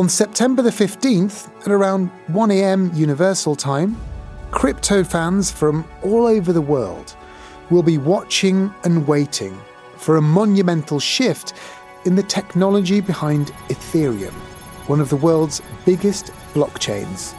On 0.00 0.08
September 0.08 0.62
the 0.62 0.70
15th, 0.70 1.50
at 1.60 1.70
around 1.70 2.10
1am 2.28 2.96
Universal 2.96 3.54
Time, 3.56 3.98
crypto 4.50 5.04
fans 5.04 5.50
from 5.50 5.86
all 6.02 6.24
over 6.24 6.54
the 6.54 6.62
world 6.62 7.14
will 7.68 7.82
be 7.82 7.98
watching 7.98 8.72
and 8.84 9.06
waiting 9.06 9.54
for 9.98 10.16
a 10.16 10.22
monumental 10.22 11.00
shift 11.00 11.52
in 12.06 12.14
the 12.14 12.22
technology 12.22 13.02
behind 13.02 13.48
Ethereum, 13.68 14.32
one 14.88 15.02
of 15.02 15.10
the 15.10 15.16
world's 15.16 15.60
biggest 15.84 16.28
blockchains. 16.54 17.34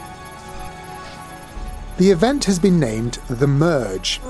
The 1.98 2.12
event 2.12 2.44
has 2.44 2.60
been 2.60 2.78
named 2.78 3.14
the 3.28 3.48
Merge, 3.48 4.20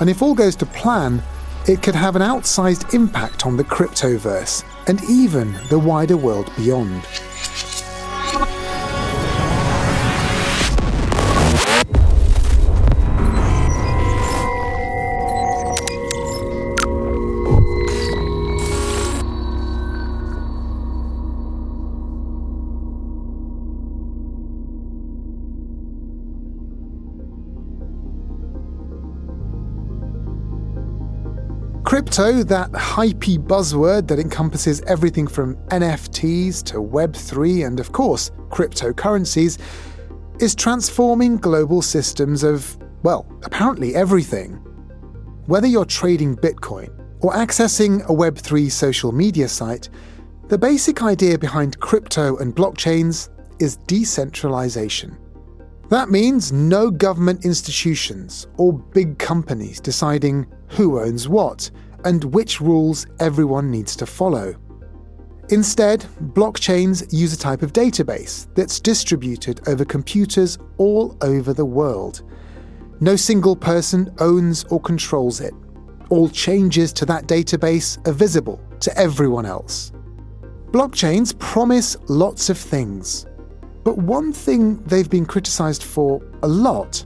and 0.00 0.10
if 0.10 0.20
all 0.20 0.34
goes 0.34 0.56
to 0.56 0.66
plan, 0.66 1.22
it 1.68 1.80
could 1.80 1.94
have 1.94 2.16
an 2.16 2.22
outsized 2.22 2.92
impact 2.92 3.46
on 3.46 3.56
the 3.56 3.62
cryptoverse 3.62 4.64
and 4.88 5.00
even 5.04 5.52
the 5.68 5.78
wider 5.78 6.16
world 6.16 6.50
beyond. 6.56 7.06
Crypto, 32.18 32.42
that 32.42 32.72
hypey 32.72 33.38
buzzword 33.38 34.08
that 34.08 34.18
encompasses 34.18 34.80
everything 34.88 35.28
from 35.28 35.54
NFTs 35.68 36.64
to 36.64 36.78
Web3 36.78 37.64
and, 37.64 37.78
of 37.78 37.92
course, 37.92 38.32
cryptocurrencies, 38.48 39.56
is 40.40 40.56
transforming 40.56 41.36
global 41.36 41.80
systems 41.80 42.42
of, 42.42 42.76
well, 43.04 43.24
apparently 43.44 43.94
everything. 43.94 44.54
Whether 45.46 45.68
you're 45.68 45.84
trading 45.84 46.34
Bitcoin 46.34 46.90
or 47.20 47.34
accessing 47.34 48.02
a 48.06 48.12
Web3 48.12 48.68
social 48.68 49.12
media 49.12 49.46
site, 49.46 49.88
the 50.48 50.58
basic 50.58 51.04
idea 51.04 51.38
behind 51.38 51.78
crypto 51.78 52.36
and 52.38 52.52
blockchains 52.52 53.28
is 53.60 53.76
decentralization. 53.86 55.16
That 55.88 56.10
means 56.10 56.50
no 56.50 56.90
government 56.90 57.44
institutions 57.44 58.48
or 58.56 58.72
big 58.72 59.20
companies 59.20 59.78
deciding 59.78 60.48
who 60.66 60.98
owns 60.98 61.28
what 61.28 61.70
and 62.04 62.24
which 62.24 62.60
rules 62.60 63.06
everyone 63.20 63.70
needs 63.70 63.96
to 63.96 64.06
follow. 64.06 64.54
Instead, 65.50 66.00
blockchains 66.34 67.10
use 67.12 67.32
a 67.32 67.38
type 67.38 67.62
of 67.62 67.72
database 67.72 68.46
that's 68.54 68.78
distributed 68.80 69.66
over 69.66 69.84
computers 69.84 70.58
all 70.76 71.16
over 71.22 71.54
the 71.54 71.64
world. 71.64 72.22
No 73.00 73.16
single 73.16 73.56
person 73.56 74.14
owns 74.18 74.64
or 74.64 74.80
controls 74.80 75.40
it. 75.40 75.54
All 76.10 76.28
changes 76.28 76.92
to 76.94 77.06
that 77.06 77.26
database 77.26 78.06
are 78.06 78.12
visible 78.12 78.60
to 78.80 78.96
everyone 78.98 79.46
else. 79.46 79.92
Blockchains 80.70 81.38
promise 81.38 81.96
lots 82.08 82.50
of 82.50 82.58
things, 82.58 83.24
but 83.84 83.96
one 83.96 84.34
thing 84.34 84.76
they've 84.82 85.08
been 85.08 85.24
criticized 85.24 85.82
for 85.82 86.20
a 86.42 86.48
lot 86.48 87.02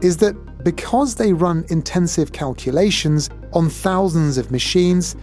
is 0.00 0.16
that 0.18 0.36
because 0.62 1.14
they 1.14 1.32
run 1.32 1.64
intensive 1.68 2.32
calculations 2.32 3.30
on 3.52 3.68
thousands 3.68 4.38
of 4.38 4.50
machines, 4.50 5.16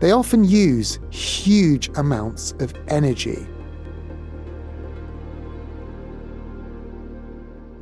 they 0.00 0.12
often 0.12 0.44
use 0.44 0.98
huge 1.10 1.90
amounts 1.96 2.52
of 2.60 2.72
energy. 2.88 3.46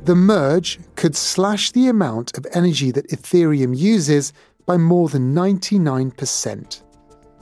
The 0.03 0.15
merge 0.15 0.79
could 0.95 1.15
slash 1.15 1.71
the 1.71 1.89
amount 1.89 2.37
of 2.37 2.47
energy 2.53 2.91
that 2.91 3.09
Ethereum 3.09 3.77
uses 3.77 4.31
by 4.65 4.77
more 4.77 5.09
than 5.09 5.35
99%. 5.35 6.81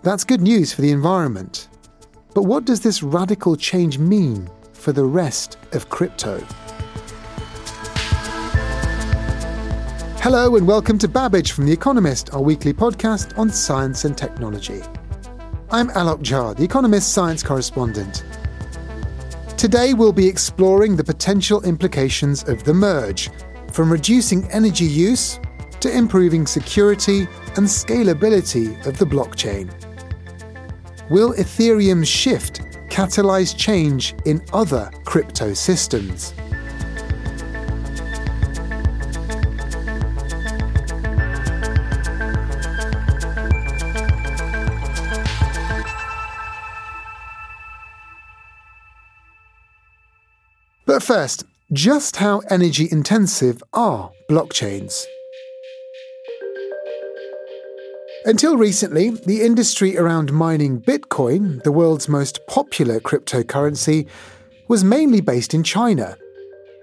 That's 0.01 0.23
good 0.23 0.41
news 0.41 0.73
for 0.73 0.81
the 0.81 0.91
environment. 0.91 1.69
But 2.33 2.43
what 2.43 2.65
does 2.65 2.81
this 2.81 3.01
radical 3.01 3.55
change 3.55 3.97
mean 3.97 4.49
for 4.73 4.91
the 4.91 5.05
rest 5.05 5.57
of 5.73 5.89
crypto? 5.89 6.43
Hello, 10.25 10.55
and 10.55 10.67
welcome 10.67 10.97
to 10.97 11.07
Babbage 11.07 11.51
from 11.51 11.67
The 11.67 11.71
Economist, 11.71 12.33
our 12.33 12.41
weekly 12.41 12.73
podcast 12.73 13.37
on 13.37 13.51
science 13.51 14.05
and 14.05 14.17
technology. 14.17 14.81
I'm 15.69 15.89
Alok 15.89 16.23
Jha, 16.23 16.57
The 16.57 16.63
Economist 16.63 17.13
science 17.13 17.43
correspondent. 17.43 18.25
Today, 19.55 19.93
we'll 19.93 20.11
be 20.11 20.27
exploring 20.27 20.95
the 20.95 21.03
potential 21.03 21.61
implications 21.61 22.41
of 22.49 22.63
the 22.63 22.73
merge, 22.73 23.29
from 23.71 23.91
reducing 23.91 24.49
energy 24.49 24.85
use 24.85 25.39
to 25.79 25.95
improving 25.95 26.47
security 26.47 27.27
and 27.55 27.67
scalability 27.67 28.83
of 28.87 28.97
the 28.97 29.05
blockchain. 29.05 29.71
Will 31.11 31.35
Ethereum's 31.35 32.07
shift 32.07 32.61
catalyze 32.89 33.55
change 33.55 34.15
in 34.25 34.43
other 34.53 34.89
crypto 35.03 35.53
systems? 35.53 36.33
First, 51.05 51.43
just 51.71 52.15
how 52.15 52.41
energy 52.49 52.87
intensive 52.91 53.61
are 53.73 54.11
blockchains? 54.27 55.05
Until 58.25 58.57
recently, 58.57 59.11
the 59.11 59.43
industry 59.43 59.99
around 59.99 60.33
mining 60.33 60.81
Bitcoin, 60.81 61.61
the 61.61 61.71
world's 61.71 62.09
most 62.09 62.39
popular 62.47 62.99
cryptocurrency, 62.99 64.07
was 64.67 64.83
mainly 64.83 65.21
based 65.21 65.53
in 65.53 65.61
China. 65.61 66.17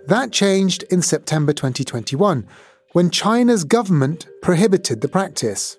That 0.07 0.31
changed 0.31 0.85
in 0.85 1.03
September 1.03 1.53
2021 1.53 2.47
when 2.93 3.11
China's 3.11 3.65
government 3.65 4.29
prohibited 4.41 5.01
the 5.01 5.09
practice 5.09 5.79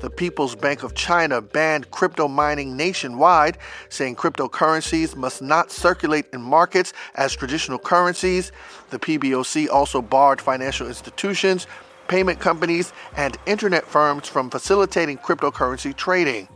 the 0.00 0.10
People's 0.10 0.54
Bank 0.54 0.82
of 0.82 0.94
China 0.94 1.40
banned 1.40 1.90
crypto 1.90 2.28
mining 2.28 2.76
nationwide, 2.76 3.58
saying 3.88 4.16
cryptocurrencies 4.16 5.14
must 5.16 5.42
not 5.42 5.70
circulate 5.70 6.26
in 6.32 6.42
markets 6.42 6.92
as 7.14 7.34
traditional 7.34 7.78
currencies. 7.78 8.52
The 8.90 8.98
PBOC 8.98 9.68
also 9.68 10.02
barred 10.02 10.40
financial 10.40 10.88
institutions, 10.88 11.66
payment 12.08 12.40
companies, 12.40 12.92
and 13.16 13.36
internet 13.46 13.86
firms 13.86 14.28
from 14.28 14.50
facilitating 14.50 15.18
cryptocurrency 15.18 15.96
trading. 15.96 16.48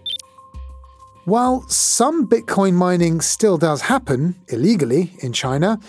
While 1.24 1.66
some 1.68 2.28
Bitcoin 2.28 2.74
mining 2.74 3.20
still 3.20 3.58
does 3.58 3.82
happen 3.82 4.36
illegally 4.48 5.14
in 5.20 5.32
China, 5.32 5.80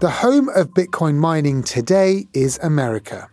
the 0.00 0.10
home 0.10 0.48
of 0.50 0.70
Bitcoin 0.70 1.14
mining 1.14 1.62
today 1.62 2.26
is 2.34 2.58
America. 2.62 3.30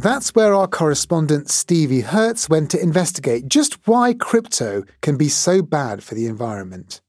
That's 0.00 0.30
where 0.30 0.54
our 0.54 0.66
correspondent 0.66 1.50
Stevie 1.50 2.00
Hertz 2.00 2.48
went 2.48 2.70
to 2.70 2.82
investigate 2.82 3.46
just 3.48 3.86
why 3.86 4.14
crypto 4.14 4.84
can 5.02 5.18
be 5.18 5.28
so 5.28 5.60
bad 5.60 6.02
for 6.02 6.14
the 6.14 6.24
environment. 6.24 7.02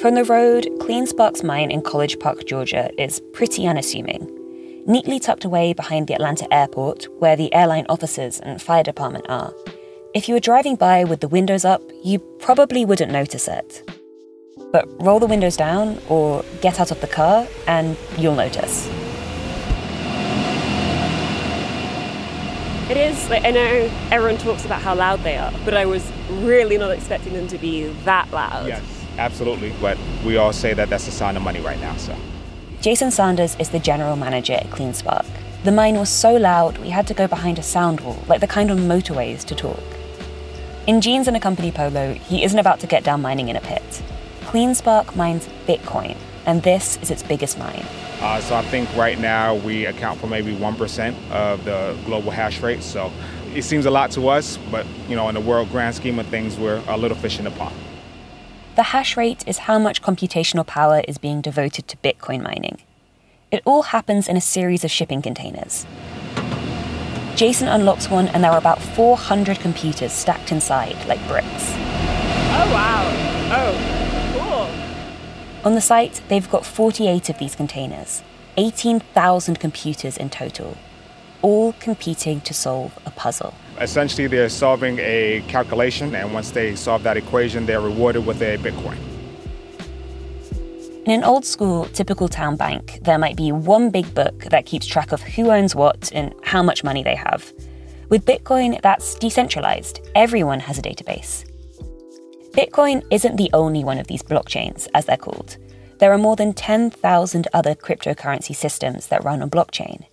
From 0.00 0.14
the 0.14 0.24
road, 0.26 0.70
CleanSpark's 0.78 1.42
mine 1.42 1.70
in 1.70 1.82
College 1.82 2.18
Park, 2.18 2.46
Georgia 2.46 2.90
is 2.98 3.20
pretty 3.34 3.66
unassuming. 3.66 4.26
Neatly 4.86 5.20
tucked 5.20 5.44
away 5.44 5.74
behind 5.74 6.06
the 6.06 6.14
Atlanta 6.14 6.50
airport, 6.50 7.06
where 7.20 7.36
the 7.36 7.52
airline 7.52 7.84
offices 7.90 8.40
and 8.40 8.62
fire 8.62 8.82
department 8.82 9.26
are. 9.28 9.52
If 10.14 10.26
you 10.26 10.32
were 10.32 10.40
driving 10.40 10.76
by 10.76 11.04
with 11.04 11.20
the 11.20 11.28
windows 11.28 11.66
up, 11.66 11.82
you 12.02 12.18
probably 12.38 12.86
wouldn't 12.86 13.12
notice 13.12 13.46
it. 13.46 13.82
But 14.72 14.88
roll 15.02 15.20
the 15.20 15.26
windows 15.26 15.58
down 15.58 16.00
or 16.08 16.42
get 16.62 16.80
out 16.80 16.90
of 16.90 17.02
the 17.02 17.08
car 17.08 17.46
and 17.66 17.98
you'll 18.16 18.36
notice. 18.36 18.88
It 22.88 22.96
is, 22.96 23.28
like, 23.28 23.44
I 23.44 23.50
know 23.50 23.90
everyone 24.12 24.38
talks 24.38 24.64
about 24.64 24.80
how 24.80 24.94
loud 24.94 25.24
they 25.24 25.36
are, 25.36 25.52
but 25.64 25.74
I 25.74 25.86
was 25.86 26.08
really 26.30 26.78
not 26.78 26.92
expecting 26.92 27.32
them 27.32 27.48
to 27.48 27.58
be 27.58 27.88
that 28.04 28.30
loud. 28.30 28.68
Yes, 28.68 28.84
absolutely. 29.18 29.74
But 29.80 29.98
we 30.24 30.36
all 30.36 30.52
say 30.52 30.72
that 30.72 30.88
that's 30.88 31.08
a 31.08 31.10
sign 31.10 31.36
of 31.36 31.42
money 31.42 31.60
right 31.60 31.80
now, 31.80 31.96
so. 31.96 32.14
Jason 32.80 33.10
Sanders 33.10 33.56
is 33.58 33.70
the 33.70 33.80
general 33.80 34.14
manager 34.14 34.52
at 34.52 34.70
CleanSpark. 34.70 35.26
The 35.64 35.72
mine 35.72 35.96
was 35.98 36.08
so 36.08 36.36
loud 36.36 36.78
we 36.78 36.90
had 36.90 37.08
to 37.08 37.14
go 37.14 37.26
behind 37.26 37.58
a 37.58 37.62
sound 37.62 38.02
wall, 38.02 38.22
like 38.28 38.40
the 38.40 38.46
kind 38.46 38.70
on 38.70 38.78
motorways, 38.78 39.44
to 39.46 39.56
talk. 39.56 39.82
In 40.86 41.00
jeans 41.00 41.26
and 41.26 41.36
a 41.36 41.40
company 41.40 41.72
polo, 41.72 42.12
he 42.12 42.44
isn't 42.44 42.58
about 42.60 42.78
to 42.80 42.86
get 42.86 43.02
down 43.02 43.20
mining 43.20 43.48
in 43.48 43.56
a 43.56 43.60
pit. 43.60 43.82
CleanSpark 44.42 45.16
mines 45.16 45.48
Bitcoin, 45.66 46.16
and 46.46 46.62
this 46.62 46.98
is 47.02 47.10
its 47.10 47.22
biggest 47.22 47.58
mine. 47.58 47.84
Uh, 48.20 48.40
so 48.40 48.54
I 48.54 48.62
think 48.62 48.88
right 48.96 49.18
now 49.18 49.56
we 49.56 49.84
account 49.84 50.20
for 50.20 50.26
maybe 50.26 50.54
1% 50.54 51.30
of 51.30 51.64
the 51.64 51.96
global 52.06 52.30
hash 52.30 52.60
rate. 52.60 52.82
So 52.82 53.12
it 53.54 53.62
seems 53.62 53.84
a 53.84 53.90
lot 53.90 54.10
to 54.12 54.28
us, 54.28 54.56
but 54.70 54.86
you 55.08 55.16
know, 55.16 55.28
in 55.28 55.34
the 55.34 55.40
world 55.40 55.70
grand 55.70 55.94
scheme 55.96 56.18
of 56.18 56.26
things, 56.26 56.56
we're 56.58 56.82
a 56.88 56.96
little 56.96 57.16
fish 57.16 57.38
in 57.38 57.44
the 57.44 57.50
pond. 57.50 57.74
The 58.76 58.84
hash 58.84 59.16
rate 59.16 59.42
is 59.46 59.58
how 59.58 59.78
much 59.78 60.02
computational 60.02 60.66
power 60.66 61.02
is 61.08 61.18
being 61.18 61.40
devoted 61.40 61.88
to 61.88 61.96
Bitcoin 61.98 62.42
mining. 62.42 62.78
It 63.50 63.62
all 63.64 63.82
happens 63.82 64.28
in 64.28 64.36
a 64.36 64.40
series 64.40 64.84
of 64.84 64.90
shipping 64.90 65.22
containers. 65.22 65.86
Jason 67.36 67.68
unlocks 67.68 68.10
one, 68.10 68.28
and 68.28 68.42
there 68.42 68.50
are 68.50 68.58
about 68.58 68.80
400 68.80 69.60
computers 69.60 70.12
stacked 70.12 70.52
inside 70.52 70.96
like 71.06 71.26
bricks. 71.28 71.46
Oh, 71.48 72.70
wow. 72.72 73.02
Oh, 73.52 73.72
cool. 73.88 73.95
On 75.66 75.74
the 75.74 75.80
site, 75.80 76.22
they've 76.28 76.48
got 76.48 76.64
48 76.64 77.28
of 77.28 77.38
these 77.38 77.56
containers, 77.56 78.22
18,000 78.56 79.58
computers 79.58 80.16
in 80.16 80.30
total, 80.30 80.76
all 81.42 81.72
competing 81.80 82.40
to 82.42 82.54
solve 82.54 82.96
a 83.04 83.10
puzzle. 83.10 83.52
Essentially, 83.80 84.28
they're 84.28 84.48
solving 84.48 85.00
a 85.00 85.42
calculation, 85.48 86.14
and 86.14 86.32
once 86.32 86.52
they 86.52 86.76
solve 86.76 87.02
that 87.02 87.16
equation, 87.16 87.66
they're 87.66 87.80
rewarded 87.80 88.24
with 88.24 88.40
a 88.42 88.58
Bitcoin. 88.58 88.96
In 91.04 91.10
an 91.10 91.24
old 91.24 91.44
school, 91.44 91.86
typical 91.86 92.28
town 92.28 92.54
bank, 92.54 93.00
there 93.02 93.18
might 93.18 93.36
be 93.36 93.50
one 93.50 93.90
big 93.90 94.14
book 94.14 94.44
that 94.44 94.66
keeps 94.66 94.86
track 94.86 95.10
of 95.10 95.20
who 95.20 95.50
owns 95.50 95.74
what 95.74 96.12
and 96.14 96.32
how 96.44 96.62
much 96.62 96.84
money 96.84 97.02
they 97.02 97.16
have. 97.16 97.52
With 98.08 98.24
Bitcoin, 98.24 98.80
that's 98.82 99.16
decentralized. 99.16 99.98
Everyone 100.14 100.60
has 100.60 100.78
a 100.78 100.82
database. 100.82 101.44
Bitcoin 102.56 103.06
isn't 103.10 103.36
the 103.36 103.50
only 103.52 103.84
one 103.84 103.98
of 103.98 104.06
these 104.06 104.22
blockchains, 104.22 104.88
as 104.94 105.04
they're 105.04 105.18
called. 105.18 105.58
There 105.98 106.10
are 106.10 106.16
more 106.16 106.36
than 106.36 106.54
10,000 106.54 107.48
other 107.52 107.74
cryptocurrency 107.74 108.56
systems 108.56 109.08
that 109.08 109.22
run 109.24 109.42
on 109.42 109.50
blockchain. 109.50 110.06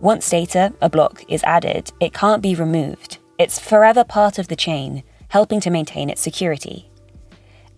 Once 0.00 0.30
data, 0.30 0.72
a 0.80 0.88
block, 0.88 1.22
is 1.28 1.44
added, 1.44 1.92
it 2.00 2.14
can't 2.14 2.40
be 2.40 2.54
removed. 2.54 3.18
It's 3.38 3.58
forever 3.58 4.02
part 4.02 4.38
of 4.38 4.48
the 4.48 4.56
chain, 4.56 5.02
helping 5.28 5.60
to 5.60 5.68
maintain 5.68 6.08
its 6.08 6.22
security. 6.22 6.90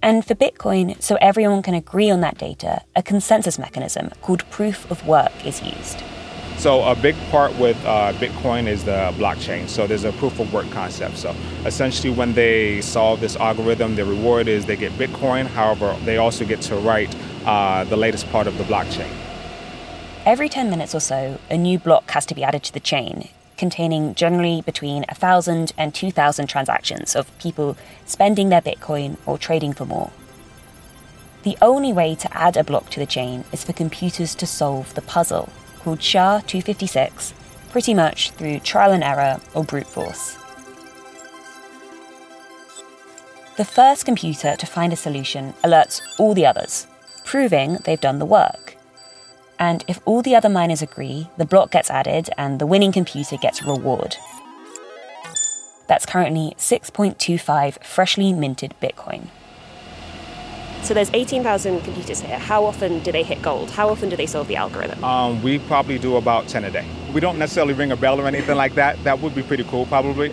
And 0.00 0.24
for 0.24 0.36
Bitcoin, 0.36 1.02
so 1.02 1.16
everyone 1.20 1.62
can 1.62 1.74
agree 1.74 2.08
on 2.08 2.20
that 2.20 2.38
data, 2.38 2.82
a 2.94 3.02
consensus 3.02 3.58
mechanism 3.58 4.10
called 4.22 4.48
proof 4.50 4.88
of 4.88 5.04
work 5.04 5.44
is 5.44 5.60
used. 5.60 6.04
So 6.58 6.82
a 6.84 6.94
big 6.94 7.14
part 7.30 7.54
with 7.58 7.76
uh, 7.84 8.14
Bitcoin 8.14 8.66
is 8.66 8.82
the 8.82 9.12
blockchain. 9.18 9.68
So 9.68 9.86
there's 9.86 10.04
a 10.04 10.12
proof 10.12 10.40
of 10.40 10.52
work 10.54 10.68
concept. 10.70 11.18
So 11.18 11.34
essentially, 11.66 12.12
when 12.12 12.32
they 12.32 12.80
solve 12.80 13.20
this 13.20 13.36
algorithm, 13.36 13.94
the 13.94 14.06
reward 14.06 14.48
is 14.48 14.64
they 14.64 14.76
get 14.76 14.92
Bitcoin. 14.92 15.46
However, 15.46 15.94
they 16.04 16.16
also 16.16 16.46
get 16.46 16.62
to 16.62 16.76
write 16.76 17.14
uh, 17.44 17.84
the 17.84 17.96
latest 17.96 18.28
part 18.30 18.46
of 18.46 18.56
the 18.56 18.64
blockchain. 18.64 19.10
Every 20.24 20.48
10 20.48 20.70
minutes 20.70 20.94
or 20.94 21.00
so, 21.00 21.38
a 21.50 21.58
new 21.58 21.78
block 21.78 22.10
has 22.10 22.24
to 22.26 22.34
be 22.34 22.42
added 22.42 22.62
to 22.64 22.72
the 22.72 22.80
chain, 22.80 23.28
containing 23.58 24.14
generally 24.14 24.62
between 24.62 25.04
1,000 25.08 25.72
and 25.76 25.94
2,000 25.94 26.46
transactions 26.46 27.14
of 27.14 27.38
people 27.38 27.76
spending 28.06 28.48
their 28.48 28.62
Bitcoin 28.62 29.18
or 29.26 29.36
trading 29.36 29.74
for 29.74 29.84
more. 29.84 30.10
The 31.42 31.56
only 31.62 31.92
way 31.92 32.16
to 32.16 32.36
add 32.36 32.56
a 32.56 32.64
block 32.64 32.90
to 32.90 32.98
the 32.98 33.06
chain 33.06 33.44
is 33.52 33.62
for 33.62 33.72
computers 33.72 34.34
to 34.34 34.46
solve 34.46 34.92
the 34.94 35.02
puzzle, 35.02 35.48
called 35.86 36.02
SHA 36.02 36.40
256, 36.48 37.32
pretty 37.70 37.94
much 37.94 38.32
through 38.32 38.58
trial 38.58 38.90
and 38.90 39.04
error 39.04 39.40
or 39.54 39.62
brute 39.62 39.86
force. 39.86 40.36
The 43.56 43.64
first 43.64 44.04
computer 44.04 44.56
to 44.56 44.66
find 44.66 44.92
a 44.92 44.96
solution 44.96 45.52
alerts 45.62 46.02
all 46.18 46.34
the 46.34 46.44
others, 46.44 46.88
proving 47.24 47.78
they've 47.84 48.00
done 48.00 48.18
the 48.18 48.26
work. 48.26 48.76
And 49.60 49.84
if 49.86 50.00
all 50.04 50.22
the 50.22 50.34
other 50.34 50.48
miners 50.48 50.82
agree, 50.82 51.28
the 51.36 51.44
block 51.46 51.70
gets 51.70 51.88
added 51.88 52.30
and 52.36 52.58
the 52.58 52.66
winning 52.66 52.90
computer 52.90 53.36
gets 53.36 53.62
a 53.62 53.66
reward. 53.66 54.16
That's 55.86 56.04
currently 56.04 56.56
6.25 56.58 57.84
freshly 57.84 58.32
minted 58.32 58.74
Bitcoin. 58.82 59.28
So 60.86 60.94
there's 60.94 61.10
18,000 61.12 61.82
computers 61.82 62.20
here. 62.20 62.38
How 62.38 62.64
often 62.64 63.00
do 63.00 63.10
they 63.10 63.24
hit 63.24 63.42
gold? 63.42 63.72
How 63.72 63.88
often 63.88 64.08
do 64.08 64.14
they 64.14 64.26
solve 64.26 64.46
the 64.46 64.54
algorithm? 64.54 65.02
Um, 65.02 65.42
we 65.42 65.58
probably 65.58 65.98
do 65.98 66.14
about 66.14 66.46
10 66.46 66.62
a 66.62 66.70
day. 66.70 66.86
We 67.12 67.20
don't 67.20 67.40
necessarily 67.40 67.74
ring 67.74 67.90
a 67.90 67.96
bell 67.96 68.20
or 68.20 68.28
anything 68.28 68.54
like 68.54 68.76
that. 68.76 69.02
That 69.02 69.18
would 69.20 69.34
be 69.34 69.42
pretty 69.42 69.64
cool, 69.64 69.86
probably. 69.86 70.32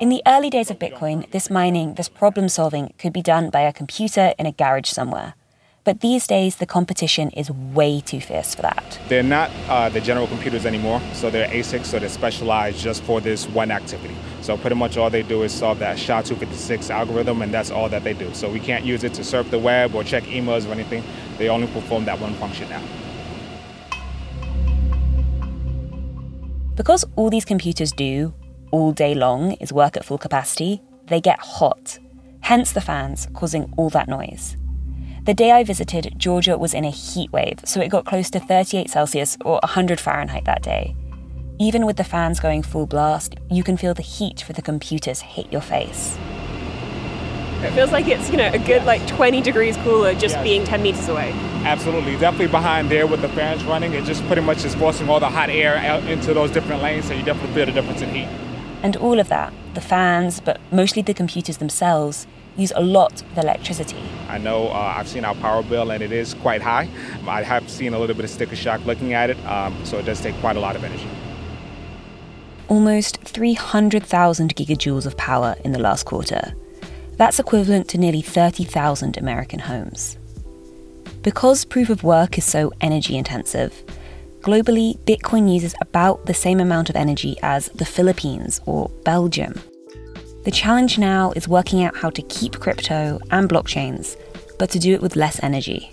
In 0.00 0.08
the 0.08 0.22
early 0.28 0.48
days 0.48 0.70
of 0.70 0.78
Bitcoin, 0.78 1.28
this 1.32 1.50
mining, 1.50 1.94
this 1.94 2.08
problem 2.08 2.48
solving 2.48 2.94
could 2.98 3.12
be 3.12 3.20
done 3.20 3.50
by 3.50 3.62
a 3.62 3.72
computer 3.72 4.32
in 4.38 4.46
a 4.46 4.52
garage 4.52 4.88
somewhere. 4.88 5.34
But 5.82 6.00
these 6.00 6.26
days, 6.26 6.56
the 6.56 6.66
competition 6.66 7.30
is 7.30 7.50
way 7.50 8.00
too 8.00 8.20
fierce 8.20 8.54
for 8.54 8.60
that. 8.62 9.00
They're 9.08 9.22
not 9.22 9.50
uh, 9.66 9.88
the 9.88 10.00
general 10.00 10.26
computers 10.26 10.66
anymore, 10.66 11.00
so 11.14 11.30
they're 11.30 11.48
ASICs, 11.48 11.86
so 11.86 11.98
they're 11.98 12.10
specialized 12.10 12.78
just 12.78 13.02
for 13.02 13.20
this 13.22 13.48
one 13.48 13.70
activity. 13.70 14.14
So 14.42 14.58
pretty 14.58 14.76
much 14.76 14.98
all 14.98 15.08
they 15.08 15.22
do 15.22 15.42
is 15.42 15.52
solve 15.52 15.78
that 15.78 15.98
SHA-256 15.98 16.90
algorithm, 16.90 17.40
and 17.40 17.52
that's 17.52 17.70
all 17.70 17.88
that 17.88 18.04
they 18.04 18.12
do. 18.12 18.32
So 18.34 18.50
we 18.50 18.60
can't 18.60 18.84
use 18.84 19.04
it 19.04 19.14
to 19.14 19.24
surf 19.24 19.50
the 19.50 19.58
web 19.58 19.94
or 19.94 20.04
check 20.04 20.24
emails 20.24 20.68
or 20.68 20.72
anything. 20.72 21.02
They 21.38 21.48
only 21.48 21.66
perform 21.68 22.04
that 22.04 22.20
one 22.20 22.34
function 22.34 22.68
now. 22.68 22.82
Because 26.74 27.06
all 27.16 27.30
these 27.30 27.46
computers 27.46 27.92
do, 27.92 28.34
all 28.70 28.92
day 28.92 29.14
long, 29.14 29.52
is 29.52 29.72
work 29.72 29.96
at 29.96 30.04
full 30.04 30.18
capacity, 30.18 30.82
they 31.06 31.22
get 31.22 31.38
hot. 31.40 31.98
Hence 32.42 32.72
the 32.72 32.80
fans 32.82 33.28
causing 33.32 33.72
all 33.78 33.88
that 33.90 34.08
noise. 34.08 34.56
The 35.24 35.34
day 35.34 35.50
I 35.50 35.64
visited, 35.64 36.14
Georgia 36.16 36.56
was 36.56 36.72
in 36.72 36.86
a 36.86 36.90
heat 36.90 37.30
wave, 37.30 37.58
so 37.66 37.78
it 37.82 37.88
got 37.88 38.06
close 38.06 38.30
to 38.30 38.40
38 38.40 38.88
Celsius 38.88 39.36
or 39.44 39.60
100 39.62 40.00
Fahrenheit 40.00 40.46
that 40.46 40.62
day. 40.62 40.96
Even 41.58 41.84
with 41.84 41.98
the 41.98 42.04
fans 42.04 42.40
going 42.40 42.62
full 42.62 42.86
blast, 42.86 43.34
you 43.50 43.62
can 43.62 43.76
feel 43.76 43.92
the 43.92 44.00
heat 44.00 44.40
for 44.40 44.54
the 44.54 44.62
computers 44.62 45.20
hit 45.20 45.52
your 45.52 45.60
face. 45.60 46.16
It 47.62 47.72
feels 47.72 47.92
like 47.92 48.08
it's, 48.08 48.30
you 48.30 48.38
know, 48.38 48.50
a 48.50 48.58
good 48.58 48.86
like 48.86 49.06
20 49.06 49.42
degrees 49.42 49.76
cooler 49.78 50.14
just 50.14 50.36
yes. 50.36 50.42
being 50.42 50.64
10 50.64 50.82
meters 50.82 51.06
away. 51.06 51.32
Absolutely. 51.66 52.16
Definitely 52.16 52.46
behind 52.46 52.90
there 52.90 53.06
with 53.06 53.20
the 53.20 53.28
fans 53.28 53.62
running, 53.64 53.92
it 53.92 54.04
just 54.04 54.24
pretty 54.26 54.40
much 54.40 54.64
is 54.64 54.74
forcing 54.74 55.10
all 55.10 55.20
the 55.20 55.28
hot 55.28 55.50
air 55.50 55.76
out 55.76 56.02
into 56.04 56.32
those 56.32 56.50
different 56.50 56.80
lanes, 56.80 57.04
so 57.04 57.12
you 57.12 57.22
definitely 57.22 57.54
feel 57.54 57.66
the 57.66 57.72
difference 57.72 58.00
in 58.00 58.08
heat. 58.08 58.28
And 58.82 58.96
all 58.96 59.20
of 59.20 59.28
that, 59.28 59.52
the 59.74 59.82
fans, 59.82 60.40
but 60.40 60.58
mostly 60.72 61.02
the 61.02 61.12
computers 61.12 61.58
themselves, 61.58 62.26
use 62.60 62.72
a 62.76 62.82
lot 62.82 63.22
of 63.22 63.38
electricity. 63.38 63.98
I 64.28 64.38
know 64.38 64.68
uh, 64.68 64.94
I've 64.96 65.08
seen 65.08 65.24
our 65.24 65.34
power 65.36 65.62
bill 65.62 65.90
and 65.90 66.02
it 66.02 66.12
is 66.12 66.34
quite 66.34 66.62
high. 66.62 66.88
I 67.26 67.42
have 67.42 67.68
seen 67.68 67.94
a 67.94 67.98
little 67.98 68.14
bit 68.14 68.24
of 68.24 68.30
sticker 68.30 68.56
shock 68.56 68.84
looking 68.84 69.12
at 69.14 69.30
it, 69.30 69.38
um, 69.46 69.74
so 69.84 69.98
it 69.98 70.04
does 70.04 70.20
take 70.20 70.34
quite 70.36 70.56
a 70.56 70.60
lot 70.60 70.76
of 70.76 70.84
energy. 70.84 71.08
Almost 72.68 73.18
300,000 73.22 74.54
gigajoules 74.54 75.06
of 75.06 75.16
power 75.16 75.56
in 75.64 75.72
the 75.72 75.80
last 75.80 76.04
quarter. 76.04 76.54
That's 77.16 77.38
equivalent 77.38 77.88
to 77.88 77.98
nearly 77.98 78.22
30,000 78.22 79.16
American 79.16 79.58
homes. 79.58 80.16
Because 81.22 81.64
proof 81.64 81.90
of 81.90 82.02
work 82.02 82.38
is 82.38 82.44
so 82.44 82.72
energy 82.80 83.16
intensive, 83.16 83.82
globally, 84.40 84.96
Bitcoin 85.00 85.52
uses 85.52 85.74
about 85.80 86.24
the 86.26 86.32
same 86.32 86.60
amount 86.60 86.88
of 86.88 86.96
energy 86.96 87.36
as 87.42 87.66
the 87.74 87.84
Philippines 87.84 88.60
or 88.64 88.88
Belgium. 89.04 89.60
The 90.42 90.50
challenge 90.50 90.96
now 90.96 91.32
is 91.32 91.46
working 91.46 91.84
out 91.84 91.98
how 91.98 92.08
to 92.08 92.22
keep 92.22 92.58
crypto 92.58 93.18
and 93.30 93.46
blockchains, 93.46 94.16
but 94.58 94.70
to 94.70 94.78
do 94.78 94.94
it 94.94 95.02
with 95.02 95.14
less 95.14 95.38
energy. 95.42 95.92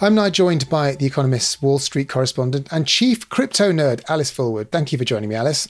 I'm 0.00 0.16
now 0.16 0.28
joined 0.28 0.68
by 0.68 0.96
The 0.96 1.06
Economist's 1.06 1.62
Wall 1.62 1.78
Street 1.78 2.08
correspondent 2.08 2.68
and 2.72 2.84
chief 2.84 3.28
crypto 3.28 3.70
nerd, 3.70 4.02
Alice 4.08 4.32
Fulwood. 4.32 4.70
Thank 4.72 4.90
you 4.90 4.98
for 4.98 5.04
joining 5.04 5.28
me, 5.28 5.36
Alice. 5.36 5.68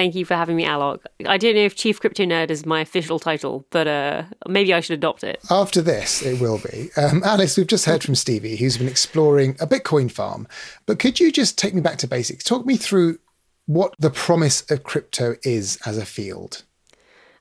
Thank 0.00 0.14
you 0.14 0.24
for 0.24 0.32
having 0.32 0.56
me, 0.56 0.64
Alok. 0.64 1.04
I 1.26 1.36
don't 1.36 1.54
know 1.54 1.60
if 1.60 1.76
Chief 1.76 2.00
Crypto 2.00 2.24
Nerd 2.24 2.48
is 2.48 2.64
my 2.64 2.80
official 2.80 3.18
title, 3.18 3.66
but 3.68 3.86
uh, 3.86 4.22
maybe 4.48 4.72
I 4.72 4.80
should 4.80 4.94
adopt 4.94 5.22
it. 5.22 5.38
After 5.50 5.82
this, 5.82 6.22
it 6.22 6.40
will 6.40 6.56
be. 6.56 6.88
Um, 6.96 7.22
Alice, 7.22 7.58
we've 7.58 7.66
just 7.66 7.84
heard 7.84 8.02
from 8.02 8.14
Stevie, 8.14 8.56
who's 8.56 8.78
been 8.78 8.88
exploring 8.88 9.58
a 9.60 9.66
Bitcoin 9.66 10.10
farm. 10.10 10.48
But 10.86 11.00
could 11.00 11.20
you 11.20 11.30
just 11.30 11.58
take 11.58 11.74
me 11.74 11.82
back 11.82 11.98
to 11.98 12.08
basics? 12.08 12.42
Talk 12.42 12.64
me 12.64 12.78
through 12.78 13.18
what 13.66 13.94
the 13.98 14.08
promise 14.08 14.62
of 14.70 14.84
crypto 14.84 15.34
is 15.42 15.78
as 15.84 15.98
a 15.98 16.06
field. 16.06 16.64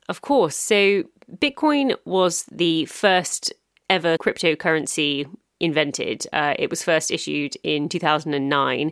Of 0.10 0.20
course. 0.20 0.58
So, 0.58 1.06
Bitcoin 1.38 1.96
was 2.04 2.44
the 2.52 2.84
first 2.88 3.54
ever 3.90 4.18
cryptocurrency 4.18 5.34
invented. 5.62 6.28
Uh, 6.34 6.56
it 6.60 6.70
was 6.70 6.84
first 6.84 7.10
issued 7.10 7.56
in 7.64 7.88
2009. 7.88 8.92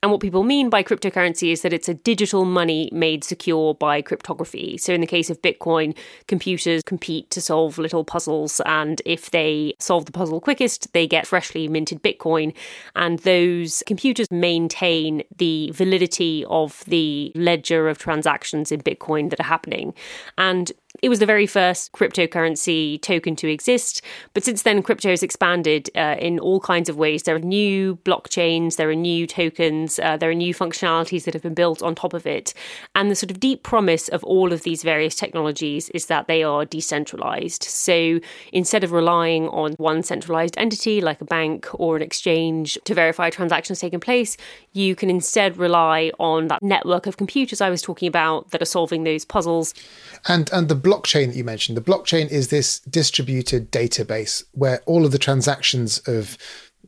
And 0.00 0.12
what 0.12 0.20
people 0.20 0.44
mean 0.44 0.70
by 0.70 0.84
cryptocurrency 0.84 1.50
is 1.50 1.62
that 1.62 1.72
it's 1.72 1.88
a 1.88 1.94
digital 1.94 2.44
money 2.44 2.88
made 2.92 3.24
secure 3.24 3.74
by 3.74 4.00
cryptography. 4.00 4.78
So, 4.78 4.92
in 4.92 5.00
the 5.00 5.08
case 5.08 5.28
of 5.28 5.42
Bitcoin, 5.42 5.96
computers 6.28 6.82
compete 6.84 7.30
to 7.30 7.40
solve 7.40 7.78
little 7.78 8.04
puzzles, 8.04 8.60
and 8.64 9.02
if 9.04 9.32
they 9.32 9.74
solve 9.80 10.04
the 10.04 10.12
puzzle 10.12 10.40
quickest, 10.40 10.92
they 10.92 11.08
get 11.08 11.26
freshly 11.26 11.66
minted 11.66 12.00
Bitcoin. 12.00 12.54
And 12.94 13.18
those 13.20 13.82
computers 13.86 14.30
maintain 14.30 15.24
the 15.36 15.72
validity 15.74 16.44
of 16.48 16.84
the 16.86 17.32
ledger 17.34 17.88
of 17.88 17.98
transactions 17.98 18.70
in 18.70 18.82
Bitcoin 18.82 19.30
that 19.30 19.40
are 19.40 19.44
happening. 19.44 19.94
And 20.36 20.70
it 21.02 21.08
was 21.08 21.18
the 21.18 21.26
very 21.26 21.46
first 21.46 21.92
cryptocurrency 21.92 23.00
token 23.00 23.36
to 23.36 23.48
exist, 23.48 24.02
but 24.34 24.44
since 24.44 24.62
then, 24.62 24.82
crypto 24.82 25.10
has 25.10 25.22
expanded 25.22 25.90
uh, 25.94 26.16
in 26.18 26.38
all 26.38 26.60
kinds 26.60 26.88
of 26.88 26.96
ways. 26.96 27.22
There 27.22 27.36
are 27.36 27.40
new 27.40 27.96
blockchains, 28.04 28.76
there 28.76 28.90
are 28.90 28.94
new 28.94 29.26
tokens, 29.26 29.98
uh, 29.98 30.16
there 30.16 30.30
are 30.30 30.34
new 30.34 30.54
functionalities 30.54 31.24
that 31.24 31.34
have 31.34 31.42
been 31.42 31.54
built 31.54 31.82
on 31.82 31.94
top 31.94 32.14
of 32.14 32.26
it. 32.26 32.52
And 32.94 33.10
the 33.10 33.14
sort 33.14 33.30
of 33.30 33.40
deep 33.40 33.62
promise 33.62 34.08
of 34.08 34.24
all 34.24 34.52
of 34.52 34.62
these 34.62 34.82
various 34.82 35.14
technologies 35.14 35.88
is 35.90 36.06
that 36.06 36.26
they 36.26 36.42
are 36.42 36.64
decentralized. 36.64 37.62
So 37.62 38.20
instead 38.52 38.84
of 38.84 38.92
relying 38.92 39.48
on 39.48 39.74
one 39.74 40.02
centralized 40.02 40.56
entity 40.58 41.00
like 41.00 41.20
a 41.20 41.24
bank 41.24 41.68
or 41.74 41.96
an 41.96 42.02
exchange 42.02 42.78
to 42.84 42.94
verify 42.94 43.30
transactions 43.30 43.80
taking 43.80 44.00
place, 44.00 44.36
you 44.72 44.94
can 44.94 45.10
instead 45.10 45.56
rely 45.56 46.10
on 46.18 46.48
that 46.48 46.62
network 46.62 47.06
of 47.06 47.16
computers 47.16 47.60
I 47.60 47.70
was 47.70 47.82
talking 47.82 48.08
about 48.08 48.50
that 48.50 48.62
are 48.62 48.66
solving 48.66 49.04
those 49.04 49.24
puzzles. 49.24 49.74
And 50.26 50.50
and 50.52 50.68
the 50.68 50.74
blockchain 50.88 51.28
that 51.28 51.36
you 51.36 51.44
mentioned, 51.44 51.76
the 51.76 51.82
blockchain 51.82 52.30
is 52.30 52.48
this 52.48 52.80
distributed 52.80 53.70
database 53.70 54.44
where 54.52 54.80
all 54.86 55.04
of 55.04 55.12
the 55.12 55.18
transactions 55.18 55.98
of 56.06 56.38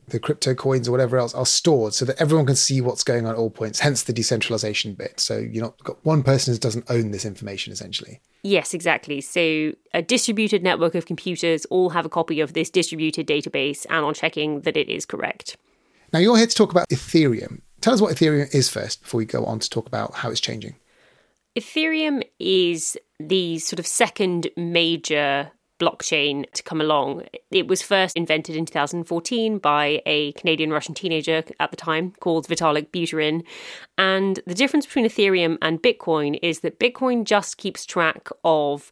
the 0.07 0.19
crypto 0.19 0.53
coins 0.53 0.87
or 0.87 0.91
whatever 0.91 1.17
else 1.17 1.33
are 1.33 1.45
stored 1.45 1.93
so 1.93 2.05
that 2.05 2.19
everyone 2.19 2.45
can 2.45 2.55
see 2.55 2.81
what's 2.81 3.03
going 3.03 3.25
on 3.25 3.31
at 3.31 3.37
all 3.37 3.49
points, 3.49 3.79
hence 3.79 4.03
the 4.03 4.13
decentralization 4.13 4.93
bit. 4.93 5.19
So 5.19 5.37
you're 5.37 5.63
not 5.63 5.81
got 5.83 6.03
one 6.05 6.23
person 6.23 6.53
who 6.53 6.59
doesn't 6.59 6.89
own 6.89 7.11
this 7.11 7.25
information 7.25 7.71
essentially. 7.71 8.19
Yes, 8.43 8.73
exactly. 8.73 9.21
So 9.21 9.73
a 9.93 10.01
distributed 10.01 10.63
network 10.63 10.95
of 10.95 11.05
computers 11.05 11.65
all 11.65 11.91
have 11.91 12.05
a 12.05 12.09
copy 12.09 12.39
of 12.39 12.53
this 12.53 12.69
distributed 12.69 13.27
database 13.27 13.85
and 13.89 14.05
are 14.05 14.13
checking 14.13 14.61
that 14.61 14.77
it 14.77 14.89
is 14.89 15.05
correct. 15.05 15.57
Now 16.11 16.19
you're 16.19 16.37
here 16.37 16.47
to 16.47 16.55
talk 16.55 16.71
about 16.71 16.89
Ethereum. 16.89 17.61
Tell 17.79 17.93
us 17.93 18.01
what 18.01 18.15
Ethereum 18.15 18.53
is 18.53 18.69
first 18.69 19.01
before 19.01 19.19
we 19.19 19.25
go 19.25 19.45
on 19.45 19.59
to 19.59 19.69
talk 19.69 19.87
about 19.87 20.15
how 20.15 20.29
it's 20.29 20.41
changing. 20.41 20.75
Ethereum 21.57 22.23
is 22.39 22.97
the 23.19 23.59
sort 23.59 23.79
of 23.79 23.85
second 23.85 24.49
major 24.55 25.51
blockchain 25.81 26.49
to 26.53 26.63
come 26.63 26.79
along. 26.79 27.23
It 27.49 27.67
was 27.67 27.81
first 27.81 28.15
invented 28.15 28.55
in 28.55 28.65
2014 28.65 29.57
by 29.57 30.01
a 30.05 30.31
Canadian 30.33 30.71
Russian 30.71 30.93
teenager 30.93 31.43
at 31.59 31.71
the 31.71 31.77
time 31.77 32.13
called 32.19 32.47
Vitalik 32.47 32.91
Buterin. 32.91 33.43
And 33.97 34.39
the 34.45 34.53
difference 34.53 34.85
between 34.85 35.05
Ethereum 35.05 35.57
and 35.61 35.81
Bitcoin 35.81 36.39
is 36.41 36.59
that 36.59 36.79
Bitcoin 36.79 37.25
just 37.25 37.57
keeps 37.57 37.85
track 37.85 38.29
of 38.45 38.91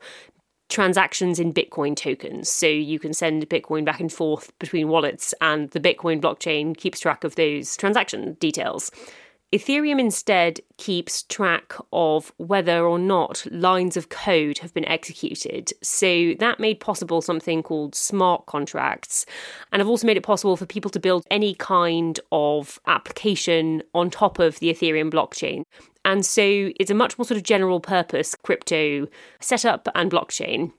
transactions 0.67 1.39
in 1.39 1.53
Bitcoin 1.53 1.95
tokens. 1.95 2.49
So 2.49 2.67
you 2.67 2.99
can 2.99 3.13
send 3.13 3.47
Bitcoin 3.49 3.85
back 3.85 3.99
and 3.99 4.11
forth 4.11 4.51
between 4.59 4.89
wallets, 4.89 5.33
and 5.39 5.69
the 5.71 5.79
Bitcoin 5.79 6.19
blockchain 6.19 6.75
keeps 6.75 6.99
track 6.99 7.23
of 7.23 7.35
those 7.35 7.77
transaction 7.77 8.33
details. 8.33 8.91
Ethereum 9.51 9.99
instead 9.99 10.59
keeps 10.77 11.23
track 11.23 11.73
of 11.91 12.31
whether 12.37 12.85
or 12.85 12.99
not 12.99 13.47
lines 13.49 13.97
of 13.97 14.09
code 14.09 14.59
have 14.59 14.71
been 14.75 14.85
executed. 14.85 15.73
So 15.81 16.35
that 16.39 16.59
made 16.59 16.79
possible 16.79 17.19
something 17.19 17.63
called 17.63 17.95
smart 17.95 18.45
contracts, 18.45 19.25
and 19.71 19.79
have 19.79 19.89
also 19.89 20.05
made 20.05 20.17
it 20.17 20.23
possible 20.23 20.55
for 20.55 20.67
people 20.67 20.91
to 20.91 20.99
build 20.99 21.25
any 21.31 21.55
kind 21.55 22.19
of 22.31 22.79
application 22.85 23.81
on 23.95 24.11
top 24.11 24.37
of 24.37 24.59
the 24.59 24.71
Ethereum 24.71 25.11
blockchain. 25.11 25.63
And 26.05 26.23
so 26.23 26.69
it's 26.79 26.91
a 26.91 26.95
much 26.95 27.17
more 27.17 27.25
sort 27.25 27.37
of 27.37 27.43
general 27.43 27.79
purpose 27.79 28.35
crypto 28.43 29.07
setup 29.41 29.87
and 29.95 30.11
blockchain. 30.11 30.73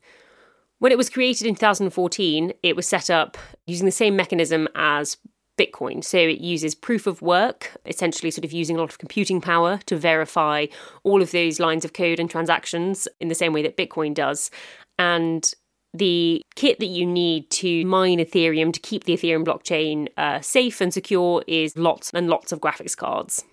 When 0.78 0.92
it 0.92 0.98
was 0.98 1.10
created 1.10 1.48
in 1.48 1.56
2014, 1.56 2.52
it 2.62 2.76
was 2.76 2.86
set 2.86 3.10
up 3.10 3.36
using 3.66 3.86
the 3.86 3.92
same 3.92 4.14
mechanism 4.14 4.68
as 4.76 5.16
Bitcoin. 5.60 6.02
So 6.02 6.16
it 6.16 6.40
uses 6.40 6.74
proof 6.74 7.06
of 7.06 7.20
work, 7.20 7.76
essentially, 7.84 8.30
sort 8.30 8.46
of 8.46 8.52
using 8.52 8.76
a 8.76 8.80
lot 8.80 8.90
of 8.90 8.98
computing 8.98 9.40
power 9.40 9.78
to 9.86 9.96
verify 9.96 10.66
all 11.02 11.20
of 11.20 11.32
those 11.32 11.60
lines 11.60 11.84
of 11.84 11.92
code 11.92 12.18
and 12.18 12.30
transactions 12.30 13.06
in 13.20 13.28
the 13.28 13.34
same 13.34 13.52
way 13.52 13.62
that 13.62 13.76
Bitcoin 13.76 14.14
does. 14.14 14.50
And 14.98 15.52
the 15.92 16.42
kit 16.54 16.78
that 16.78 16.86
you 16.86 17.04
need 17.04 17.50
to 17.50 17.84
mine 17.84 18.18
Ethereum 18.18 18.72
to 18.72 18.80
keep 18.80 19.04
the 19.04 19.14
Ethereum 19.14 19.44
blockchain 19.44 20.08
uh, 20.16 20.40
safe 20.40 20.80
and 20.80 20.94
secure 20.94 21.42
is 21.46 21.76
lots 21.76 22.10
and 22.14 22.28
lots 22.28 22.52
of 22.52 22.60
graphics 22.60 22.96
cards. 22.96 23.44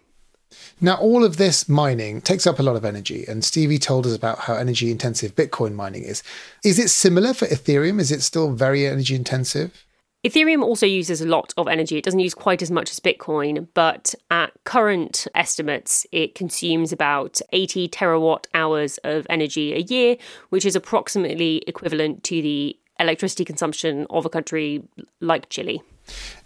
Now, 0.79 0.95
all 0.95 1.25
of 1.25 1.35
this 1.35 1.67
mining 1.67 2.21
takes 2.21 2.47
up 2.47 2.57
a 2.57 2.63
lot 2.63 2.77
of 2.77 2.85
energy, 2.85 3.25
and 3.27 3.43
Stevie 3.43 3.79
told 3.79 4.05
us 4.05 4.15
about 4.15 4.39
how 4.39 4.53
energy 4.53 4.91
intensive 4.91 5.35
Bitcoin 5.35 5.73
mining 5.73 6.03
is. 6.03 6.23
Is 6.63 6.79
it 6.79 6.89
similar 6.89 7.33
for 7.33 7.47
Ethereum? 7.47 7.99
Is 7.99 8.13
it 8.13 8.21
still 8.21 8.53
very 8.53 8.87
energy 8.87 9.15
intensive? 9.15 9.85
Ethereum 10.25 10.63
also 10.63 10.86
uses 10.86 11.21
a 11.21 11.27
lot 11.27 11.53
of 11.57 11.67
energy. 11.67 11.97
It 11.97 12.03
doesn't 12.03 12.19
use 12.19 12.33
quite 12.33 12.62
as 12.62 12.71
much 12.71 12.91
as 12.91 13.00
Bitcoin, 13.00 13.67
but 13.74 14.15
at 14.31 14.51
current 14.63 15.27
estimates, 15.36 16.07
it 16.12 16.33
consumes 16.33 16.91
about 16.91 17.39
80 17.53 17.88
terawatt 17.89 18.45
hours 18.53 18.97
of 19.03 19.27
energy 19.29 19.74
a 19.74 19.79
year, 19.79 20.17
which 20.50 20.65
is 20.65 20.75
approximately 20.75 21.63
equivalent 21.67 22.24
to 22.25 22.41
the 22.41 22.77
electricity 23.00 23.45
consumption 23.45 24.07
of 24.09 24.25
a 24.25 24.29
country 24.29 24.83
like 25.21 25.50
Chile. 25.50 25.81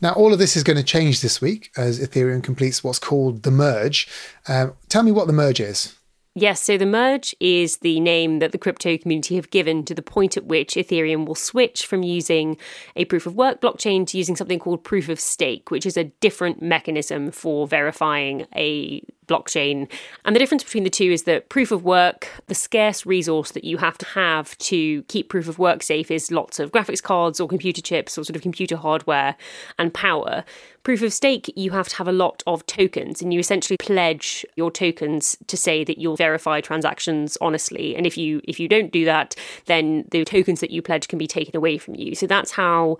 Now, 0.02 0.14
all 0.14 0.34
of 0.34 0.40
this 0.40 0.58
is 0.58 0.64
going 0.64 0.78
to 0.78 0.84
change 0.84 1.22
this 1.22 1.40
week 1.40 1.72
as 1.78 2.00
Ethereum 2.00 2.44
completes 2.44 2.84
what's 2.84 3.00
called 3.00 3.44
the 3.44 3.52
merge. 3.52 4.08
Um, 4.48 4.74
tell 4.90 5.04
me 5.04 5.12
what 5.12 5.28
the 5.28 5.34
merge 5.34 5.60
is. 5.60 5.96
Yes, 6.34 6.64
so 6.64 6.78
the 6.78 6.86
merge 6.86 7.36
is 7.42 7.78
the 7.78 8.00
name 8.00 8.40
that 8.40 8.54
the 8.54 8.58
crypto 8.58 8.98
community 8.98 9.36
have 9.36 9.50
given 9.50 9.84
to 9.84 9.94
the 9.94 10.02
point 10.02 10.38
at 10.38 10.46
which 10.46 10.76
Ethereum 10.76 11.26
will 11.26 11.36
switch 11.36 11.86
from 11.86 12.04
using 12.04 12.58
a 12.96 13.04
proof 13.04 13.26
of 13.26 13.36
work 13.36 13.60
blockchain 13.60 14.08
to 14.08 14.18
using 14.18 14.38
something 14.38 14.58
called 14.58 14.82
proof 14.82 15.10
of 15.10 15.20
stake, 15.20 15.70
which 15.72 15.86
is 15.86 15.98
a 15.98 16.06
different 16.06 16.62
mechanism 16.62 17.32
for 17.32 17.68
verifying 17.68 18.48
a 18.56 19.04
blockchain. 19.32 19.90
And 20.26 20.36
the 20.36 20.40
difference 20.40 20.64
between 20.64 20.84
the 20.84 20.90
two 20.90 21.12
is 21.12 21.24
that 21.24 21.50
proof 21.50 21.72
of 21.72 21.84
work, 21.84 22.28
the 22.48 22.56
scarce 22.56 23.06
resource 23.06 23.52
that 23.52 23.64
you 23.64 23.78
have 23.78 23.98
to 24.00 24.06
have 24.08 24.58
to 24.60 25.04
keep 25.04 25.30
proof 25.30 25.48
of 25.48 25.58
work 25.58 25.84
safe 25.84 26.12
is 26.12 26.32
lots 26.32 26.60
of 26.60 26.72
graphics 26.72 27.02
cards 27.02 27.40
or 27.40 27.48
computer 27.48 27.82
chips 27.82 28.18
or 28.18 28.24
sort 28.24 28.36
of 28.36 28.42
computer 28.42 28.76
hardware 28.76 29.36
and 29.80 29.94
power. 29.94 30.44
Proof 30.84 31.04
of 31.04 31.14
stake, 31.14 31.52
you 31.56 31.72
have 31.72 31.88
to 31.90 31.96
have 31.98 32.08
a 32.08 32.12
lot 32.12 32.42
of 32.48 32.66
tokens 32.66 33.22
and 33.22 33.34
you 33.34 33.40
essentially 33.40 33.78
pledge 33.78 34.46
your 34.56 34.72
tokens 34.72 35.38
to 35.48 35.56
say 35.56 35.84
that 35.84 36.00
you'll 36.00 36.16
verify 36.16 36.60
transactions 36.60 37.38
honestly. 37.40 37.96
And 37.96 38.08
if 38.08 38.18
you 38.18 38.42
if 38.46 38.60
you 38.60 38.68
don't 38.68 38.92
do 38.92 39.06
that, 39.06 39.36
then 39.66 40.06
the 40.12 40.26
tokens 40.26 40.60
that 40.60 40.72
you 40.72 40.82
pledge 40.82 41.08
can 41.08 41.20
be 41.20 41.28
taken 41.28 41.56
away 41.56 41.78
from 41.78 41.96
you. 41.96 42.16
So 42.16 42.26
that's 42.28 42.52
how 42.52 42.98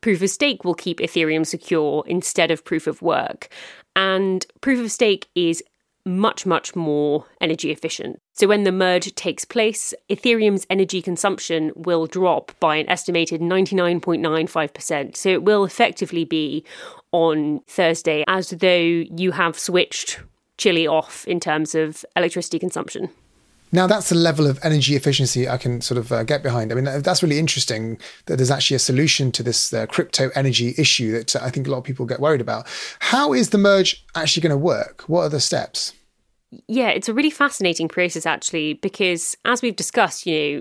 proof 0.00 0.22
of 0.22 0.30
stake 0.30 0.64
will 0.64 0.74
keep 0.74 1.00
Ethereum 1.00 1.46
secure 1.46 2.04
instead 2.06 2.50
of 2.50 2.64
proof 2.64 2.86
of 2.86 3.02
work. 3.02 3.48
And 3.96 4.46
proof 4.60 4.78
of 4.80 4.92
stake 4.92 5.26
is 5.34 5.62
much, 6.08 6.46
much 6.46 6.74
more 6.74 7.26
energy 7.40 7.70
efficient. 7.70 8.20
So, 8.32 8.46
when 8.46 8.64
the 8.64 8.72
merge 8.72 9.14
takes 9.14 9.44
place, 9.44 9.94
Ethereum's 10.08 10.66
energy 10.70 11.02
consumption 11.02 11.72
will 11.76 12.06
drop 12.06 12.52
by 12.60 12.76
an 12.76 12.88
estimated 12.88 13.40
99.95%. 13.40 15.16
So, 15.16 15.28
it 15.28 15.42
will 15.44 15.64
effectively 15.64 16.24
be 16.24 16.64
on 17.12 17.60
Thursday 17.66 18.24
as 18.26 18.50
though 18.50 18.76
you 18.76 19.32
have 19.32 19.58
switched 19.58 20.20
Chile 20.56 20.86
off 20.86 21.26
in 21.26 21.40
terms 21.40 21.74
of 21.74 22.04
electricity 22.16 22.58
consumption. 22.58 23.10
Now, 23.70 23.86
that's 23.86 24.08
the 24.08 24.14
level 24.14 24.46
of 24.46 24.58
energy 24.62 24.96
efficiency 24.96 25.48
I 25.48 25.58
can 25.58 25.80
sort 25.80 25.98
of 25.98 26.10
uh, 26.10 26.22
get 26.24 26.42
behind. 26.42 26.72
I 26.72 26.74
mean, 26.74 26.84
that's 27.02 27.22
really 27.22 27.38
interesting 27.38 27.98
that 28.26 28.36
there's 28.36 28.50
actually 28.50 28.76
a 28.76 28.80
solution 28.80 29.30
to 29.32 29.42
this 29.42 29.72
uh, 29.72 29.86
crypto 29.86 30.30
energy 30.34 30.74
issue 30.78 31.12
that 31.12 31.36
uh, 31.36 31.40
I 31.42 31.50
think 31.50 31.66
a 31.66 31.70
lot 31.70 31.78
of 31.78 31.84
people 31.84 32.06
get 32.06 32.20
worried 32.20 32.40
about. 32.40 32.66
How 33.00 33.32
is 33.32 33.50
the 33.50 33.58
merge 33.58 34.04
actually 34.14 34.42
going 34.42 34.50
to 34.50 34.56
work? 34.56 35.02
What 35.02 35.22
are 35.22 35.28
the 35.28 35.40
steps? 35.40 35.92
Yeah, 36.66 36.88
it's 36.88 37.08
a 37.08 37.14
really 37.14 37.30
fascinating 37.30 37.88
process, 37.88 38.24
actually, 38.24 38.74
because 38.74 39.36
as 39.44 39.60
we've 39.60 39.76
discussed, 39.76 40.24
you 40.24 40.34
know, 40.54 40.60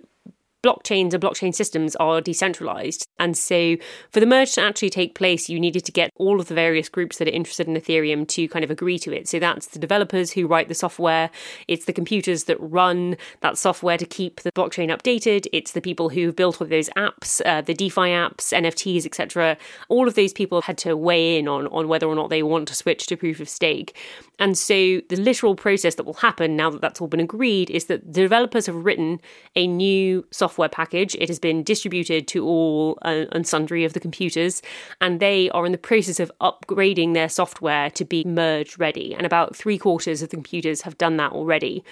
blockchains 0.63 1.13
and 1.13 1.23
blockchain 1.23 1.53
systems 1.53 1.95
are 1.97 2.19
decentralized. 2.19 3.07
And 3.19 3.37
so 3.37 3.77
for 4.11 4.19
the 4.19 4.25
merge 4.25 4.53
to 4.53 4.61
actually 4.61 4.89
take 4.89 5.15
place, 5.15 5.49
you 5.49 5.59
needed 5.59 5.85
to 5.85 5.91
get 5.91 6.11
all 6.15 6.39
of 6.39 6.47
the 6.47 6.53
various 6.55 6.89
groups 6.89 7.17
that 7.17 7.27
are 7.27 7.31
interested 7.31 7.67
in 7.67 7.75
Ethereum 7.75 8.27
to 8.29 8.47
kind 8.47 8.65
of 8.65 8.71
agree 8.71 8.99
to 8.99 9.13
it. 9.13 9.27
So 9.27 9.39
that's 9.39 9.67
the 9.67 9.79
developers 9.79 10.31
who 10.31 10.47
write 10.47 10.67
the 10.67 10.73
software, 10.73 11.29
it's 11.67 11.85
the 11.85 11.93
computers 11.93 12.45
that 12.45 12.57
run 12.59 13.17
that 13.41 13.57
software 13.57 13.97
to 13.97 14.05
keep 14.05 14.41
the 14.41 14.51
blockchain 14.51 14.89
updated, 14.89 15.47
it's 15.53 15.71
the 15.71 15.81
people 15.81 16.09
who 16.09 16.27
have 16.27 16.35
built 16.35 16.61
all 16.61 16.67
those 16.67 16.89
apps, 16.97 17.41
uh, 17.45 17.61
the 17.61 17.73
DeFi 17.73 18.01
apps, 18.01 18.51
NFTs, 18.53 19.05
etc. 19.05 19.57
All 19.89 20.07
of 20.07 20.15
those 20.15 20.33
people 20.33 20.61
had 20.63 20.77
to 20.79 20.97
weigh 20.97 21.37
in 21.37 21.47
on, 21.47 21.67
on 21.67 21.87
whether 21.87 22.07
or 22.07 22.15
not 22.15 22.29
they 22.29 22.43
want 22.43 22.67
to 22.69 22.75
switch 22.75 23.07
to 23.07 23.17
proof 23.17 23.39
of 23.39 23.49
stake. 23.49 23.95
And 24.39 24.57
so 24.57 24.73
the 24.73 25.15
literal 25.15 25.55
process 25.55 25.95
that 25.95 26.03
will 26.03 26.13
happen 26.15 26.55
now 26.55 26.69
that 26.69 26.81
that's 26.81 27.01
all 27.01 27.07
been 27.07 27.19
agreed 27.19 27.69
is 27.69 27.85
that 27.85 28.05
the 28.05 28.21
developers 28.21 28.65
have 28.67 28.75
written 28.75 29.19
a 29.55 29.65
new 29.67 30.25
software 30.31 30.46
package. 30.69 31.15
It 31.15 31.29
has 31.29 31.39
been 31.39 31.63
distributed 31.63 32.27
to 32.29 32.45
all 32.45 32.97
uh, 33.01 33.25
and 33.31 33.47
sundry 33.47 33.83
of 33.83 33.93
the 33.93 33.99
computers, 33.99 34.61
and 35.01 35.19
they 35.19 35.49
are 35.51 35.65
in 35.65 35.71
the 35.71 35.77
process 35.77 36.19
of 36.19 36.31
upgrading 36.41 37.13
their 37.13 37.29
software 37.29 37.89
to 37.91 38.05
be 38.05 38.23
merge 38.23 38.77
ready. 38.77 39.13
And 39.13 39.25
about 39.25 39.55
three 39.55 39.77
quarters 39.77 40.21
of 40.21 40.29
the 40.29 40.35
computers 40.35 40.81
have 40.81 40.97
done 40.97 41.17
that 41.17 41.31
already. 41.31 41.83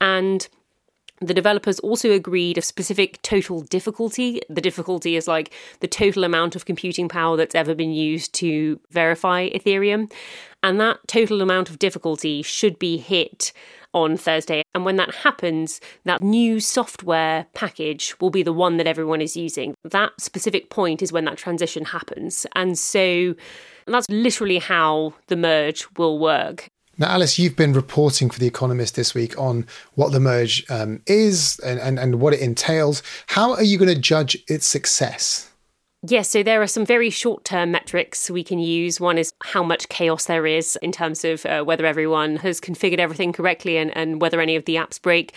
And 0.00 0.48
the 1.20 1.34
developers 1.34 1.78
also 1.80 2.12
agreed 2.12 2.58
a 2.58 2.62
specific 2.62 3.20
total 3.22 3.62
difficulty. 3.62 4.40
The 4.48 4.60
difficulty 4.60 5.16
is 5.16 5.26
like 5.26 5.52
the 5.80 5.88
total 5.88 6.24
amount 6.24 6.56
of 6.56 6.64
computing 6.64 7.08
power 7.08 7.36
that's 7.36 7.54
ever 7.54 7.74
been 7.74 7.92
used 7.92 8.34
to 8.34 8.80
verify 8.90 9.48
Ethereum. 9.50 10.12
And 10.62 10.80
that 10.80 10.98
total 11.06 11.40
amount 11.40 11.70
of 11.70 11.78
difficulty 11.78 12.42
should 12.42 12.78
be 12.78 12.98
hit 12.98 13.52
on 13.94 14.16
Thursday. 14.16 14.62
And 14.74 14.84
when 14.84 14.96
that 14.96 15.14
happens, 15.14 15.80
that 16.04 16.22
new 16.22 16.60
software 16.60 17.46
package 17.54 18.14
will 18.20 18.30
be 18.30 18.42
the 18.42 18.52
one 18.52 18.76
that 18.76 18.86
everyone 18.86 19.20
is 19.20 19.36
using. 19.36 19.74
That 19.84 20.12
specific 20.20 20.70
point 20.70 21.02
is 21.02 21.12
when 21.12 21.24
that 21.24 21.38
transition 21.38 21.86
happens. 21.86 22.46
And 22.54 22.78
so 22.78 23.34
that's 23.86 24.08
literally 24.10 24.58
how 24.58 25.14
the 25.28 25.36
merge 25.36 25.86
will 25.96 26.18
work. 26.18 26.68
Now, 27.00 27.10
Alice, 27.10 27.38
you've 27.38 27.54
been 27.54 27.74
reporting 27.74 28.28
for 28.28 28.40
The 28.40 28.48
Economist 28.48 28.96
this 28.96 29.14
week 29.14 29.38
on 29.38 29.66
what 29.94 30.10
the 30.10 30.18
merge 30.18 30.68
um, 30.68 31.00
is 31.06 31.60
and, 31.60 31.78
and, 31.78 31.96
and 31.96 32.20
what 32.20 32.34
it 32.34 32.40
entails. 32.40 33.04
How 33.28 33.54
are 33.54 33.62
you 33.62 33.78
going 33.78 33.94
to 33.94 34.00
judge 34.00 34.36
its 34.48 34.66
success? 34.66 35.48
Yes, 36.06 36.28
so 36.28 36.44
there 36.44 36.62
are 36.62 36.66
some 36.68 36.86
very 36.86 37.10
short 37.10 37.44
term 37.44 37.70
metrics 37.72 38.30
we 38.30 38.44
can 38.44 38.58
use. 38.58 39.00
One 39.00 39.18
is 39.18 39.32
how 39.42 39.64
much 39.64 39.88
chaos 39.88 40.26
there 40.26 40.46
is 40.46 40.76
in 40.80 40.92
terms 40.92 41.24
of 41.24 41.44
uh, 41.46 41.62
whether 41.62 41.86
everyone 41.86 42.36
has 42.36 42.60
configured 42.60 42.98
everything 42.98 43.32
correctly 43.32 43.78
and, 43.78 43.96
and 43.96 44.20
whether 44.20 44.40
any 44.40 44.54
of 44.54 44.64
the 44.64 44.76
apps 44.76 45.00
break. 45.00 45.34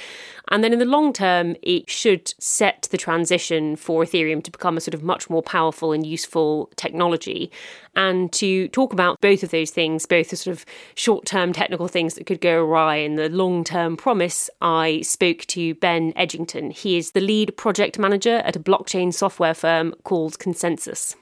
And 0.51 0.63
then 0.63 0.73
in 0.73 0.79
the 0.79 0.85
long 0.85 1.13
term, 1.13 1.55
it 1.63 1.89
should 1.89 2.33
set 2.37 2.89
the 2.91 2.97
transition 2.97 3.77
for 3.77 4.03
Ethereum 4.03 4.43
to 4.43 4.51
become 4.51 4.75
a 4.75 4.81
sort 4.81 4.93
of 4.93 5.01
much 5.01 5.29
more 5.29 5.41
powerful 5.41 5.93
and 5.93 6.05
useful 6.05 6.69
technology. 6.75 7.49
And 7.95 8.31
to 8.33 8.67
talk 8.67 8.91
about 8.91 9.21
both 9.21 9.43
of 9.43 9.51
those 9.51 9.71
things, 9.71 10.05
both 10.05 10.29
the 10.29 10.35
sort 10.35 10.55
of 10.55 10.65
short 10.93 11.25
term 11.25 11.53
technical 11.53 11.87
things 11.87 12.15
that 12.15 12.25
could 12.25 12.41
go 12.41 12.63
awry 12.63 12.97
and 12.97 13.17
the 13.17 13.29
long 13.29 13.63
term 13.63 13.95
promise, 13.95 14.49
I 14.61 15.01
spoke 15.01 15.45
to 15.47 15.73
Ben 15.75 16.11
Edgington. 16.13 16.73
He 16.73 16.97
is 16.97 17.11
the 17.11 17.21
lead 17.21 17.55
project 17.55 17.97
manager 17.97 18.37
at 18.39 18.57
a 18.57 18.59
blockchain 18.59 19.13
software 19.13 19.53
firm 19.53 19.95
called 20.03 20.37
ConsenSys. 20.37 21.15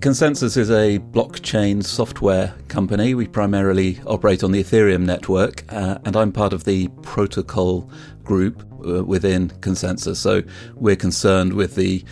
ConsenSys 0.00 0.58
is 0.58 0.70
a 0.70 0.98
blockchain 0.98 1.82
software 1.82 2.54
company. 2.68 3.14
We 3.14 3.26
primarily 3.26 3.98
operate 4.06 4.44
on 4.44 4.52
the 4.52 4.62
Ethereum 4.62 5.04
network, 5.06 5.64
uh, 5.72 5.98
and 6.04 6.14
I'm 6.14 6.32
part 6.32 6.52
of 6.52 6.64
the 6.64 6.88
protocol 7.02 7.90
group 8.22 8.62
uh, 8.86 9.02
within 9.04 9.48
ConsenSys. 9.48 10.16
So 10.16 10.42
we're 10.74 10.96
concerned 10.96 11.54
with 11.54 11.76
the 11.76 12.04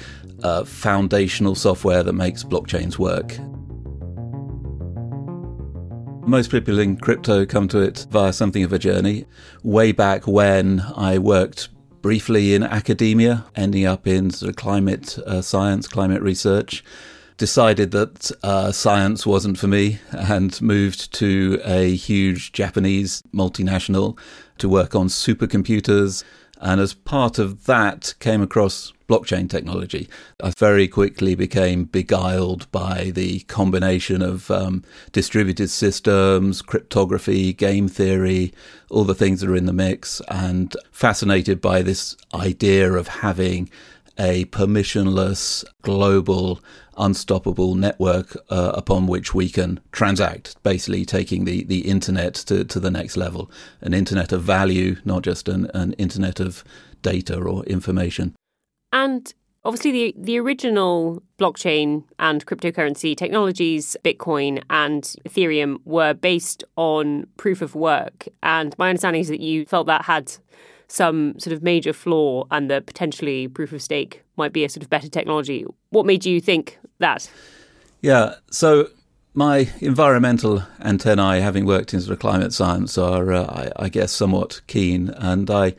uh, 0.42 0.64
foundational 0.64 1.54
software 1.54 2.02
that 2.02 2.14
makes 2.14 2.42
blockchains 2.42 2.98
work. 2.98 3.36
Most 6.26 6.50
people 6.50 6.78
in 6.78 6.96
crypto 6.96 7.44
come 7.44 7.68
to 7.68 7.80
it 7.80 8.06
via 8.10 8.32
something 8.32 8.64
of 8.64 8.72
a 8.72 8.78
journey. 8.78 9.26
Way 9.62 9.92
back 9.92 10.26
when 10.26 10.80
I 10.96 11.18
worked 11.18 11.68
briefly 12.00 12.54
in 12.54 12.62
academia, 12.62 13.44
ending 13.54 13.84
up 13.84 14.06
in 14.06 14.30
sort 14.30 14.48
of 14.48 14.56
climate 14.56 15.18
uh, 15.26 15.42
science, 15.42 15.86
climate 15.86 16.22
research. 16.22 16.82
Decided 17.44 17.90
that 17.90 18.30
uh, 18.42 18.72
science 18.72 19.26
wasn't 19.26 19.58
for 19.58 19.66
me 19.66 19.98
and 20.12 20.58
moved 20.62 21.12
to 21.12 21.60
a 21.62 21.94
huge 21.94 22.52
Japanese 22.52 23.22
multinational 23.34 24.18
to 24.56 24.66
work 24.66 24.94
on 24.94 25.08
supercomputers. 25.08 26.24
And 26.62 26.80
as 26.80 26.94
part 26.94 27.38
of 27.38 27.66
that, 27.66 28.14
came 28.18 28.40
across 28.40 28.94
blockchain 29.10 29.50
technology. 29.50 30.08
I 30.42 30.52
very 30.56 30.88
quickly 30.88 31.34
became 31.34 31.84
beguiled 31.84 32.72
by 32.72 33.12
the 33.14 33.40
combination 33.40 34.22
of 34.22 34.50
um, 34.50 34.82
distributed 35.12 35.68
systems, 35.68 36.62
cryptography, 36.62 37.52
game 37.52 37.88
theory, 37.88 38.54
all 38.88 39.04
the 39.04 39.14
things 39.14 39.42
that 39.42 39.50
are 39.50 39.56
in 39.56 39.66
the 39.66 39.74
mix, 39.74 40.22
and 40.28 40.74
fascinated 40.92 41.60
by 41.60 41.82
this 41.82 42.16
idea 42.32 42.90
of 42.90 43.08
having 43.08 43.68
a 44.18 44.44
permissionless, 44.46 45.64
global, 45.82 46.60
unstoppable 46.96 47.74
network 47.74 48.36
uh, 48.50 48.72
upon 48.74 49.06
which 49.06 49.34
we 49.34 49.48
can 49.48 49.80
transact, 49.92 50.62
basically 50.62 51.04
taking 51.04 51.44
the, 51.44 51.64
the 51.64 51.88
internet 51.88 52.34
to, 52.34 52.64
to 52.64 52.80
the 52.80 52.90
next 52.90 53.16
level. 53.16 53.50
An 53.80 53.94
internet 53.94 54.32
of 54.32 54.42
value, 54.42 54.96
not 55.04 55.22
just 55.22 55.48
an, 55.48 55.70
an 55.74 55.92
internet 55.94 56.40
of 56.40 56.64
data 57.02 57.38
or 57.38 57.64
information. 57.64 58.34
And 58.92 59.32
obviously, 59.64 59.92
the, 59.92 60.14
the 60.16 60.38
original 60.38 61.22
blockchain 61.38 62.04
and 62.18 62.44
cryptocurrency 62.46 63.16
technologies, 63.16 63.96
Bitcoin 64.04 64.62
and 64.70 65.02
Ethereum, 65.28 65.78
were 65.84 66.14
based 66.14 66.64
on 66.76 67.26
proof 67.36 67.62
of 67.62 67.74
work. 67.74 68.26
And 68.42 68.74
my 68.78 68.88
understanding 68.90 69.20
is 69.20 69.28
that 69.28 69.40
you 69.40 69.66
felt 69.66 69.86
that 69.86 70.04
had 70.04 70.32
some 70.86 71.38
sort 71.38 71.52
of 71.54 71.62
major 71.62 71.92
flaw 71.92 72.44
and 72.50 72.70
that 72.70 72.86
potentially 72.86 73.48
proof 73.48 73.72
of 73.72 73.82
stake 73.82 74.22
might 74.36 74.52
be 74.52 74.64
a 74.64 74.68
sort 74.68 74.82
of 74.82 74.90
better 74.90 75.08
technology. 75.08 75.64
What 75.90 76.06
made 76.06 76.24
you 76.24 76.40
think 76.40 76.78
that? 76.98 77.30
Yeah, 78.00 78.34
so 78.50 78.88
my 79.34 79.68
environmental 79.80 80.62
antennae, 80.80 81.40
having 81.40 81.66
worked 81.66 81.92
in 81.92 82.00
sort 82.00 82.12
of 82.12 82.18
climate 82.20 82.52
science, 82.52 82.96
are, 82.96 83.32
uh, 83.32 83.44
I, 83.44 83.84
I 83.84 83.88
guess, 83.88 84.12
somewhat 84.12 84.60
keen. 84.66 85.08
And 85.10 85.50
I 85.50 85.74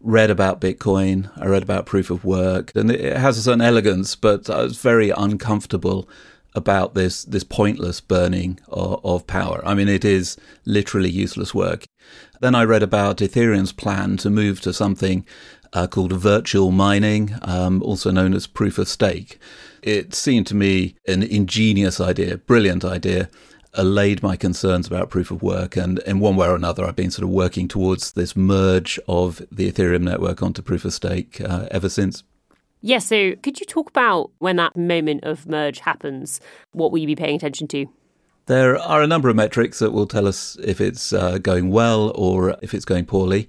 read 0.00 0.30
about 0.30 0.60
Bitcoin, 0.60 1.30
I 1.36 1.46
read 1.46 1.62
about 1.62 1.86
proof 1.86 2.10
of 2.10 2.24
work, 2.24 2.72
and 2.74 2.90
it 2.90 3.16
has 3.16 3.36
a 3.36 3.42
certain 3.42 3.60
elegance, 3.60 4.14
but 4.14 4.48
I 4.48 4.62
was 4.62 4.78
very 4.78 5.10
uncomfortable 5.10 6.08
about 6.54 6.94
this 6.94 7.24
this 7.24 7.44
pointless 7.44 8.00
burning 8.00 8.58
of, 8.68 9.04
of, 9.04 9.26
power. 9.26 9.60
I 9.66 9.74
mean, 9.74 9.88
it 9.88 10.04
is 10.04 10.38
literally 10.64 11.10
useless 11.10 11.54
work. 11.54 11.84
Then 12.40 12.54
I 12.54 12.64
read 12.64 12.82
about 12.82 13.18
Ethereum's 13.18 13.72
plan 13.72 14.16
to 14.18 14.30
move 14.30 14.60
to 14.62 14.72
something 14.72 15.26
uh, 15.72 15.86
called 15.86 16.12
virtual 16.12 16.70
mining, 16.70 17.34
um, 17.42 17.82
also 17.82 18.10
known 18.10 18.32
as 18.32 18.46
proof 18.46 18.78
of 18.78 18.88
stake. 18.88 19.38
It 19.86 20.14
seemed 20.14 20.48
to 20.48 20.56
me 20.56 20.96
an 21.06 21.22
ingenious 21.22 22.00
idea, 22.00 22.38
brilliant 22.38 22.84
idea, 22.84 23.30
allayed 23.72 24.20
my 24.20 24.34
concerns 24.34 24.88
about 24.88 25.10
proof 25.10 25.30
of 25.30 25.42
work. 25.42 25.76
And 25.76 26.00
in 26.00 26.18
one 26.18 26.34
way 26.34 26.48
or 26.48 26.56
another, 26.56 26.84
I've 26.84 26.96
been 26.96 27.12
sort 27.12 27.22
of 27.22 27.30
working 27.30 27.68
towards 27.68 28.10
this 28.10 28.34
merge 28.34 28.98
of 29.06 29.40
the 29.52 29.70
Ethereum 29.70 30.02
network 30.02 30.42
onto 30.42 30.60
proof 30.60 30.84
of 30.84 30.92
stake 30.92 31.40
uh, 31.40 31.68
ever 31.70 31.88
since. 31.88 32.24
Yes. 32.80 33.12
Yeah, 33.12 33.30
so 33.30 33.40
could 33.42 33.60
you 33.60 33.66
talk 33.66 33.88
about 33.88 34.32
when 34.38 34.56
that 34.56 34.76
moment 34.76 35.22
of 35.22 35.46
merge 35.46 35.78
happens? 35.78 36.40
What 36.72 36.90
will 36.90 36.98
you 36.98 37.06
be 37.06 37.14
paying 37.14 37.36
attention 37.36 37.68
to? 37.68 37.86
There 38.46 38.76
are 38.76 39.02
a 39.02 39.06
number 39.06 39.28
of 39.28 39.36
metrics 39.36 39.78
that 39.78 39.92
will 39.92 40.08
tell 40.08 40.26
us 40.26 40.56
if 40.64 40.80
it's 40.80 41.12
uh, 41.12 41.38
going 41.38 41.70
well 41.70 42.10
or 42.16 42.56
if 42.60 42.74
it's 42.74 42.84
going 42.84 43.06
poorly. 43.06 43.48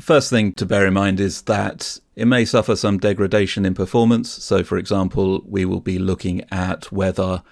First 0.00 0.28
thing 0.28 0.54
to 0.54 0.66
bear 0.66 0.86
in 0.86 0.94
mind 0.94 1.20
is 1.20 1.42
that 1.42 2.00
it 2.18 2.26
may 2.26 2.44
suffer 2.44 2.74
some 2.74 2.98
degradation 2.98 3.64
in 3.64 3.74
performance. 3.74 4.28
So, 4.28 4.64
for 4.64 4.76
example, 4.76 5.40
we 5.46 5.64
will 5.64 5.78
be 5.78 6.00
looking 6.00 6.42
at 6.50 6.90
whether 6.90 7.44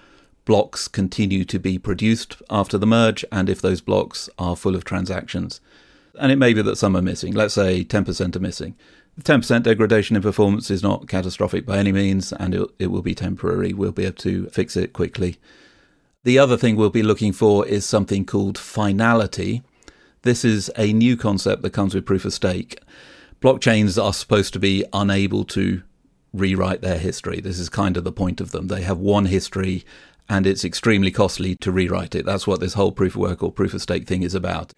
blocks 0.43 0.89
continue 0.89 1.45
to 1.45 1.57
be 1.57 1.79
produced 1.79 2.41
after 2.49 2.77
the 2.77 2.85
merge 2.85 3.23
and 3.31 3.49
if 3.49 3.61
those 3.61 3.79
blocks 3.79 4.29
are 4.37 4.57
full 4.57 4.75
of 4.75 4.83
transactions. 4.83 5.61
And 6.19 6.33
it 6.33 6.35
may 6.35 6.53
be 6.53 6.61
that 6.63 6.77
some 6.77 6.97
are 6.97 7.01
missing. 7.01 7.33
Let's 7.33 7.53
say 7.53 7.85
10% 7.85 8.35
are 8.35 8.39
missing. 8.41 8.75
10% 9.21 9.63
degradation 9.63 10.17
in 10.17 10.21
performance 10.21 10.69
is 10.69 10.83
not 10.83 11.07
catastrophic 11.07 11.65
by 11.65 11.77
any 11.77 11.93
means, 11.93 12.33
and 12.33 12.53
it, 12.53 12.69
it 12.77 12.87
will 12.87 13.01
be 13.01 13.15
temporary. 13.15 13.71
We'll 13.71 13.93
be 13.93 14.03
able 14.03 14.17
to 14.17 14.47
fix 14.47 14.75
it 14.75 14.91
quickly. 14.91 15.37
The 16.25 16.39
other 16.39 16.57
thing 16.57 16.75
we'll 16.75 16.89
be 16.89 17.03
looking 17.03 17.31
for 17.31 17.65
is 17.65 17.85
something 17.85 18.25
called 18.25 18.57
finality. 18.57 19.63
This 20.23 20.43
is 20.43 20.69
a 20.75 20.91
new 20.91 21.15
concept 21.15 21.61
that 21.61 21.69
comes 21.69 21.95
with 21.95 22.05
proof 22.05 22.25
of 22.25 22.33
stake. 22.33 22.81
Blockchains 23.39 24.03
are 24.03 24.13
supposed 24.13 24.53
to 24.53 24.59
be 24.59 24.83
unable 24.93 25.43
to 25.45 25.83
rewrite 26.33 26.81
their 26.81 26.97
history. 26.97 27.39
This 27.39 27.59
is 27.59 27.69
kind 27.69 27.95
of 27.95 28.03
the 28.03 28.11
point 28.11 28.41
of 28.41 28.51
them. 28.51 28.67
They 28.67 28.81
have 28.81 28.97
one 28.97 29.25
history 29.25 29.85
and 30.27 30.47
it's 30.47 30.65
extremely 30.65 31.11
costly 31.11 31.55
to 31.57 31.71
rewrite 31.71 32.15
it. 32.15 32.25
That's 32.25 32.47
what 32.47 32.59
this 32.59 32.73
whole 32.73 32.91
proof 32.91 33.13
of 33.13 33.21
work 33.21 33.43
or 33.43 33.51
proof 33.51 33.75
of 33.75 33.81
stake 33.81 34.07
thing 34.07 34.23
is 34.23 34.33
about. 34.33 34.73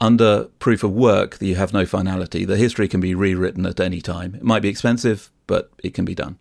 Under 0.00 0.44
proof 0.58 0.82
of 0.82 0.92
work, 0.92 1.36
you 1.40 1.54
have 1.56 1.74
no 1.74 1.84
finality. 1.84 2.44
The 2.46 2.56
history 2.56 2.88
can 2.88 3.00
be 3.00 3.14
rewritten 3.14 3.66
at 3.66 3.78
any 3.78 4.00
time. 4.00 4.34
It 4.34 4.42
might 4.42 4.62
be 4.62 4.68
expensive, 4.68 5.30
but 5.46 5.70
it 5.84 5.92
can 5.92 6.04
be 6.04 6.14
done. 6.14 6.38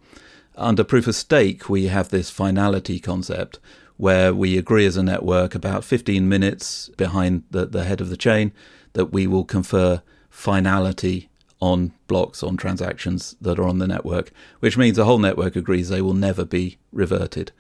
Under 0.56 0.84
proof 0.86 1.06
of 1.06 1.16
stake, 1.16 1.70
we 1.70 1.88
have 1.88 2.10
this 2.10 2.30
finality 2.30 3.00
concept 3.00 3.60
where 3.98 4.34
we 4.34 4.58
agree 4.58 4.86
as 4.86 4.98
a 4.98 5.04
network 5.04 5.54
about 5.54 5.84
15 5.84 6.28
minutes 6.28 6.90
behind 6.98 7.44
the, 7.52 7.66
the 7.66 7.84
head 7.84 8.02
of 8.02 8.10
the 8.10 8.18
chain 8.18 8.54
that 8.94 9.12
we 9.12 9.28
will 9.28 9.46
confer 9.46 10.02
finality 10.30 11.30
on 11.62 11.94
blocks, 12.08 12.44
on 12.44 12.58
transactions 12.58 13.36
that 13.40 13.60
are 13.60 13.68
on 13.68 13.78
the 13.78 13.88
network, 13.88 14.32
which 14.60 14.78
means 14.78 14.98
the 14.98 15.06
whole 15.06 15.20
network 15.20 15.56
agrees 15.56 15.90
they 15.90 16.02
will 16.02 16.14
never 16.14 16.44
be 16.44 16.78
reverted. 16.92 17.52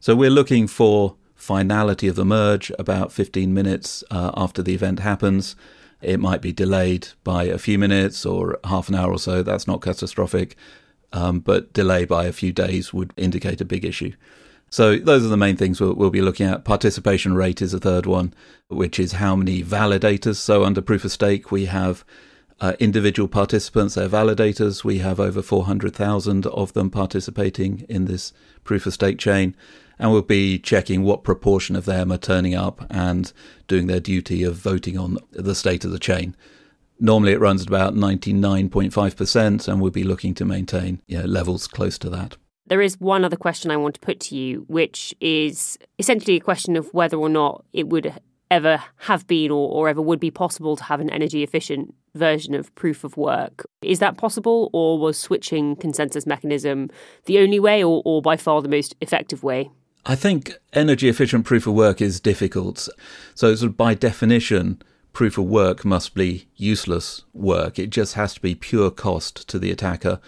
So 0.00 0.14
we're 0.14 0.30
looking 0.30 0.66
for 0.66 1.16
finality 1.34 2.08
of 2.08 2.16
the 2.16 2.24
merge 2.24 2.72
about 2.78 3.12
15 3.12 3.54
minutes 3.54 4.02
uh, 4.10 4.32
after 4.36 4.62
the 4.62 4.74
event 4.74 5.00
happens. 5.00 5.54
It 6.02 6.20
might 6.20 6.42
be 6.42 6.52
delayed 6.52 7.08
by 7.24 7.44
a 7.44 7.58
few 7.58 7.78
minutes 7.78 8.26
or 8.26 8.58
half 8.64 8.88
an 8.88 8.94
hour 8.94 9.12
or 9.12 9.18
so. 9.18 9.42
That's 9.42 9.66
not 9.66 9.80
catastrophic. 9.80 10.56
Um, 11.12 11.40
but 11.40 11.72
delay 11.72 12.04
by 12.04 12.26
a 12.26 12.32
few 12.32 12.52
days 12.52 12.92
would 12.92 13.14
indicate 13.16 13.60
a 13.60 13.64
big 13.64 13.84
issue. 13.84 14.12
So 14.68 14.98
those 14.98 15.24
are 15.24 15.28
the 15.28 15.36
main 15.36 15.56
things 15.56 15.80
we'll, 15.80 15.94
we'll, 15.94 16.10
be 16.10 16.20
looking 16.20 16.46
at. 16.46 16.64
Participation 16.64 17.34
rate 17.34 17.62
is 17.62 17.72
a 17.72 17.78
third 17.78 18.04
one, 18.04 18.34
which 18.68 18.98
is 18.98 19.12
how 19.12 19.36
many 19.36 19.62
validators. 19.62 20.36
So 20.36 20.64
under 20.64 20.82
proof 20.82 21.04
of 21.04 21.12
stake, 21.12 21.52
we 21.52 21.66
have 21.66 22.04
uh, 22.60 22.74
individual 22.78 23.28
participants, 23.28 23.94
they're 23.94 24.08
validators. 24.08 24.82
We 24.82 24.98
have 24.98 25.20
over 25.20 25.42
400,000 25.42 26.46
of 26.46 26.72
them 26.72 26.90
participating 26.90 27.84
in 27.88 28.06
this 28.06 28.32
proof 28.64 28.86
of 28.86 28.94
stake 28.94 29.18
chain. 29.18 29.54
And 29.98 30.12
we'll 30.12 30.22
be 30.22 30.58
checking 30.58 31.02
what 31.02 31.24
proportion 31.24 31.74
of 31.76 31.86
them 31.86 32.12
are 32.12 32.18
turning 32.18 32.54
up 32.54 32.86
and 32.90 33.32
doing 33.66 33.86
their 33.86 34.00
duty 34.00 34.42
of 34.42 34.56
voting 34.56 34.98
on 34.98 35.18
the 35.32 35.54
state 35.54 35.84
of 35.84 35.90
the 35.90 35.98
chain. 35.98 36.36
Normally 36.98 37.32
it 37.32 37.40
runs 37.40 37.62
at 37.62 37.68
about 37.68 37.94
99.5%, 37.94 39.68
and 39.68 39.80
we'll 39.80 39.90
be 39.90 40.04
looking 40.04 40.34
to 40.34 40.44
maintain 40.44 41.02
you 41.06 41.18
know, 41.18 41.24
levels 41.24 41.66
close 41.66 41.98
to 41.98 42.10
that. 42.10 42.36
There 42.66 42.80
is 42.80 42.98
one 42.98 43.24
other 43.24 43.36
question 43.36 43.70
I 43.70 43.76
want 43.76 43.94
to 43.94 44.00
put 44.00 44.18
to 44.20 44.36
you, 44.36 44.64
which 44.66 45.14
is 45.20 45.78
essentially 45.98 46.36
a 46.36 46.40
question 46.40 46.76
of 46.76 46.92
whether 46.92 47.16
or 47.16 47.28
not 47.28 47.64
it 47.72 47.88
would 47.88 48.12
ever 48.50 48.82
have 48.98 49.26
been 49.26 49.50
or, 49.50 49.68
or 49.70 49.88
ever 49.88 50.00
would 50.00 50.20
be 50.20 50.30
possible 50.30 50.76
to 50.76 50.84
have 50.84 51.00
an 51.00 51.10
energy 51.10 51.42
efficient 51.42 51.94
version 52.14 52.54
of 52.54 52.74
proof 52.74 53.04
of 53.04 53.16
work. 53.16 53.66
Is 53.82 53.98
that 53.98 54.16
possible, 54.16 54.70
or 54.72 54.98
was 54.98 55.18
switching 55.18 55.76
consensus 55.76 56.26
mechanism 56.26 56.90
the 57.26 57.38
only 57.38 57.60
way, 57.60 57.84
or, 57.84 58.02
or 58.04 58.22
by 58.22 58.36
far 58.36 58.62
the 58.62 58.68
most 58.68 58.94
effective 59.00 59.42
way? 59.42 59.70
I 60.04 60.14
think 60.14 60.54
energy 60.72 61.08
efficient 61.08 61.44
proof 61.44 61.66
of 61.66 61.74
work 61.74 62.00
is 62.00 62.20
difficult. 62.20 62.88
So, 63.34 63.54
sort 63.54 63.70
of 63.70 63.76
by 63.76 63.94
definition, 63.94 64.80
proof 65.12 65.36
of 65.36 65.44
work 65.44 65.84
must 65.84 66.14
be 66.14 66.46
useless 66.56 67.24
work. 67.34 67.78
It 67.78 67.90
just 67.90 68.14
has 68.14 68.34
to 68.34 68.40
be 68.40 68.54
pure 68.54 68.90
cost 68.90 69.48
to 69.48 69.58
the 69.58 69.70
attacker. 69.72 70.20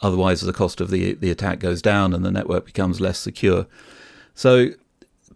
Otherwise, 0.00 0.40
the 0.40 0.52
cost 0.52 0.80
of 0.80 0.90
the, 0.90 1.14
the 1.14 1.30
attack 1.30 1.58
goes 1.58 1.82
down 1.82 2.14
and 2.14 2.24
the 2.24 2.30
network 2.30 2.64
becomes 2.64 3.00
less 3.00 3.18
secure. 3.18 3.66
So, 4.34 4.70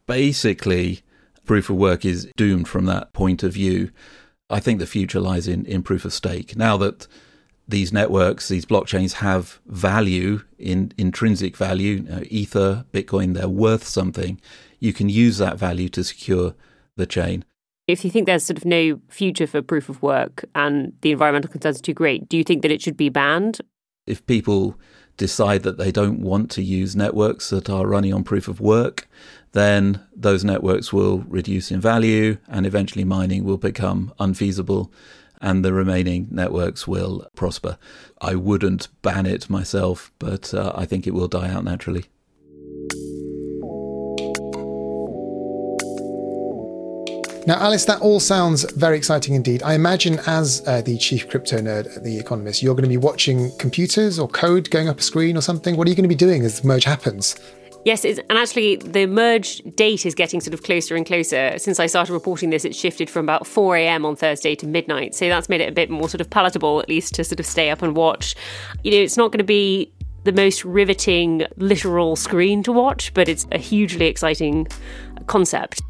basically, 0.07 1.03
proof 1.51 1.69
of 1.69 1.75
work 1.75 2.05
is 2.05 2.31
doomed 2.37 2.69
from 2.69 2.87
that 2.87 3.13
point 3.13 3.43
of 3.43 3.53
view. 3.53 3.91
I 4.51 4.61
think 4.61 4.79
the 4.79 4.87
future 4.87 5.19
lies 5.19 5.49
in, 5.49 5.67
in 5.67 5.83
proof 5.83 6.05
of 6.05 6.13
stake. 6.13 6.55
Now 6.57 6.77
that 6.77 7.09
these 7.67 7.93
networks, 7.93 8.47
these 8.47 8.65
blockchains 8.65 9.15
have 9.15 9.59
value, 9.67 10.43
in 10.61 10.93
intrinsic 10.97 11.57
value, 11.57 11.95
you 11.95 12.03
know, 12.03 12.23
Ether, 12.31 12.85
Bitcoin, 12.93 13.35
they're 13.35 13.49
worth 13.49 13.83
something. 13.83 14.41
You 14.79 14.93
can 14.93 15.09
use 15.09 15.39
that 15.39 15.59
value 15.59 15.89
to 15.89 16.05
secure 16.05 16.55
the 16.95 17.05
chain. 17.05 17.45
If 17.89 18.05
you 18.05 18.13
think 18.13 18.27
there's 18.27 18.45
sort 18.45 18.59
of 18.59 18.65
no 18.65 19.01
future 19.09 19.49
for 19.49 19.61
proof 19.61 19.89
of 19.89 20.01
work 20.05 20.45
and 20.55 20.93
the 21.01 21.11
environmental 21.11 21.51
concerns 21.51 21.81
are 21.81 21.83
too 21.83 21.95
great, 21.95 22.29
do 22.29 22.37
you 22.37 22.45
think 22.45 22.63
that 22.63 22.71
it 22.71 22.81
should 22.81 22.97
be 22.97 23.09
banned? 23.09 23.59
If 24.07 24.25
people 24.27 24.79
decide 25.17 25.65
that 25.65 25.79
they 25.79 25.91
don't 25.91 26.21
want 26.21 26.49
to 26.53 26.63
use 26.63 26.95
networks 26.95 27.51
that 27.51 27.69
are 27.69 27.89
running 27.89 28.15
on 28.15 28.23
proof 28.23 28.47
of 28.47 28.61
work, 28.61 29.09
then 29.53 30.01
those 30.15 30.45
networks 30.45 30.93
will 30.93 31.19
reduce 31.29 31.71
in 31.71 31.81
value 31.81 32.39
and 32.49 32.67
eventually 32.67 33.05
mining 33.05 33.45
will 33.45 33.59
become 33.59 34.13
unfeasible 34.19 34.93
and 35.41 35.65
the 35.65 35.73
remaining 35.73 36.29
networks 36.31 36.87
will 36.87 37.27
prosper. 37.35 37.79
I 38.21 38.35
wouldn't 38.35 38.89
ban 39.03 39.27
it 39.27 39.49
myself, 39.49 40.13
but 40.19 40.53
uh, 40.53 40.73
I 40.75 40.85
think 40.85 41.07
it 41.07 41.15
will 41.15 41.29
die 41.29 41.49
out 41.49 41.65
naturally. 41.65 42.07
Now, 47.47 47.57
Alice, 47.57 47.87
that 47.87 48.03
all 48.03 48.21
sounds 48.21 48.71
very 48.73 48.99
exciting 48.99 49.35
indeed. 49.35 49.63
I 49.63 49.73
imagine, 49.73 50.21
as 50.27 50.63
uh, 50.67 50.83
the 50.83 50.99
chief 50.99 51.29
crypto 51.29 51.59
nerd 51.59 51.97
at 51.97 52.05
The 52.05 52.19
Economist, 52.19 52.63
you're 52.63 52.75
going 52.75 52.83
to 52.85 52.89
be 52.89 52.99
watching 52.99 53.51
computers 53.59 54.19
or 54.19 54.29
code 54.29 54.71
going 54.71 54.91
up 54.91 54.99
a 54.99 55.03
screen 55.03 55.39
or 55.39 55.41
something. 55.41 55.77
What 55.77 55.87
are 55.89 55.91
you 55.91 55.97
going 55.97 56.05
to 56.05 56.09
be 56.09 56.15
doing 56.15 56.45
as 56.45 56.61
the 56.61 56.69
merge 56.69 56.85
happens? 56.85 57.35
Yes, 57.85 58.05
and 58.05 58.23
actually, 58.29 58.77
the 58.77 59.07
merge 59.07 59.63
date 59.75 60.05
is 60.05 60.15
getting 60.15 60.41
sort 60.41 60.53
of 60.53 60.63
closer 60.63 60.97
and 60.97 61.07
closer. 61.07 61.59
Since 61.59 61.81
I 61.81 61.87
started 61.87 62.13
reporting 62.13 62.51
this, 62.51 62.67
it's 62.67 62.79
shifted 62.79 63.09
from 63.09 63.25
about 63.25 63.47
4 63.47 63.77
a.m. 63.77 64.05
on 64.05 64.17
Thursday 64.17 64.55
to 64.57 64.67
midnight. 64.67 65.15
So 65.15 65.29
that's 65.29 65.49
made 65.49 65.63
it 65.63 65.69
a 65.71 65.73
bit 65.73 65.89
more 65.89 66.09
sort 66.09 66.21
of 66.21 66.29
palatable, 66.29 66.81
at 66.81 66.91
least 66.91 67.15
to 67.15 67.25
sort 67.25 67.41
of 67.41 67.47
stay 67.47 67.71
up 67.71 67.81
and 67.81 67.97
watch. 67.97 68.35
You 68.85 68.91
know, 68.91 68.99
it's 68.99 69.17
not 69.17 69.33
going 69.33 69.39
to 69.39 69.45
be 69.45 69.91
the 70.25 70.33
most 70.33 70.63
riveting 70.65 71.47
literal 71.57 72.17
screen 72.17 72.63
to 72.65 72.73
watch, 72.73 73.15
but 73.15 73.31
it's 73.31 73.47
a 73.53 73.59
hugely 73.59 74.07
exciting 74.07 74.67
concept. 75.27 75.81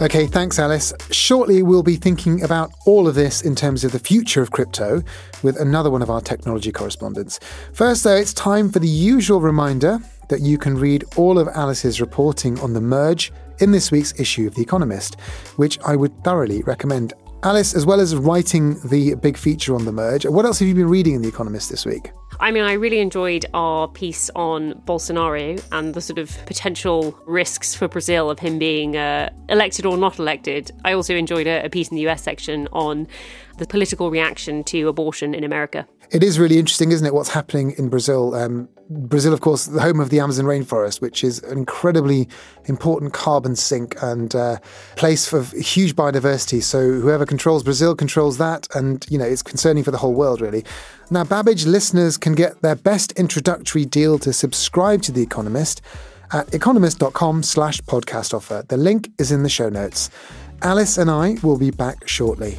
Okay, 0.00 0.26
thanks, 0.26 0.58
Alice. 0.58 0.94
Shortly, 1.10 1.62
we'll 1.62 1.82
be 1.82 1.96
thinking 1.96 2.42
about 2.42 2.72
all 2.86 3.06
of 3.06 3.14
this 3.14 3.42
in 3.42 3.54
terms 3.54 3.84
of 3.84 3.92
the 3.92 3.98
future 3.98 4.40
of 4.40 4.50
crypto 4.50 5.02
with 5.42 5.60
another 5.60 5.90
one 5.90 6.00
of 6.00 6.08
our 6.08 6.22
technology 6.22 6.72
correspondents. 6.72 7.38
First, 7.74 8.04
though, 8.04 8.16
it's 8.16 8.32
time 8.32 8.72
for 8.72 8.78
the 8.78 8.88
usual 8.88 9.42
reminder 9.42 9.98
that 10.30 10.40
you 10.40 10.56
can 10.56 10.76
read 10.76 11.04
all 11.16 11.38
of 11.38 11.48
Alice's 11.48 12.00
reporting 12.00 12.58
on 12.60 12.72
the 12.72 12.80
merge 12.80 13.32
in 13.58 13.72
this 13.72 13.92
week's 13.92 14.18
issue 14.18 14.46
of 14.46 14.54
The 14.54 14.62
Economist, 14.62 15.20
which 15.56 15.78
I 15.80 15.94
would 15.94 16.24
thoroughly 16.24 16.62
recommend. 16.62 17.12
Alice, 17.42 17.74
as 17.74 17.86
well 17.86 18.00
as 18.00 18.14
writing 18.14 18.78
the 18.84 19.14
big 19.14 19.36
feature 19.36 19.74
on 19.74 19.84
the 19.84 19.92
merge, 19.92 20.26
what 20.26 20.44
else 20.44 20.58
have 20.58 20.68
you 20.68 20.74
been 20.74 20.88
reading 20.88 21.14
in 21.14 21.22
The 21.22 21.28
Economist 21.28 21.70
this 21.70 21.86
week? 21.86 22.12
I 22.38 22.50
mean, 22.50 22.64
I 22.64 22.72
really 22.72 23.00
enjoyed 23.00 23.44
our 23.54 23.88
piece 23.88 24.30
on 24.34 24.74
Bolsonaro 24.86 25.62
and 25.72 25.94
the 25.94 26.00
sort 26.00 26.18
of 26.18 26.36
potential 26.46 27.18
risks 27.26 27.74
for 27.74 27.88
Brazil 27.88 28.30
of 28.30 28.38
him 28.38 28.58
being 28.58 28.96
uh, 28.96 29.30
elected 29.48 29.84
or 29.84 29.96
not 29.96 30.18
elected. 30.18 30.70
I 30.84 30.92
also 30.92 31.14
enjoyed 31.14 31.46
a, 31.46 31.64
a 31.64 31.70
piece 31.70 31.88
in 31.88 31.96
the 31.96 32.06
US 32.08 32.22
section 32.22 32.68
on 32.72 33.06
the 33.58 33.66
political 33.66 34.10
reaction 34.10 34.64
to 34.64 34.88
abortion 34.88 35.34
in 35.34 35.44
America. 35.44 35.86
It 36.10 36.22
is 36.22 36.38
really 36.38 36.58
interesting, 36.58 36.92
isn't 36.92 37.06
it, 37.06 37.14
what's 37.14 37.30
happening 37.30 37.74
in 37.78 37.88
Brazil? 37.88 38.34
Um, 38.34 38.68
Brazil, 38.90 39.32
of 39.32 39.40
course, 39.40 39.66
the 39.66 39.80
home 39.80 40.00
of 40.00 40.10
the 40.10 40.18
Amazon 40.18 40.46
rainforest, 40.46 41.00
which 41.00 41.22
is 41.22 41.40
an 41.44 41.58
incredibly 41.58 42.28
important 42.64 43.12
carbon 43.12 43.54
sink 43.54 43.94
and 44.02 44.34
uh, 44.34 44.58
place 44.96 45.28
for 45.28 45.42
huge 45.56 45.94
biodiversity. 45.94 46.60
So 46.60 46.80
whoever 46.94 47.24
controls 47.24 47.62
Brazil 47.62 47.94
controls 47.94 48.38
that, 48.38 48.66
and 48.74 49.06
you 49.08 49.16
know 49.16 49.24
it's 49.24 49.42
concerning 49.42 49.84
for 49.84 49.92
the 49.92 49.98
whole 49.98 50.14
world, 50.14 50.40
really. 50.40 50.64
Now, 51.10 51.24
Babbage 51.24 51.66
listeners 51.66 52.16
can 52.16 52.34
get 52.34 52.62
their 52.62 52.74
best 52.74 53.12
introductory 53.12 53.84
deal 53.84 54.18
to 54.18 54.32
subscribe 54.32 55.02
to 55.02 55.12
The 55.12 55.22
Economist 55.22 55.80
at 56.32 56.52
economist.com 56.52 57.42
slash 57.42 57.80
podcast 57.82 58.34
offer. 58.34 58.64
The 58.68 58.76
link 58.76 59.10
is 59.18 59.32
in 59.32 59.42
the 59.42 59.48
show 59.48 59.68
notes. 59.68 60.10
Alice 60.62 60.98
and 60.98 61.10
I 61.10 61.36
will 61.42 61.58
be 61.58 61.70
back 61.70 62.06
shortly. 62.06 62.58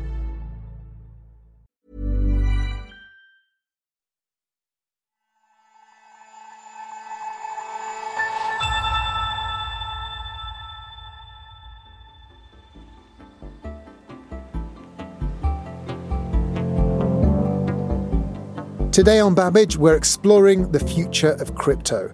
Today 18.91 19.21
on 19.21 19.33
Babbage, 19.33 19.77
we're 19.77 19.95
exploring 19.95 20.69
the 20.69 20.79
future 20.79 21.31
of 21.39 21.55
crypto. 21.55 22.11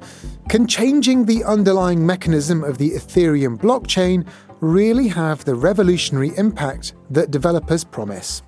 Can 0.47 0.67
changing 0.67 1.25
the 1.25 1.43
underlying 1.43 2.05
mechanism 2.05 2.63
of 2.63 2.77
the 2.77 2.91
Ethereum 2.91 3.57
blockchain 3.57 4.27
really 4.59 5.07
have 5.07 5.43
the 5.43 5.55
revolutionary 5.55 6.33
impact 6.37 6.93
that 7.09 7.31
developers 7.31 7.83
promise? 7.83 8.43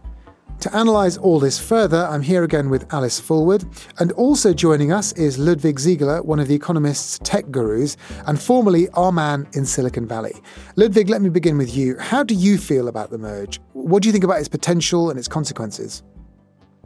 To 0.60 0.80
analyse 0.80 1.18
all 1.18 1.39
this 1.39 1.58
further, 1.58 2.06
I'm 2.06 2.22
here 2.22 2.44
again 2.44 2.70
with 2.70 2.94
Alice 2.94 3.20
Fulwood, 3.20 3.65
and 3.98 4.12
also 4.12 4.54
joining 4.54 4.92
us 4.92 5.12
is 5.13 5.39
Ludwig 5.39 5.80
Siegele, 5.80 6.24
one 6.24 6.39
of 6.39 6.48
the 6.48 6.54
Economist's 6.56 7.18
tech 7.24 7.50
gurus, 7.50 7.98
and 8.28 8.39
formerly 8.39 8.89
our 8.89 9.12
man 9.12 9.48
in 9.54 9.65
Silicon 9.65 10.08
Valley. 10.08 10.36
Ludwig, 10.76 11.10
let 11.10 11.24
me 11.24 11.30
begin 11.30 11.58
with 11.58 11.76
you. 11.76 11.98
How 11.98 12.22
do 12.22 12.36
you 12.36 12.60
feel 12.60 12.89
about 12.89 13.10
the 13.10 13.18
merge? 13.18 13.60
What 13.74 14.04
do 14.04 14.08
you 14.08 14.13
think 14.13 14.24
about 14.24 14.39
its 14.39 14.50
potential 14.50 15.10
and 15.10 15.18
its 15.18 15.28
consequences? 15.28 16.04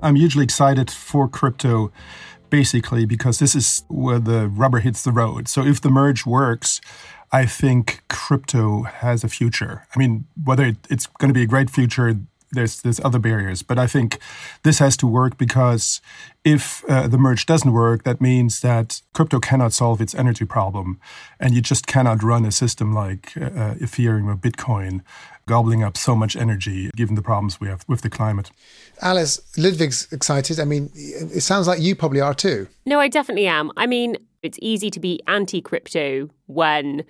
I'm 0.03 0.15
hugely 0.15 0.43
excited 0.43 0.91
for 0.91 1.27
crypto 1.27 1.91
basically 2.49 3.05
because 3.05 3.39
this 3.39 3.55
is 3.55 3.83
where 3.87 4.19
the 4.19 4.47
rubber 4.47 4.79
hits 4.79 5.03
the 5.03 5.11
road. 5.11 5.47
So 5.47 5.65
if 5.65 5.81
the 5.81 5.89
merge 5.89 6.25
works, 6.25 6.81
I 7.31 7.47
think 7.47 8.03
crypto 8.09 8.83
has 8.83 9.23
a 9.23 9.29
future. 9.29 9.87
I 9.95 9.97
mean, 9.97 10.25
whether 10.43 10.75
it's 10.89 11.07
going 11.07 11.29
to 11.29 11.33
be 11.33 11.41
a 11.41 11.47
great 11.47 11.71
future, 11.71 12.15
there's 12.53 12.81
there's 12.81 12.99
other 13.03 13.19
barriers. 13.19 13.63
But 13.63 13.79
I 13.79 13.87
think 13.87 14.19
this 14.63 14.79
has 14.79 14.95
to 14.97 15.07
work 15.07 15.37
because 15.37 15.99
if 16.43 16.83
uh, 16.87 17.07
the 17.07 17.17
merge 17.17 17.45
doesn't 17.45 17.71
work, 17.71 18.03
that 18.03 18.21
means 18.21 18.61
that 18.61 19.01
crypto 19.13 19.39
cannot 19.39 19.73
solve 19.73 19.99
its 20.01 20.13
energy 20.13 20.45
problem, 20.45 20.99
and 21.39 21.53
you 21.53 21.61
just 21.61 21.87
cannot 21.87 22.21
run 22.21 22.45
a 22.45 22.51
system 22.51 22.93
like 22.93 23.33
uh, 23.35 23.45
uh, 23.45 23.73
Ethereum 23.75 24.27
or 24.27 24.35
Bitcoin, 24.35 25.01
gobbling 25.45 25.83
up 25.83 25.97
so 25.97 26.15
much 26.15 26.35
energy 26.35 26.89
given 26.95 27.15
the 27.15 27.21
problems 27.21 27.59
we 27.59 27.67
have 27.67 27.83
with 27.87 28.01
the 28.01 28.09
climate. 28.09 28.51
Alice, 29.01 29.41
Ludwig's 29.57 30.11
excited. 30.11 30.59
I 30.59 30.65
mean, 30.65 30.89
it 30.93 31.41
sounds 31.41 31.67
like 31.67 31.81
you 31.81 31.95
probably 31.95 32.21
are 32.21 32.33
too. 32.33 32.67
No, 32.85 32.99
I 32.99 33.07
definitely 33.07 33.47
am. 33.47 33.71
I 33.77 33.87
mean, 33.87 34.17
it's 34.41 34.59
easy 34.61 34.89
to 34.91 34.99
be 34.99 35.21
anti 35.27 35.61
crypto 35.61 36.29
when 36.47 37.03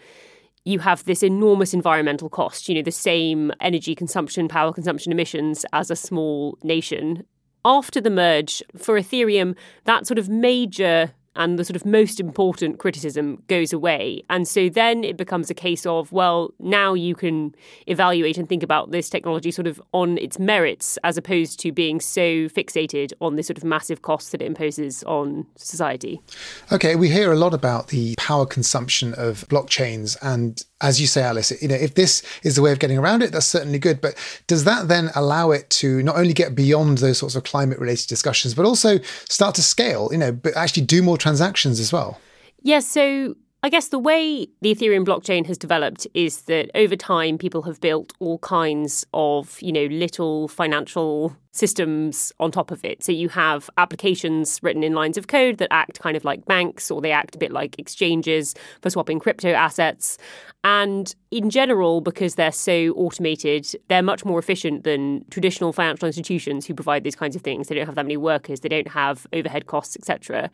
you 0.66 0.80
have 0.80 1.04
this 1.04 1.24
enormous 1.24 1.74
environmental 1.74 2.30
cost, 2.30 2.70
you 2.70 2.76
know, 2.76 2.82
the 2.82 2.92
same 2.92 3.52
energy 3.60 3.96
consumption, 3.96 4.48
power 4.48 4.72
consumption 4.72 5.12
emissions 5.12 5.66
as 5.74 5.92
a 5.92 5.96
small 5.96 6.58
nation. 6.64 7.26
After 7.66 8.00
the 8.00 8.10
merge, 8.10 8.64
for 8.78 9.00
Ethereum, 9.00 9.56
that 9.86 10.08
sort 10.08 10.20
of 10.20 10.30
major 10.30 11.12
and 11.36 11.58
the 11.58 11.66
sort 11.66 11.76
of 11.76 11.86
most 11.86 12.20
important 12.20 12.80
criticism 12.80 13.44
goes 13.48 13.74
away. 13.74 14.24
And 14.30 14.48
so 14.48 14.70
then 14.70 15.04
it 15.04 15.18
becomes 15.18 15.50
a 15.50 15.54
case 15.54 15.86
of, 15.86 16.12
well, 16.12 16.54
now 16.60 16.94
you 16.94 17.16
can 17.16 17.56
evaluate 17.88 18.38
and 18.38 18.48
think 18.48 18.64
about 18.64 18.92
this 18.92 19.10
technology 19.10 19.52
sort 19.52 19.68
of 19.68 19.82
on 19.94 20.18
its 20.18 20.40
merits 20.40 20.98
as 21.04 21.18
opposed 21.18 21.60
to 21.62 21.72
being 21.72 22.00
so 22.00 22.48
fixated 22.50 23.14
on 23.22 23.36
the 23.36 23.44
sort 23.44 23.58
of 23.58 23.64
massive 23.64 24.02
costs 24.02 24.32
that 24.32 24.42
it 24.42 24.46
imposes 24.46 25.04
on 25.04 25.46
society. 25.56 26.22
Okay, 26.72 26.96
we 26.96 27.10
hear 27.10 27.32
a 27.32 27.38
lot 27.38 27.54
about 27.54 27.88
the 27.88 28.16
power 28.18 28.46
consumption 28.46 29.14
of 29.16 29.48
blockchains 29.50 30.18
and 30.22 30.64
as 30.84 31.00
you 31.00 31.08
say, 31.08 31.24
Alice, 31.24 31.52
you 31.62 31.68
know, 31.68 31.76
if 31.76 31.96
this 31.96 32.22
is 32.44 32.58
the 32.58 32.62
way 32.62 32.72
of 32.72 32.78
getting 32.78 32.98
around 32.98 33.24
it, 33.24 33.32
that's 33.32 33.46
certainly 33.46 33.80
good. 33.80 34.02
But 34.02 34.16
does 34.48 34.66
that 34.66 34.90
then 34.90 35.10
allow 35.16 35.52
it 35.52 35.70
to 35.72 36.04
not 36.04 36.18
only 36.18 36.34
get 36.34 36.54
beyond 36.54 37.00
those 37.00 37.18
sorts 37.18 37.36
of 37.36 37.44
climate 37.44 37.80
related 37.80 38.08
discussions, 38.08 38.54
but 38.54 38.66
also 38.66 39.00
start 39.30 39.56
to 39.56 39.64
scale, 39.64 40.10
you 40.12 40.18
know, 40.18 40.34
but 40.34 40.56
actually 40.56 40.84
do 40.84 41.02
more 41.02 41.18
transactions 41.18 41.80
as 41.80 41.92
well? 41.94 42.20
Yes. 42.62 42.96
Yeah, 42.96 43.28
so 43.28 43.36
I 43.66 43.70
guess 43.70 43.88
the 43.88 44.00
way 44.00 44.48
the 44.62 44.76
Ethereum 44.76 45.06
blockchain 45.06 45.46
has 45.46 45.58
developed 45.58 46.06
is 46.14 46.42
that 46.44 46.70
over 46.76 46.98
time 46.98 47.38
people 47.38 47.62
have 47.62 47.80
built 47.80 48.12
all 48.20 48.38
kinds 48.40 49.06
of, 49.14 49.58
you 49.62 49.72
know, 49.72 49.86
little 49.86 50.50
financial 50.50 51.34
systems 51.54 52.34
on 52.42 52.52
top 52.52 52.72
of 52.72 52.84
it. 52.84 53.02
So 53.06 53.14
you 53.14 53.30
have 53.30 53.70
applications 53.78 54.60
written 54.62 54.84
in 54.84 54.92
lines 54.94 55.18
of 55.18 55.28
code 55.28 55.60
that 55.60 55.70
act 55.72 56.02
kind 56.02 56.18
of 56.18 56.26
like 56.26 56.46
banks 56.46 56.92
or 56.92 57.00
they 57.00 57.14
act 57.14 57.36
a 57.36 57.38
bit 57.38 57.54
like 57.54 57.80
exchanges 57.80 58.54
for 58.82 58.90
swapping 58.90 59.18
crypto 59.18 59.54
assets. 59.54 60.18
And 60.66 61.16
in 61.32 61.50
general, 61.50 62.02
because 62.02 62.36
they're 62.36 62.52
so 62.52 62.90
automated, 62.96 63.66
they're 63.88 64.04
much 64.04 64.26
more 64.26 64.40
efficient 64.40 64.84
than 64.84 65.24
traditional 65.30 65.72
financial 65.72 66.08
institutions 66.08 66.66
who 66.66 66.74
provide 66.74 67.06
these 67.06 67.16
kinds 67.16 67.34
of 67.34 67.44
things. 67.44 67.70
They 67.70 67.76
don't 67.76 67.86
have 67.86 67.96
that 67.96 68.04
many 68.04 68.18
workers, 68.18 68.60
they 68.60 68.70
don't 68.70 68.90
have 68.90 69.26
overhead 69.32 69.68
costs, 69.68 69.96
etc. 69.96 70.52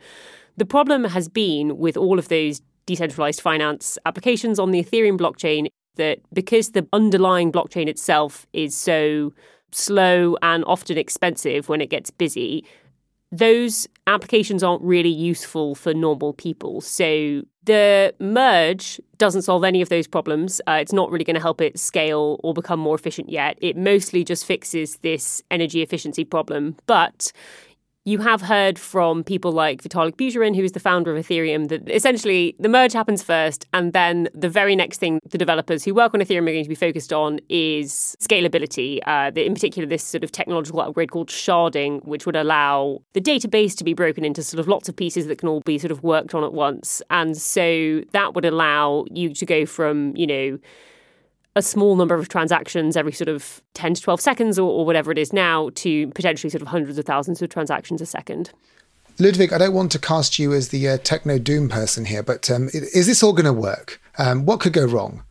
The 0.56 0.66
problem 0.66 1.04
has 1.04 1.28
been 1.28 1.78
with 1.78 1.96
all 1.96 2.18
of 2.18 2.28
those 2.28 2.60
decentralized 2.90 3.40
finance 3.40 3.98
applications 4.04 4.58
on 4.58 4.72
the 4.72 4.82
Ethereum 4.82 5.16
blockchain 5.16 5.68
that 5.94 6.18
because 6.32 6.72
the 6.72 6.84
underlying 6.92 7.52
blockchain 7.52 7.88
itself 7.88 8.48
is 8.52 8.76
so 8.76 9.32
slow 9.70 10.36
and 10.42 10.64
often 10.64 10.98
expensive 10.98 11.68
when 11.68 11.80
it 11.80 11.88
gets 11.88 12.10
busy, 12.10 12.64
those 13.30 13.86
applications 14.08 14.64
aren't 14.64 14.82
really 14.82 15.08
useful 15.08 15.76
for 15.76 15.94
normal 15.94 16.32
people. 16.32 16.80
So 16.80 17.42
the 17.62 18.12
merge 18.18 19.00
doesn't 19.18 19.42
solve 19.42 19.62
any 19.62 19.80
of 19.82 19.88
those 19.88 20.08
problems. 20.08 20.60
Uh, 20.66 20.78
it's 20.80 20.92
not 20.92 21.12
really 21.12 21.24
going 21.24 21.36
to 21.36 21.40
help 21.40 21.60
it 21.60 21.78
scale 21.78 22.40
or 22.42 22.52
become 22.54 22.80
more 22.80 22.96
efficient 22.96 23.28
yet. 23.28 23.56
It 23.60 23.76
mostly 23.76 24.24
just 24.24 24.44
fixes 24.44 24.96
this 24.96 25.44
energy 25.48 25.80
efficiency 25.80 26.24
problem. 26.24 26.74
But 26.86 27.30
you 28.04 28.18
have 28.18 28.40
heard 28.40 28.78
from 28.78 29.22
people 29.22 29.52
like 29.52 29.82
Vitalik 29.82 30.16
Buterin, 30.16 30.56
who 30.56 30.62
is 30.62 30.72
the 30.72 30.80
founder 30.80 31.14
of 31.14 31.24
Ethereum, 31.24 31.68
that 31.68 31.88
essentially 31.90 32.56
the 32.58 32.68
merge 32.68 32.92
happens 32.92 33.22
first, 33.22 33.66
and 33.74 33.92
then 33.92 34.28
the 34.34 34.48
very 34.48 34.74
next 34.74 34.98
thing 34.98 35.20
the 35.30 35.38
developers 35.38 35.84
who 35.84 35.94
work 35.94 36.14
on 36.14 36.20
Ethereum 36.20 36.42
are 36.42 36.52
going 36.52 36.64
to 36.64 36.68
be 36.68 36.74
focused 36.74 37.12
on 37.12 37.40
is 37.48 38.16
scalability. 38.20 39.00
Uh, 39.06 39.30
in 39.36 39.52
particular, 39.52 39.86
this 39.86 40.02
sort 40.02 40.24
of 40.24 40.32
technological 40.32 40.80
upgrade 40.80 41.10
called 41.10 41.28
sharding, 41.28 42.04
which 42.06 42.24
would 42.24 42.36
allow 42.36 43.02
the 43.12 43.20
database 43.20 43.76
to 43.76 43.84
be 43.84 43.92
broken 43.92 44.24
into 44.24 44.42
sort 44.42 44.60
of 44.60 44.66
lots 44.66 44.88
of 44.88 44.96
pieces 44.96 45.26
that 45.26 45.38
can 45.38 45.48
all 45.48 45.60
be 45.60 45.78
sort 45.78 45.90
of 45.90 46.02
worked 46.02 46.34
on 46.34 46.42
at 46.42 46.54
once. 46.54 47.02
And 47.10 47.36
so 47.36 48.02
that 48.12 48.34
would 48.34 48.46
allow 48.46 49.04
you 49.10 49.34
to 49.34 49.46
go 49.46 49.66
from, 49.66 50.16
you 50.16 50.26
know, 50.26 50.58
a 51.56 51.62
small 51.62 51.96
number 51.96 52.14
of 52.14 52.28
transactions 52.28 52.96
every 52.96 53.12
sort 53.12 53.28
of 53.28 53.60
10 53.74 53.94
to 53.94 54.02
12 54.02 54.20
seconds 54.20 54.58
or, 54.58 54.70
or 54.70 54.86
whatever 54.86 55.10
it 55.10 55.18
is 55.18 55.32
now 55.32 55.70
to 55.74 56.08
potentially 56.08 56.50
sort 56.50 56.62
of 56.62 56.68
hundreds 56.68 56.98
of 56.98 57.04
thousands 57.04 57.42
of 57.42 57.48
transactions 57.48 58.00
a 58.00 58.06
second. 58.06 58.52
Ludwig, 59.18 59.52
I 59.52 59.58
don't 59.58 59.74
want 59.74 59.92
to 59.92 59.98
cast 59.98 60.38
you 60.38 60.52
as 60.52 60.68
the 60.68 60.88
uh, 60.88 60.98
techno 60.98 61.38
doom 61.38 61.68
person 61.68 62.06
here, 62.06 62.22
but 62.22 62.50
um, 62.50 62.70
is 62.72 63.06
this 63.06 63.22
all 63.22 63.32
going 63.32 63.44
to 63.44 63.52
work? 63.52 64.00
Um, 64.16 64.46
what 64.46 64.60
could 64.60 64.72
go 64.72 64.86
wrong? 64.86 65.24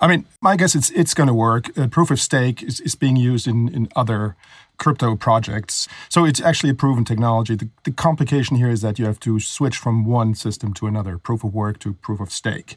I 0.00 0.06
mean, 0.06 0.24
my 0.40 0.56
guess 0.56 0.74
it's 0.74 0.88
it's 0.90 1.12
going 1.12 1.26
to 1.26 1.34
work. 1.34 1.76
Uh, 1.78 1.86
proof 1.86 2.10
of 2.10 2.18
stake 2.18 2.62
is, 2.62 2.80
is 2.80 2.94
being 2.94 3.16
used 3.16 3.46
in, 3.46 3.68
in 3.68 3.88
other 3.94 4.34
crypto 4.78 5.14
projects. 5.14 5.86
So 6.08 6.24
it's 6.24 6.40
actually 6.40 6.70
a 6.70 6.74
proven 6.74 7.04
technology. 7.04 7.54
The, 7.54 7.68
the 7.84 7.92
complication 7.92 8.56
here 8.56 8.70
is 8.70 8.80
that 8.80 8.98
you 8.98 9.04
have 9.04 9.20
to 9.20 9.38
switch 9.38 9.76
from 9.76 10.06
one 10.06 10.34
system 10.34 10.72
to 10.74 10.86
another, 10.86 11.18
proof 11.18 11.44
of 11.44 11.52
work 11.52 11.78
to 11.80 11.92
proof 11.92 12.18
of 12.18 12.32
stake. 12.32 12.76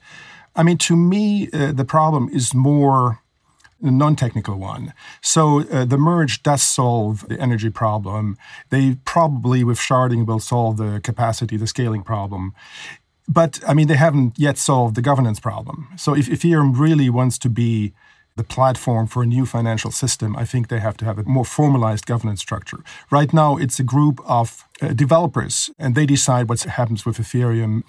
I 0.56 0.64
mean, 0.64 0.78
to 0.80 0.96
me, 0.96 1.50
uh, 1.52 1.72
the 1.72 1.86
problem 1.86 2.30
is 2.30 2.54
more 2.54 3.20
a 3.82 3.92
non-technical 3.92 4.56
one. 4.56 4.94
So 5.22 5.62
uh, 5.62 5.86
the 5.86 5.98
merge 5.98 6.42
does 6.42 6.64
solve 6.64 7.28
the 7.28 7.40
energy 7.40 7.70
problem. 7.70 8.38
They 8.70 8.96
probably, 9.04 9.64
with 9.64 9.78
sharding, 9.78 10.26
will 10.26 10.40
solve 10.40 10.78
the 10.78 11.02
capacity, 11.02 11.58
the 11.58 11.68
scaling 11.68 12.04
problem. 12.04 12.54
But 13.28 13.60
I 13.68 13.74
mean, 13.74 13.88
they 13.88 13.96
haven't 13.96 14.40
yet 14.40 14.58
solved 14.58 14.96
the 14.96 15.02
governance 15.02 15.40
problem. 15.40 15.90
So 15.98 16.16
if 16.16 16.30
Ethereum 16.30 16.78
really 16.78 17.10
wants 17.10 17.38
to 17.40 17.50
be 17.50 17.94
the 18.36 18.44
platform 18.44 19.08
for 19.08 19.24
a 19.24 19.28
new 19.28 19.46
financial 19.46 19.92
system, 19.92 20.36
I 20.36 20.46
think 20.46 20.68
they 20.68 20.80
have 20.80 20.98
to 20.98 21.06
have 21.06 21.20
a 21.20 21.24
more 21.24 21.46
formalized 21.46 22.06
governance 22.06 22.42
structure. 22.42 22.80
Right 23.12 23.32
now, 23.34 23.58
it's 23.58 23.80
a 23.80 23.84
group 23.84 24.20
of 24.26 24.66
developers 24.80 25.70
and 25.78 25.96
they 25.96 26.06
decide 26.06 26.50
what 26.50 26.62
happens 26.64 27.06
with 27.06 27.18
Ethereum. 27.18 27.84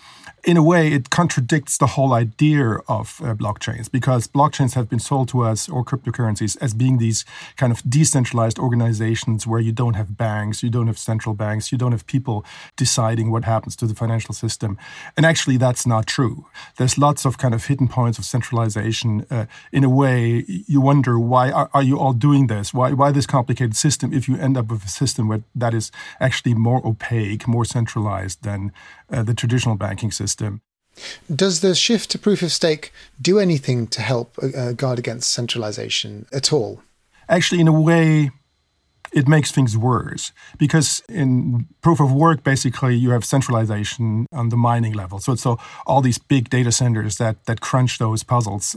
In 0.45 0.57
a 0.57 0.63
way, 0.63 0.93
it 0.93 1.09
contradicts 1.09 1.79
the 1.79 1.87
whole 1.87 2.13
idea 2.13 2.75
of 2.87 3.21
uh, 3.23 3.35
blockchains 3.35 3.91
because 3.91 4.29
blockchains 4.29 4.75
have 4.75 4.91
been 4.91 4.99
sold 4.99 5.29
to 5.31 5.41
us 5.41 5.69
or 5.69 5.83
cryptocurrencies 5.85 6.59
as 6.61 6.75
being 6.75 6.99
these 6.99 7.25
kind 7.57 7.73
of 7.73 7.83
decentralized 7.89 8.59
organizations 8.59 9.47
where 9.47 9.61
you 9.61 9.73
don't 9.73 9.95
have 9.95 10.19
banks, 10.19 10.63
you 10.63 10.69
don't 10.69 10.87
have 10.87 10.99
central 10.99 11.35
banks, 11.35 11.73
you 11.73 11.79
don't 11.79 11.93
have 11.93 12.07
people 12.07 12.45
deciding 12.77 13.31
what 13.31 13.45
happens 13.45 13.75
to 13.77 13.87
the 13.87 13.95
financial 13.95 14.35
system. 14.35 14.77
And 15.17 15.25
actually, 15.25 15.57
that's 15.57 15.87
not 15.87 16.07
true. 16.07 16.47
There's 16.77 16.99
lots 16.99 17.25
of 17.25 17.39
kind 17.39 17.55
of 17.55 17.65
hidden 17.65 17.89
points 17.89 18.19
of 18.19 18.25
centralization. 18.27 19.27
Uh, 19.31 19.47
in 19.73 19.85
a 19.85 19.89
way, 19.89 20.45
you 20.47 20.83
wonder 20.83 21.19
why 21.19 21.51
are, 21.51 21.71
are 21.73 21.83
you 21.83 21.99
all 21.99 22.13
doing 22.13 22.49
this? 22.49 22.75
Why, 22.75 22.93
why 22.93 23.11
this 23.11 23.27
complicated 23.27 23.77
system 23.77 24.13
if 24.13 24.29
you 24.29 24.37
end 24.37 24.59
up 24.59 24.71
with 24.71 24.85
a 24.85 24.89
system 24.89 25.29
where 25.29 25.43
that 25.55 25.73
is 25.73 25.91
actually 26.21 26.55
more 26.55 26.74
opaque, 26.85 27.47
more 27.47 27.65
centralized 27.65 28.43
than 28.43 28.73
uh, 29.11 29.23
the 29.23 29.35
traditional 29.35 29.77
banking 29.77 30.11
system. 30.11 30.61
Does 31.35 31.61
the 31.61 31.75
shift 31.75 32.11
to 32.11 32.19
proof 32.19 32.43
of 32.43 32.53
stake 32.53 32.93
do 33.21 33.39
anything 33.39 33.87
to 33.89 34.01
help 34.01 34.39
uh, 34.43 34.73
guard 34.73 34.99
against 34.99 35.31
centralization 35.31 36.27
at 36.33 36.53
all? 36.53 36.83
Actually, 37.29 37.61
in 37.61 37.69
a 37.69 37.81
way, 37.81 38.31
it 39.15 39.29
makes 39.29 39.53
things 39.53 39.79
worse 39.79 40.33
because 40.59 41.03
in 41.09 41.67
proof 41.83 42.01
of 42.01 42.13
work, 42.13 42.43
basically, 42.43 42.97
you 42.97 43.11
have 43.11 43.25
centralization 43.25 44.27
on 44.33 44.49
the 44.49 44.57
mining 44.57 44.93
level. 44.93 45.21
So, 45.21 45.37
so 45.37 45.59
all 45.87 46.01
these 46.01 46.19
big 46.19 46.51
data 46.51 46.73
centers 46.73 47.17
that 47.19 47.45
that 47.47 47.61
crunch 47.61 47.99
those 47.99 48.25
puzzles. 48.25 48.77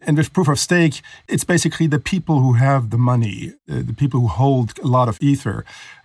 And 0.00 0.16
with 0.16 0.32
proof 0.32 0.48
of 0.48 0.58
stake, 0.58 1.00
it's 1.28 1.44
basically 1.44 1.86
the 1.86 2.00
people 2.00 2.40
who 2.40 2.54
have 2.54 2.90
the 2.90 2.98
money, 2.98 3.54
uh, 3.70 3.82
the 3.86 3.94
people 3.94 4.20
who 4.20 4.28
hold 4.28 4.78
a 4.80 4.86
lot 4.86 5.08
of 5.08 5.18
ether, 5.20 5.64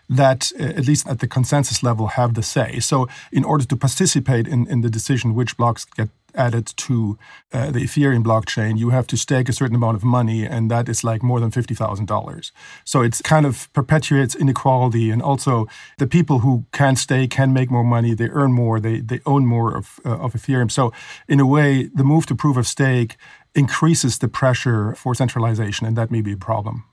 that, 0.10 0.52
uh, 0.60 0.64
at 0.64 0.88
least 0.88 1.08
at 1.08 1.20
the 1.20 1.28
consensus 1.28 1.84
level, 1.84 2.08
have 2.08 2.34
the 2.34 2.44
say. 2.44 2.80
So, 2.80 3.08
in 3.32 3.44
order 3.44 3.66
to 3.66 3.76
participate 3.76 4.48
in, 4.48 4.68
in 4.68 4.82
the 4.82 4.90
decision 4.90 5.36
which 5.36 5.58
blocks 5.58 5.86
get 5.86 6.10
added 6.36 6.66
to 6.76 7.18
uh, 7.52 7.72
the 7.72 7.80
Ethereum 7.80 8.24
blockchain, 8.24 8.78
you 8.78 8.90
have 8.90 9.08
to 9.08 9.18
stake 9.18 9.50
a 9.50 9.54
certain 9.54 9.76
amount 9.76 9.96
of 9.96 10.04
money, 10.04 10.46
and 10.46 10.70
that 10.72 10.90
is 10.90 11.04
like 11.04 11.22
more 11.22 11.40
than 11.40 11.52
$50,000. 11.52 12.52
So 12.84 13.02
it's 13.02 13.22
kind 13.22 13.46
of 13.46 13.72
perpetuates 13.74 14.36
inequality. 14.36 15.12
And 15.12 15.22
also, 15.22 15.68
the 15.98 16.08
people 16.08 16.40
who 16.40 16.66
can 16.72 16.96
stake 16.96 17.32
can 17.32 17.54
make 17.54 17.70
more 17.70 17.84
money, 17.84 18.14
they 18.14 18.30
earn 18.30 18.52
more, 18.52 18.80
they, 18.80 19.00
they 19.00 19.20
own 19.26 19.46
more 19.46 19.76
of, 19.76 20.00
uh, 20.06 20.18
of 20.18 20.34
Ethereum. 20.34 20.72
So, 20.72 20.92
in 21.28 21.40
a 21.40 21.46
way, 21.46 21.90
the 21.94 22.04
move 22.04 22.26
to 22.28 22.36
proof 22.36 22.58
of 22.58 22.68
stake 22.68 23.16
increases 23.56 24.18
the 24.18 24.28
pressure 24.28 24.96
for 24.96 25.14
centralization, 25.14 25.86
and 25.86 25.96
that 25.96 26.10
may 26.10 26.22
be 26.22 26.34
a 26.34 26.38
problem. 26.38 26.86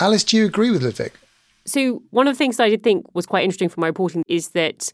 Alice, 0.00 0.24
do 0.24 0.36
you 0.36 0.44
agree 0.44 0.70
with 0.70 0.82
Ludwig? 0.82 1.12
So, 1.66 2.02
one 2.10 2.26
of 2.28 2.34
the 2.34 2.38
things 2.38 2.56
that 2.56 2.64
I 2.64 2.70
did 2.70 2.82
think 2.82 3.04
was 3.14 3.26
quite 3.26 3.44
interesting 3.44 3.68
from 3.68 3.82
my 3.82 3.88
reporting 3.88 4.22
is 4.28 4.50
that 4.50 4.92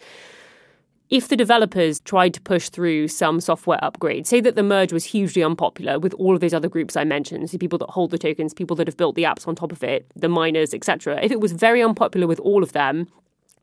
if 1.13 1.29
the 1.29 1.37
developers 1.37 2.01
tried 2.01 2.33
to 2.33 2.41
push 2.41 2.71
through 2.71 3.07
some 3.09 3.39
software 3.39 3.79
upgrade, 3.85 4.27
say 4.27 4.41
that 4.41 4.57
the 4.57 4.63
merge 4.63 4.95
was 4.95 5.05
hugely 5.05 5.43
unpopular 5.43 5.99
with 5.99 6.15
all 6.15 6.35
of 6.35 6.41
those 6.41 6.55
other 6.55 6.71
groups 6.71 6.97
I 6.97 7.05
mentioned, 7.05 7.51
so 7.51 7.59
people 7.59 7.79
that 7.81 7.91
hold 7.91 8.13
the 8.13 8.19
tokens, 8.19 8.55
people 8.55 8.75
that 8.77 8.87
have 8.87 8.97
built 8.97 9.15
the 9.15 9.25
apps 9.25 9.47
on 9.47 9.55
top 9.55 9.73
of 9.73 9.85
it, 9.85 10.11
the 10.17 10.31
miners, 10.31 10.73
etc. 10.73 11.21
If 11.23 11.31
it 11.31 11.39
was 11.39 11.53
very 11.53 11.83
unpopular 11.83 12.27
with 12.27 12.41
all 12.41 12.63
of 12.63 12.73
them, 12.73 13.09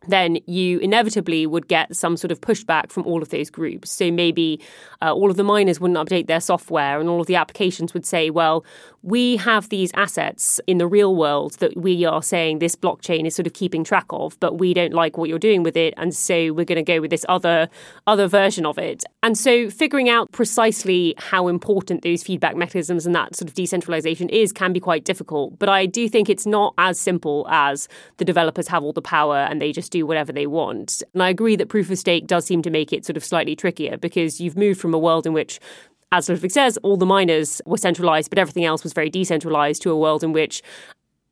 then 0.08 0.38
you 0.46 0.80
inevitably 0.80 1.46
would 1.46 1.68
get 1.68 1.96
some 1.96 2.16
sort 2.16 2.32
of 2.32 2.40
pushback 2.40 2.92
from 2.92 3.04
all 3.06 3.22
of 3.22 3.30
those 3.30 3.50
groups. 3.50 3.92
So 3.92 4.12
maybe 4.12 4.62
uh, 5.02 5.14
all 5.14 5.30
of 5.30 5.38
the 5.38 5.44
miners 5.44 5.80
wouldn't 5.80 6.00
update 6.00 6.28
their 6.28 6.40
software, 6.40 7.00
and 7.00 7.10
all 7.10 7.22
of 7.22 7.28
the 7.28 7.36
applications 7.36 7.94
would 7.94 8.06
say, 8.06 8.30
well, 8.30 8.66
we 9.02 9.38
have 9.38 9.70
these 9.70 9.92
assets 9.94 10.60
in 10.68 10.78
the 10.78 10.88
real 10.88 11.16
world 11.16 11.54
that 11.60 11.78
we 11.78 12.06
are 12.06 12.24
saying 12.24 12.60
this 12.60 12.76
blockchain 12.76 13.26
is 13.26 13.36
sort 13.36 13.48
of 13.48 13.54
keeping 13.54 13.84
track 13.84 14.06
of, 14.10 14.40
but 14.40 14.58
we 14.58 14.74
don't 14.74 14.94
like 14.94 15.18
what 15.18 15.30
you're 15.30 15.40
doing 15.40 15.64
with 15.64 15.76
it, 15.78 15.94
and 15.98 16.16
so 16.16 16.54
we're 16.54 16.66
going 16.66 16.78
to 16.78 16.84
go 16.84 17.02
with 17.02 17.10
this 17.10 17.26
other 17.30 17.70
other 18.08 18.28
version 18.28 18.66
of 18.66 18.78
it. 18.78 19.04
And 19.22 19.38
so 19.38 19.70
figuring 19.70 20.10
out 20.10 20.32
precisely 20.32 21.14
how 21.18 21.48
important 21.48 22.04
those 22.04 22.24
feedback 22.24 22.56
mechanisms 22.56 23.06
and 23.06 23.14
that 23.16 23.36
sort 23.36 23.50
of 23.50 23.54
decentralization 23.54 24.30
is 24.30 24.52
can 24.54 24.74
be 24.74 24.80
quite 24.80 25.04
difficult. 25.04 25.60
But 25.60 25.70
I 25.70 25.86
do 25.86 26.08
think 26.08 26.30
it's 26.30 26.46
not 26.46 26.74
as 26.78 27.00
simple 27.00 27.46
as 27.50 27.88
the 28.18 28.26
developers 28.26 28.68
have 28.70 28.84
all 28.84 28.94
the 28.94 29.02
power 29.02 29.38
and 29.38 29.62
they 29.62 29.72
just 29.72 29.89
do 29.90 30.06
whatever 30.06 30.32
they 30.32 30.48
want. 30.48 31.04
And 31.14 31.24
I 31.24 31.30
agree 31.30 31.56
that 31.56 31.70
proof 31.70 31.90
of 31.90 31.98
stake 31.98 32.28
does 32.28 32.46
seem 32.46 32.62
to 32.64 32.70
make 32.70 32.94
it 32.94 33.06
sort 33.06 33.18
of 33.18 33.24
slightly 33.24 33.56
trickier 33.56 33.98
because 33.98 34.40
you've 34.40 34.58
moved 34.58 34.80
from 34.80 34.94
a 34.94 35.00
world 35.00 35.26
in 35.26 35.34
which 35.34 35.60
as 36.12 36.28
Ludwig 36.28 36.52
says, 36.52 36.76
all 36.78 36.98
the 36.98 37.06
miners 37.06 37.62
were 37.68 37.78
centralized, 37.78 38.32
but 38.32 38.40
everything 38.40 38.66
else 38.66 38.84
was 38.84 38.94
very 38.94 39.12
decentralized 39.12 39.84
to 39.84 39.92
a 39.92 39.98
world 39.98 40.24
in 40.24 40.34
which 40.34 40.64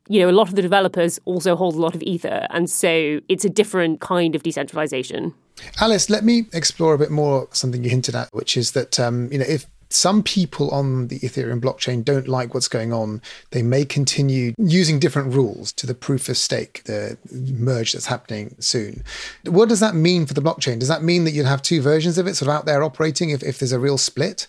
you 0.10 0.22
know, 0.22 0.30
a 0.30 0.32
lot 0.32 0.48
of 0.48 0.56
the 0.56 0.62
developers 0.62 1.20
also 1.26 1.56
hold 1.56 1.76
a 1.76 1.80
lot 1.80 1.96
of 1.96 2.02
ether. 2.02 2.48
And 2.50 2.70
so 2.70 3.20
it's 3.28 3.46
a 3.46 3.50
different 3.50 4.00
kind 4.00 4.36
of 4.36 4.44
decentralization. 4.44 5.34
Alice, 5.82 6.10
let 6.10 6.24
me 6.24 6.46
explore 6.54 6.94
a 6.94 6.98
bit 6.98 7.12
more 7.12 7.48
something 7.52 7.84
you 7.84 7.90
hinted 7.90 8.16
at, 8.16 8.30
which 8.32 8.56
is 8.56 8.72
that, 8.72 9.00
um, 9.00 9.30
you 9.32 9.40
know, 9.40 9.46
if 9.48 9.66
some 9.90 10.24
people 10.24 10.70
on 10.72 11.08
the 11.08 11.20
Ethereum 11.20 11.62
blockchain 11.62 12.04
don't 12.04 12.28
like 12.28 12.54
what's 12.54 12.68
going 12.68 12.92
on, 12.92 13.22
they 13.52 13.62
may 13.62 13.86
continue 13.86 14.54
using 14.58 15.00
different 15.00 15.34
rules 15.34 15.72
to 15.74 15.88
the 15.88 15.94
proof 15.94 16.30
of 16.30 16.38
stake, 16.38 16.84
the 16.84 17.18
merge 17.32 17.94
that's 17.94 18.08
happening 18.08 18.56
soon. 18.60 19.04
What 19.46 19.70
does 19.70 19.80
that 19.80 19.96
mean 19.96 20.26
for 20.26 20.34
the 20.34 20.42
blockchain? 20.42 20.80
Does 20.80 20.90
that 20.90 21.04
mean 21.04 21.24
that 21.24 21.32
you'd 21.32 21.46
have 21.46 21.62
two 21.62 21.82
versions 21.82 22.18
of 22.18 22.28
it 22.28 22.36
sort 22.36 22.50
of 22.50 22.56
out 22.56 22.66
there 22.66 22.84
operating 22.84 23.30
if, 23.30 23.44
if 23.44 23.60
there's 23.60 23.72
a 23.72 23.80
real 23.80 23.98
split? 23.98 24.48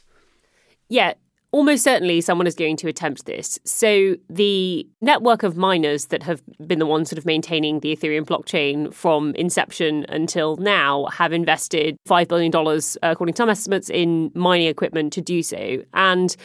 Yeah, 0.88 1.14
almost 1.51 1.83
certainly 1.83 2.21
someone 2.21 2.47
is 2.47 2.55
going 2.55 2.77
to 2.77 2.89
attempt 2.89 3.27
this. 3.27 3.59
So 3.65 4.17
the 4.29 4.87
network 5.01 5.43
of 5.43 5.57
miners 5.57 6.07
that 6.07 6.23
have 6.23 6.43
been 6.67 6.79
the 6.79 6.87
ones 6.87 7.11
sort 7.11 7.19
of 7.19 7.25
maintaining 7.25 7.81
the 7.81 7.97
Ethereum 7.97 8.25
blockchain 8.25 8.93
from 8.93 9.35
inception 9.35 10.05
until 10.09 10.57
now 10.57 11.07
have 11.07 11.33
invested 11.33 11.97
$5 12.07 12.29
billion, 12.29 12.53
according 13.03 13.35
to 13.35 13.37
some 13.37 13.49
estimates, 13.49 13.89
in 13.89 14.31
mining 14.35 14.67
equipment 14.67 15.13
to 15.15 15.21
do 15.21 15.43
so. 15.43 15.83
And 15.95 16.37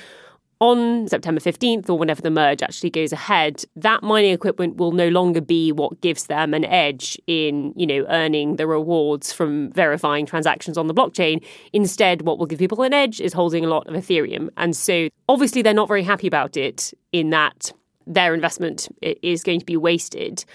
on 0.63 1.10
September 1.10 1.41
15th 1.41 1.89
or 1.89 1.97
whenever 1.97 2.21
the 2.21 2.32
merge 2.32 2.63
actually 2.63 2.89
goes 2.89 3.12
ahead, 3.12 3.65
that 3.76 4.02
mining 4.02 4.32
equipment 4.32 4.78
will 4.78 4.93
no 4.93 5.10
longer 5.10 5.41
be 5.41 5.73
what 5.73 5.99
gives 5.99 6.28
them 6.28 6.54
an 6.54 6.63
edge 6.63 7.19
in, 7.28 7.73
you 7.76 7.86
know, 7.86 8.06
earning 8.08 8.56
the 8.56 8.65
rewards 8.65 9.34
from 9.34 9.73
verifying 9.73 10.26
transactions 10.26 10.78
on 10.78 10.88
the 10.88 10.93
blockchain. 10.93 11.43
Instead, 11.73 12.21
what 12.21 12.39
will 12.39 12.45
give 12.45 12.60
people 12.60 12.82
an 12.82 12.93
edge 12.93 13.19
is 13.19 13.34
holding 13.34 13.65
a 13.65 13.67
lot 13.67 13.86
of 13.88 13.93
Ethereum. 13.93 14.47
And 14.56 14.73
so 14.73 15.10
obviously 15.28 15.62
they're 15.62 15.73
not 15.73 15.89
very 15.89 16.04
happy 16.04 16.28
about 16.28 16.56
it 16.56 16.93
in 17.12 17.30
that 17.32 17.73
their 18.08 18.34
investment 18.34 18.88
is 19.02 19.43
going 19.43 19.60
to 19.60 19.65
be 19.65 19.76
wasted. 19.76 20.45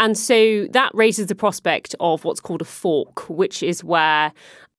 And 0.00 0.18
so 0.18 0.66
that 0.72 0.90
raises 0.94 1.28
the 1.28 1.36
prospect 1.36 1.94
of 2.00 2.24
what's 2.24 2.40
called 2.40 2.60
a 2.60 2.64
fork, 2.64 3.30
which 3.30 3.62
is 3.62 3.84
where 3.84 4.32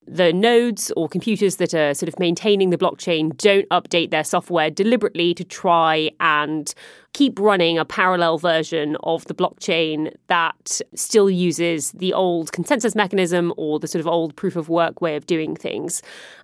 the 0.08 0.34
nodes 0.34 0.92
or 0.96 1.08
computers 1.08 1.58
that 1.58 1.74
are 1.74 1.94
sort 1.94 2.08
of 2.08 2.20
maintaining 2.20 2.70
the 2.70 2.78
blockchain 2.78 3.36
don't 3.38 3.68
update 3.70 4.12
their 4.12 4.24
software 4.24 4.70
deliberately 4.70 5.34
to 5.34 5.44
try 5.44 6.12
and 6.20 6.74
keep 7.14 7.40
running 7.40 7.78
a 7.78 7.86
parallel 7.86 8.38
version 8.38 8.98
of 9.04 9.26
the 9.26 9.34
blockchain 9.34 10.14
that 10.28 10.82
still 10.96 11.30
uses 11.30 11.92
the 11.92 12.14
old 12.14 12.52
consensus 12.52 12.96
mechanism 12.96 13.54
or 13.58 13.80
the 13.80 13.88
sort 13.88 14.00
of 14.00 14.08
old 14.08 14.36
proof 14.36 14.56
of 14.56 14.70
work 14.70 15.02
way 15.02 15.16
of 15.16 15.26
doing 15.28 15.56
things. 15.56 16.02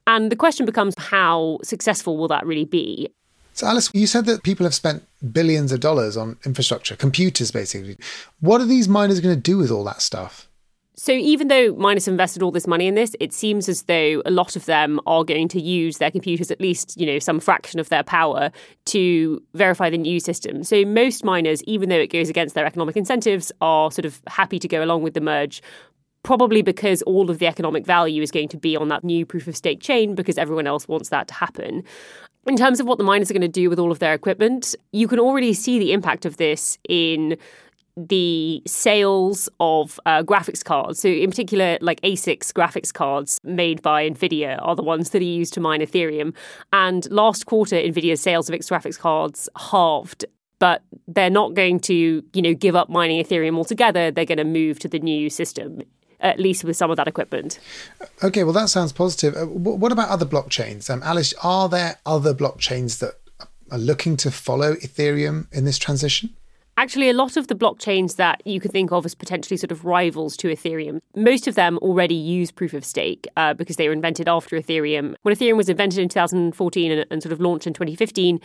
And 0.07 0.31
the 0.31 0.35
question 0.35 0.65
becomes 0.65 0.95
how 0.97 1.59
successful 1.63 2.17
will 2.17 2.27
that 2.27 2.45
really 2.45 2.65
be? 2.65 3.09
So, 3.53 3.67
Alice, 3.67 3.89
you 3.93 4.07
said 4.07 4.25
that 4.25 4.43
people 4.43 4.65
have 4.65 4.73
spent 4.73 5.03
billions 5.33 5.71
of 5.71 5.81
dollars 5.81 6.15
on 6.15 6.37
infrastructure, 6.45 6.95
computers 6.95 7.51
basically. 7.51 7.97
What 8.39 8.61
are 8.61 8.65
these 8.65 8.87
miners 8.87 9.19
going 9.19 9.35
to 9.35 9.41
do 9.41 9.57
with 9.57 9.71
all 9.71 9.83
that 9.83 10.01
stuff? 10.01 10.48
So 10.99 11.13
even 11.13 11.47
though 11.47 11.73
miners 11.75 12.09
invested 12.09 12.43
all 12.43 12.51
this 12.51 12.67
money 12.67 12.85
in 12.85 12.95
this, 12.95 13.15
it 13.21 13.31
seems 13.31 13.69
as 13.69 13.83
though 13.83 14.21
a 14.25 14.31
lot 14.31 14.57
of 14.57 14.65
them 14.65 14.99
are 15.05 15.23
going 15.23 15.47
to 15.47 15.61
use 15.61 15.97
their 15.97 16.11
computers 16.11 16.51
at 16.51 16.59
least, 16.59 16.99
you 16.99 17.05
know, 17.05 17.19
some 17.19 17.39
fraction 17.39 17.79
of 17.79 17.87
their 17.87 18.03
power 18.03 18.51
to 18.87 19.41
verify 19.53 19.89
the 19.89 19.97
new 19.97 20.19
system. 20.19 20.61
So 20.61 20.83
most 20.83 21.23
miners, 21.23 21.63
even 21.63 21.87
though 21.87 21.95
it 21.95 22.11
goes 22.11 22.27
against 22.27 22.53
their 22.53 22.65
economic 22.65 22.97
incentives, 22.97 23.49
are 23.61 23.89
sort 23.91 24.03
of 24.03 24.21
happy 24.27 24.59
to 24.59 24.67
go 24.67 24.83
along 24.83 25.01
with 25.03 25.13
the 25.13 25.21
merge. 25.21 25.61
Probably 26.23 26.61
because 26.61 27.01
all 27.03 27.29
of 27.29 27.39
the 27.39 27.47
economic 27.47 27.85
value 27.85 28.21
is 28.21 28.29
going 28.29 28.49
to 28.49 28.57
be 28.57 28.75
on 28.75 28.89
that 28.89 29.05
new 29.05 29.25
proof 29.25 29.47
of 29.47 29.55
stake 29.55 29.79
chain 29.79 30.15
because 30.15 30.37
everyone 30.37 30.67
else 30.67 30.85
wants 30.89 31.07
that 31.09 31.29
to 31.29 31.33
happen. 31.33 31.81
In 32.45 32.57
terms 32.57 32.81
of 32.81 32.87
what 32.87 32.97
the 32.97 33.05
miners 33.05 33.31
are 33.31 33.33
going 33.33 33.41
to 33.41 33.47
do 33.47 33.69
with 33.69 33.79
all 33.79 33.91
of 33.91 33.99
their 33.99 34.13
equipment, 34.13 34.75
you 34.91 35.07
can 35.07 35.19
already 35.19 35.53
see 35.53 35.79
the 35.79 35.93
impact 35.93 36.25
of 36.25 36.35
this 36.35 36.77
in 36.89 37.37
the 38.07 38.61
sales 38.65 39.49
of 39.59 39.99
uh, 40.05 40.23
graphics 40.23 40.63
cards. 40.63 40.99
So, 40.99 41.09
in 41.09 41.29
particular, 41.29 41.77
like 41.81 41.99
ASICs 42.01 42.53
graphics 42.53 42.93
cards 42.93 43.39
made 43.43 43.81
by 43.81 44.09
NVIDIA 44.09 44.57
are 44.61 44.75
the 44.75 44.83
ones 44.83 45.09
that 45.09 45.21
are 45.21 45.25
used 45.25 45.53
to 45.55 45.59
mine 45.59 45.81
Ethereum. 45.81 46.33
And 46.71 47.09
last 47.11 47.45
quarter, 47.45 47.75
NVIDIA's 47.75 48.21
sales 48.21 48.47
of 48.47 48.55
its 48.55 48.69
graphics 48.69 48.97
cards 48.97 49.49
halved. 49.57 50.25
But 50.59 50.83
they're 51.07 51.29
not 51.29 51.53
going 51.53 51.79
to, 51.81 52.23
you 52.33 52.41
know, 52.41 52.53
give 52.53 52.75
up 52.75 52.89
mining 52.89 53.23
Ethereum 53.23 53.55
altogether. 53.55 54.11
They're 54.11 54.25
going 54.25 54.39
to 54.39 54.43
move 54.43 54.79
to 54.79 54.87
the 54.87 54.99
new 54.99 55.29
system 55.29 55.83
at 56.21 56.37
least 56.37 56.65
with 56.65 56.75
some 56.75 56.91
of 56.91 56.97
that 56.97 57.07
equipment. 57.07 57.59
Okay, 58.21 58.43
well, 58.43 58.51
that 58.51 58.67
sounds 58.67 58.91
positive. 58.91 59.37
Uh, 59.37 59.45
what 59.45 59.93
about 59.93 60.09
other 60.09 60.25
blockchains? 60.25 60.89
Um, 60.89 61.01
Alice, 61.01 61.33
are 61.41 61.69
there 61.69 61.97
other 62.05 62.33
blockchains 62.33 62.99
that 62.99 63.13
are 63.71 63.77
looking 63.77 64.17
to 64.17 64.29
follow 64.29 64.73
Ethereum 64.75 65.47
in 65.53 65.63
this 65.63 65.77
transition? 65.77 66.35
Actually, 66.79 67.09
a 67.09 67.13
lot 67.13 67.35
of 67.35 67.47
the 67.47 67.55
blockchains 67.55 68.15
that 68.15 68.41
you 68.45 68.61
could 68.61 68.71
think 68.71 68.89
of 68.93 69.05
as 69.05 69.13
potentially 69.13 69.57
sort 69.57 69.69
of 69.69 69.83
rivals 69.83 70.37
to 70.37 70.47
Ethereum, 70.47 71.01
most 71.13 71.45
of 71.45 71.55
them 71.55 71.77
already 71.79 72.15
use 72.15 72.51
proof 72.51 72.73
of 72.73 72.85
stake 72.85 73.27
uh, 73.35 73.53
because 73.53 73.75
they 73.75 73.89
were 73.89 73.93
invented 73.93 74.29
after 74.29 74.55
Ethereum. 74.55 75.13
When 75.23 75.35
Ethereum 75.35 75.57
was 75.57 75.67
invented 75.67 75.99
in 75.99 76.07
2014 76.07 76.89
and, 76.89 77.05
and 77.11 77.21
sort 77.21 77.33
of 77.33 77.41
launched 77.41 77.67
in 77.67 77.73
2015, 77.73 78.39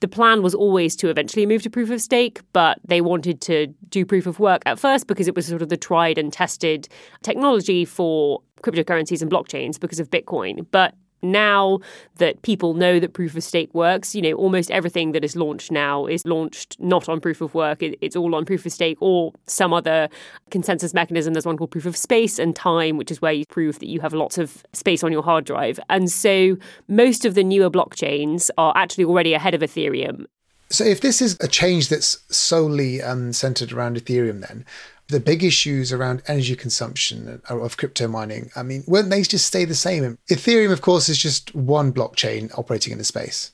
the 0.00 0.08
plan 0.08 0.42
was 0.42 0.54
always 0.54 0.94
to 0.96 1.08
eventually 1.08 1.46
move 1.46 1.62
to 1.62 1.70
proof 1.70 1.88
of 1.88 2.02
stake, 2.02 2.42
but 2.52 2.78
they 2.84 3.00
wanted 3.00 3.40
to 3.40 3.68
do 3.88 4.04
proof 4.04 4.26
of 4.26 4.38
work 4.38 4.60
at 4.66 4.78
first 4.78 5.06
because 5.06 5.26
it 5.26 5.34
was 5.34 5.46
sort 5.46 5.62
of 5.62 5.70
the 5.70 5.78
tried 5.78 6.18
and 6.18 6.30
tested 6.30 6.90
technology 7.22 7.86
for 7.86 8.42
cryptocurrencies 8.62 9.22
and 9.22 9.30
blockchains 9.30 9.80
because 9.80 9.98
of 9.98 10.10
Bitcoin. 10.10 10.66
But 10.70 10.92
now 11.22 11.80
that 12.16 12.42
people 12.42 12.74
know 12.74 12.98
that 13.00 13.12
proof 13.12 13.36
of 13.36 13.42
stake 13.42 13.72
works, 13.74 14.14
you 14.14 14.22
know, 14.22 14.32
almost 14.32 14.70
everything 14.70 15.12
that 15.12 15.24
is 15.24 15.36
launched 15.36 15.70
now 15.70 16.06
is 16.06 16.24
launched 16.24 16.76
not 16.78 17.08
on 17.08 17.20
proof 17.20 17.40
of 17.40 17.54
work. 17.54 17.78
It's 17.80 18.16
all 18.16 18.34
on 18.34 18.44
proof 18.44 18.66
of 18.66 18.72
stake 18.72 18.98
or 19.00 19.32
some 19.46 19.72
other 19.72 20.08
consensus 20.50 20.94
mechanism. 20.94 21.34
There's 21.34 21.46
one 21.46 21.56
called 21.56 21.70
proof 21.70 21.86
of 21.86 21.96
space 21.96 22.38
and 22.38 22.54
time, 22.54 22.96
which 22.96 23.10
is 23.10 23.20
where 23.20 23.32
you 23.32 23.46
prove 23.46 23.78
that 23.78 23.88
you 23.88 24.00
have 24.00 24.12
lots 24.12 24.38
of 24.38 24.64
space 24.72 25.02
on 25.02 25.12
your 25.12 25.22
hard 25.22 25.44
drive. 25.44 25.80
And 25.88 26.10
so 26.10 26.56
most 26.88 27.24
of 27.24 27.34
the 27.34 27.44
newer 27.44 27.70
blockchains 27.70 28.50
are 28.58 28.72
actually 28.76 29.04
already 29.04 29.34
ahead 29.34 29.54
of 29.54 29.60
Ethereum. 29.60 30.26
So 30.70 30.84
if 30.84 31.00
this 31.00 31.22
is 31.22 31.36
a 31.40 31.48
change 31.48 31.88
that's 31.88 32.18
solely 32.28 33.00
um, 33.00 33.32
centered 33.32 33.72
around 33.72 33.96
Ethereum, 33.96 34.46
then 34.46 34.66
the 35.08 35.20
big 35.20 35.42
issues 35.42 35.92
around 35.92 36.22
energy 36.26 36.54
consumption 36.54 37.40
uh, 37.50 37.58
of 37.58 37.76
crypto 37.76 38.08
mining, 38.08 38.50
I 38.54 38.62
mean, 38.62 38.84
won't 38.86 39.10
they 39.10 39.22
just 39.22 39.46
stay 39.46 39.64
the 39.64 39.74
same? 39.74 40.18
Ethereum, 40.30 40.72
of 40.72 40.82
course, 40.82 41.08
is 41.08 41.18
just 41.18 41.54
one 41.54 41.92
blockchain 41.92 42.56
operating 42.58 42.92
in 42.92 42.98
the 42.98 43.04
space. 43.04 43.52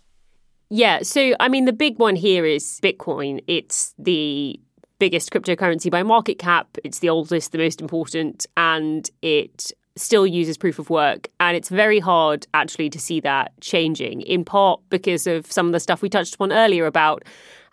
Yeah. 0.70 1.02
So, 1.02 1.34
I 1.38 1.48
mean, 1.48 1.66
the 1.66 1.72
big 1.72 1.98
one 1.98 2.16
here 2.16 2.44
is 2.44 2.80
Bitcoin. 2.82 3.42
It's 3.46 3.94
the 3.98 4.58
biggest 4.98 5.30
cryptocurrency 5.30 5.90
by 5.90 6.02
market 6.02 6.38
cap. 6.38 6.66
It's 6.82 6.98
the 6.98 7.08
oldest, 7.08 7.52
the 7.52 7.58
most 7.58 7.80
important, 7.80 8.46
and 8.56 9.08
it 9.22 9.70
still 9.96 10.26
uses 10.26 10.58
proof 10.58 10.80
of 10.80 10.90
work. 10.90 11.28
And 11.38 11.56
it's 11.56 11.68
very 11.68 12.00
hard 12.00 12.46
actually 12.54 12.90
to 12.90 12.98
see 12.98 13.20
that 13.20 13.52
changing, 13.60 14.22
in 14.22 14.44
part 14.44 14.80
because 14.90 15.26
of 15.28 15.50
some 15.50 15.66
of 15.66 15.72
the 15.72 15.80
stuff 15.80 16.02
we 16.02 16.08
touched 16.08 16.34
upon 16.34 16.52
earlier 16.52 16.86
about 16.86 17.24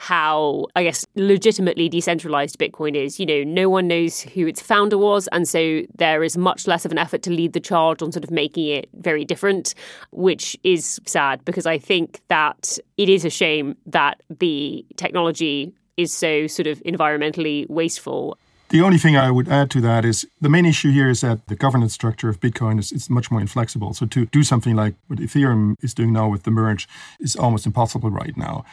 how, 0.01 0.65
I 0.75 0.81
guess, 0.83 1.05
legitimately 1.13 1.87
decentralized 1.87 2.57
Bitcoin 2.57 2.95
is. 2.95 3.19
You 3.19 3.25
know, 3.27 3.43
no 3.43 3.69
one 3.69 3.87
knows 3.87 4.21
who 4.21 4.47
its 4.47 4.59
founder 4.59 4.97
was. 4.97 5.27
And 5.31 5.47
so 5.47 5.83
there 5.95 6.23
is 6.23 6.35
much 6.35 6.65
less 6.65 6.85
of 6.85 6.91
an 6.91 6.97
effort 6.97 7.21
to 7.21 7.29
lead 7.29 7.53
the 7.53 7.59
charge 7.59 8.01
on 8.01 8.11
sort 8.11 8.23
of 8.23 8.31
making 8.31 8.65
it 8.65 8.89
very 8.95 9.23
different, 9.23 9.75
which 10.09 10.57
is 10.63 10.99
sad 11.05 11.45
because 11.45 11.67
I 11.67 11.77
think 11.77 12.19
that 12.29 12.79
it 12.97 13.09
is 13.09 13.25
a 13.25 13.29
shame 13.29 13.77
that 13.85 14.23
the 14.39 14.83
technology 14.97 15.71
is 15.97 16.11
so 16.11 16.47
sort 16.47 16.65
of 16.65 16.79
environmentally 16.79 17.69
wasteful. 17.69 18.39
The 18.69 18.81
only 18.81 18.97
thing 18.97 19.17
I 19.17 19.29
would 19.29 19.49
add 19.49 19.69
to 19.71 19.81
that 19.81 20.03
is 20.03 20.25
the 20.39 20.49
main 20.49 20.65
issue 20.65 20.91
here 20.91 21.09
is 21.09 21.21
that 21.21 21.45
the 21.47 21.55
governance 21.55 21.93
structure 21.93 22.29
of 22.29 22.39
Bitcoin 22.39 22.79
is, 22.79 23.07
much 23.09 23.29
more 23.29 23.41
inflexible. 23.41 23.93
So 23.93 24.07
to 24.07 24.25
do 24.27 24.43
something 24.43 24.75
like 24.75 24.95
what 25.07 25.19
Ethereum 25.19 25.75
is 25.83 25.93
doing 25.93 26.13
now 26.13 26.29
with 26.29 26.43
the 26.43 26.51
merge 26.51 26.87
is 27.19 27.35
almost 27.35 27.65
impossible 27.67 28.09
right 28.09 28.35
now. 28.35 28.63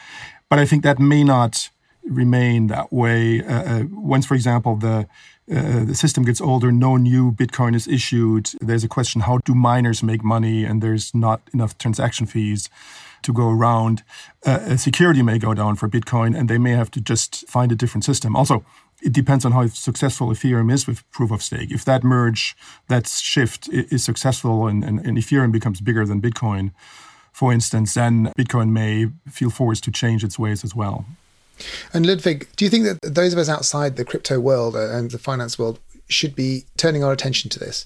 But 0.49 0.59
I 0.59 0.65
think 0.65 0.83
that 0.83 0.99
may 0.99 1.23
not 1.23 1.69
remain 2.03 2.67
that 2.67 2.91
way. 2.91 3.43
Uh, 3.43 3.53
uh, 3.53 3.83
once, 3.91 4.25
for 4.25 4.33
example, 4.33 4.75
the 4.75 5.07
uh, 5.51 5.83
the 5.83 5.95
system 5.95 6.23
gets 6.23 6.39
older, 6.39 6.71
no 6.71 6.95
new 6.95 7.31
Bitcoin 7.31 7.75
is 7.75 7.87
issued. 7.87 8.51
There's 8.61 8.83
a 8.83 8.87
question: 8.87 9.21
How 9.21 9.39
do 9.39 9.55
miners 9.55 10.03
make 10.03 10.23
money? 10.23 10.63
And 10.63 10.81
there's 10.81 11.13
not 11.15 11.41
enough 11.53 11.77
transaction 11.77 12.27
fees 12.27 12.69
to 13.23 13.33
go 13.33 13.49
around. 13.49 14.03
Uh, 14.45 14.77
security 14.77 15.21
may 15.21 15.39
go 15.39 15.53
down 15.53 15.75
for 15.75 15.89
Bitcoin, 15.89 16.37
and 16.37 16.49
they 16.49 16.57
may 16.57 16.71
have 16.71 16.91
to 16.91 17.01
just 17.01 17.47
find 17.47 17.71
a 17.71 17.75
different 17.75 18.05
system. 18.05 18.35
Also, 18.35 18.63
it 19.01 19.11
depends 19.11 19.43
on 19.45 19.51
how 19.51 19.67
successful 19.67 20.27
Ethereum 20.29 20.71
is 20.71 20.85
with 20.87 21.09
proof 21.11 21.31
of 21.31 21.41
stake. 21.41 21.71
If 21.71 21.83
that 21.85 22.03
merge, 22.03 22.55
that 22.87 23.07
shift 23.07 23.67
is 23.69 24.03
successful, 24.03 24.67
and, 24.67 24.83
and, 24.83 25.05
and 25.05 25.17
Ethereum 25.17 25.51
becomes 25.51 25.81
bigger 25.81 26.05
than 26.05 26.21
Bitcoin 26.21 26.71
for 27.31 27.53
instance, 27.53 27.93
then 27.93 28.31
Bitcoin 28.37 28.69
may 28.71 29.07
feel 29.29 29.49
forced 29.49 29.83
to 29.85 29.91
change 29.91 30.23
its 30.23 30.37
ways 30.37 30.63
as 30.63 30.75
well. 30.75 31.05
And 31.93 32.05
Ludwig, 32.05 32.47
do 32.55 32.65
you 32.65 32.71
think 32.71 32.85
that 32.85 32.99
those 33.01 33.33
of 33.33 33.39
us 33.39 33.49
outside 33.49 33.95
the 33.95 34.05
crypto 34.05 34.39
world 34.39 34.75
and 34.75 35.11
the 35.11 35.19
finance 35.19 35.59
world 35.59 35.79
should 36.07 36.35
be 36.35 36.65
turning 36.77 37.03
our 37.03 37.11
attention 37.11 37.49
to 37.51 37.59
this? 37.59 37.85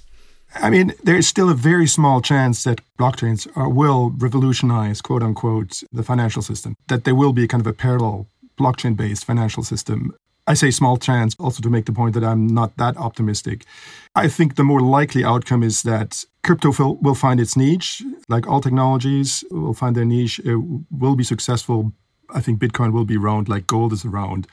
I 0.56 0.70
mean, 0.70 0.94
there 1.04 1.16
is 1.16 1.28
still 1.28 1.50
a 1.50 1.56
very 1.56 1.88
small 1.88 2.22
chance 2.22 2.64
that 2.64 2.82
blockchains 3.00 3.48
are, 3.56 3.70
will 3.70 4.12
revolutionize, 4.18 5.02
quote 5.02 5.24
unquote, 5.24 5.82
the 5.92 6.04
financial 6.04 6.42
system, 6.42 6.76
that 6.88 7.06
there 7.06 7.16
will 7.16 7.34
be 7.34 7.48
kind 7.48 7.62
of 7.62 7.68
a 7.68 7.74
parallel 7.74 8.28
blockchain 8.58 8.96
based 8.96 9.26
financial 9.26 9.64
system 9.64 10.14
I 10.46 10.56
say 10.56 10.72
small 10.72 10.98
chance 10.98 11.36
also 11.40 11.62
to 11.62 11.70
make 11.70 11.86
the 11.86 11.94
point 11.94 12.14
that 12.16 12.24
I'm 12.24 12.48
not 12.48 12.76
that 12.78 12.98
optimistic. 12.98 13.66
I 14.14 14.28
think 14.28 14.56
the 14.56 14.64
more 14.64 14.82
likely 14.82 15.24
outcome 15.24 15.64
is 15.64 15.84
that 15.84 16.26
crypto 16.44 16.98
will 17.02 17.16
find 17.16 17.40
its 17.40 17.56
niche, 17.56 18.04
like 18.28 18.48
all 18.48 18.60
technologies 18.60 19.44
will 19.52 19.74
find 19.74 19.96
their 19.96 20.06
niche, 20.06 20.40
it 20.40 20.58
will 20.92 21.16
be 21.16 21.24
successful. 21.24 21.94
I 22.34 22.42
think 22.42 22.60
Bitcoin 22.60 22.92
will 22.92 23.06
be 23.06 23.18
around 23.18 23.48
like 23.48 23.68
gold 23.68 23.94
is 23.94 24.04
around 24.04 24.48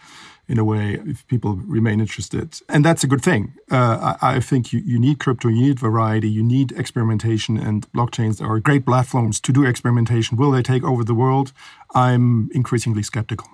in 0.51 0.59
a 0.59 0.65
way 0.65 1.01
if 1.07 1.27
people 1.29 1.57
remain 1.57 2.01
interested. 2.01 2.61
And 2.69 2.85
that's 2.85 3.05
a 3.05 3.07
good 3.07 3.23
thing. 3.23 3.55
Uh, 3.71 4.17
I, 4.21 4.37
I, 4.37 4.41
think 4.41 4.73
you, 4.73 4.81
you 4.81 4.99
need 4.99 5.21
crypto, 5.21 5.49
you 5.49 5.63
need 5.63 5.79
variety, 5.79 6.29
you 6.29 6.43
need 6.43 6.73
experimentation, 6.73 7.57
and 7.57 7.91
blockchains 7.93 8.43
are 8.43 8.59
great 8.59 8.85
platforms 8.85 9.41
to 9.41 9.53
do 9.53 9.65
experimentation. 9.65 10.37
Will 10.37 10.51
they 10.51 10.63
take 10.63 10.83
over 10.83 11.05
the 11.05 11.15
world? 11.15 11.53
I'm 11.95 12.51
increasingly 12.53 13.05
skeptical. 13.05 13.49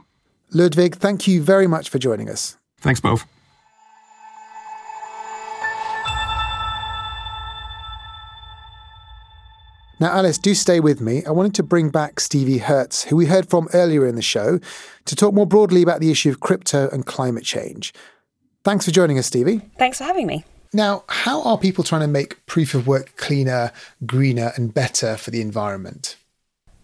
Ludwig, 0.52 0.96
thank 0.96 1.26
you 1.26 1.42
very 1.42 1.66
much 1.66 1.88
for 1.88 1.98
joining 1.98 2.30
us. 2.30 2.56
Thanks, 2.80 3.00
both. 3.00 3.24
Now, 9.98 10.08
Alice, 10.08 10.36
do 10.36 10.54
stay 10.54 10.78
with 10.78 11.00
me. 11.00 11.24
I 11.24 11.30
wanted 11.30 11.54
to 11.54 11.62
bring 11.62 11.88
back 11.88 12.20
Stevie 12.20 12.58
Hertz, 12.58 13.04
who 13.04 13.16
we 13.16 13.26
heard 13.26 13.48
from 13.48 13.66
earlier 13.72 14.06
in 14.06 14.14
the 14.14 14.22
show, 14.22 14.60
to 15.06 15.16
talk 15.16 15.32
more 15.32 15.46
broadly 15.46 15.80
about 15.80 16.00
the 16.00 16.10
issue 16.10 16.28
of 16.28 16.40
crypto 16.40 16.90
and 16.90 17.06
climate 17.06 17.44
change. 17.44 17.94
Thanks 18.62 18.84
for 18.84 18.90
joining 18.90 19.18
us, 19.18 19.26
Stevie. 19.26 19.62
Thanks 19.78 19.98
for 19.98 20.04
having 20.04 20.26
me. 20.26 20.44
Now, 20.74 21.04
how 21.08 21.40
are 21.42 21.56
people 21.56 21.82
trying 21.82 22.02
to 22.02 22.08
make 22.08 22.44
proof 22.44 22.74
of 22.74 22.86
work 22.86 23.16
cleaner, 23.16 23.72
greener, 24.04 24.52
and 24.56 24.74
better 24.74 25.16
for 25.16 25.30
the 25.30 25.40
environment? 25.40 26.16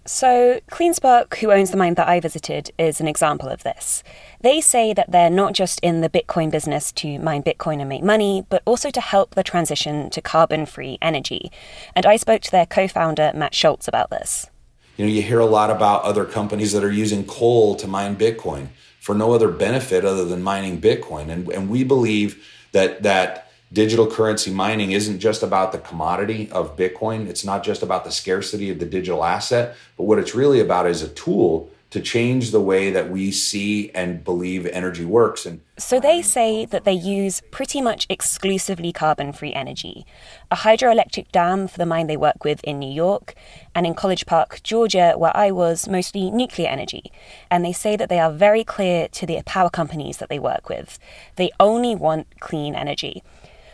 So, 0.05 0.61
CleanSpark, 0.69 1.37
who 1.37 1.53
owns 1.53 1.71
the 1.71 1.77
mine 1.77 1.95
that 1.95 2.09
I 2.09 2.19
visited, 2.19 2.73
is 2.77 3.01
an 3.01 3.07
example 3.07 3.49
of 3.49 3.63
this. 3.63 4.03
They 4.41 4.61
say 4.61 4.93
that 4.93 5.13
they're 5.13 5.31
not 5.31 5.53
just 5.53 5.79
in 5.81 6.01
the 6.01 6.11
Bitcoin 6.11 6.51
business 6.51 6.91
to 6.93 7.21
mine 7.21 7.45
Bitcoin 7.45 7.79
and 7.79 7.89
make 7.89 8.03
money, 8.03 8.45
but 8.49 8.63
also 8.65 8.91
to 8.91 9.01
help 9.01 9.37
the 9.37 9.45
transition 9.45 10.11
to 10.11 10.21
carbon 10.21 10.67
free 10.67 10.99
energy. 11.01 11.53
And 11.95 12.05
I 12.05 12.17
spoke 12.17 12.43
to 12.43 12.51
their 12.51 12.67
co 12.67 12.89
founder, 12.89 13.31
Matt 13.33 13.55
Schultz, 13.55 13.87
about 13.87 14.11
this. 14.11 14.51
You 14.97 15.07
know, 15.07 15.13
you 15.13 15.23
hear 15.23 15.39
a 15.39 15.47
lot 15.47 15.71
about 15.71 16.03
other 16.03 16.25
companies 16.25 16.73
that 16.73 16.83
are 16.83 16.91
using 16.91 17.25
coal 17.25 17.77
to 17.77 17.87
mine 17.87 18.17
Bitcoin 18.17 18.69
for 18.99 19.15
no 19.15 19.33
other 19.33 19.49
benefit 19.49 20.05
other 20.05 20.25
than 20.25 20.43
mining 20.43 20.81
Bitcoin. 20.81 21.29
And, 21.31 21.49
and 21.49 21.71
we 21.71 21.85
believe 21.85 22.45
that 22.73 23.05
that 23.05 23.42
digital 23.73 24.07
currency 24.07 24.51
mining 24.51 24.93
isn't 24.93 25.19
just 25.19 25.43
about 25.43 25.73
the 25.73 25.79
commodity 25.79 26.51
of 26.51 26.77
Bitcoin. 26.77 27.27
It's 27.27 27.45
not 27.45 27.63
just 27.63 27.83
about 27.83 28.05
the 28.05 28.13
scarcity 28.13 28.71
of 28.71 28.79
the 28.79 28.87
digital 28.87 29.25
asset, 29.25 29.77
but 29.97 30.05
what 30.05 30.19
it's 30.19 30.35
really 30.35 30.61
about 30.61 30.87
is 30.87 31.03
a 31.03 31.09
tool 31.09 31.71
to 31.91 32.01
change 32.01 32.53
the 32.53 32.61
way 32.61 32.91
that 32.91 33.11
we 33.11 33.31
see 33.31 33.91
and 33.91 34.25
believe 34.25 34.65
energy 34.65 35.05
works. 35.05 35.45
And 35.45 35.61
so 35.77 36.01
they 36.01 36.23
say 36.23 36.65
that 36.65 36.85
they 36.85 36.93
use 36.93 37.43
pretty 37.51 37.83
much 37.83 38.07
exclusively 38.09 38.93
carbon-free 38.93 39.53
energy. 39.53 40.07
A 40.51 40.57
hydroelectric 40.57 41.31
dam 41.33 41.69
for 41.69 41.77
the 41.77 41.85
mine 41.85 42.07
they 42.07 42.17
work 42.17 42.45
with 42.45 42.65
in 42.65 42.79
New 42.79 42.91
York, 42.91 43.35
and 43.75 43.87
in 43.87 43.93
College 43.93 44.25
Park, 44.25 44.63
Georgia, 44.63 45.15
where 45.19 45.37
I 45.37 45.51
was, 45.51 45.87
mostly 45.87 46.31
nuclear 46.31 46.69
energy. 46.69 47.13
And 47.51 47.63
they 47.63 47.75
say 47.75 47.95
that 47.97 48.09
they 48.09 48.19
are 48.19 48.33
very 48.33 48.65
clear 48.65 49.09
to 49.09 49.27
the 49.27 49.43
power 49.45 49.69
companies 49.69 50.17
that 50.17 50.31
they 50.31 50.39
work 50.39 50.71
with. 50.71 50.99
They 51.37 51.51
only 51.61 51.95
want 51.95 52.27
clean 52.41 52.75
energy 52.75 53.23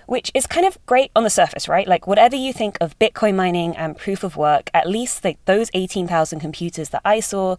which 0.09 0.31
is 0.33 0.47
kind 0.47 0.67
of 0.67 0.79
great 0.87 1.11
on 1.15 1.23
the 1.23 1.31
surface, 1.31 1.69
right? 1.69 1.87
Like, 1.87 2.07
whatever 2.07 2.35
you 2.35 2.55
think 2.55 2.79
of 2.81 2.99
Bitcoin 2.99 3.37
mining 3.37 3.77
and 3.77 3.97
proof 3.97 4.25
of 4.25 4.39
work, 4.39 4.71
at 4.73 4.89
least 4.89 5.23
like 5.23 5.39
those 5.45 5.71
18,000 5.75 6.41
computers 6.41 6.89
that 6.89 7.03
I 7.05 7.21
saw, 7.21 7.57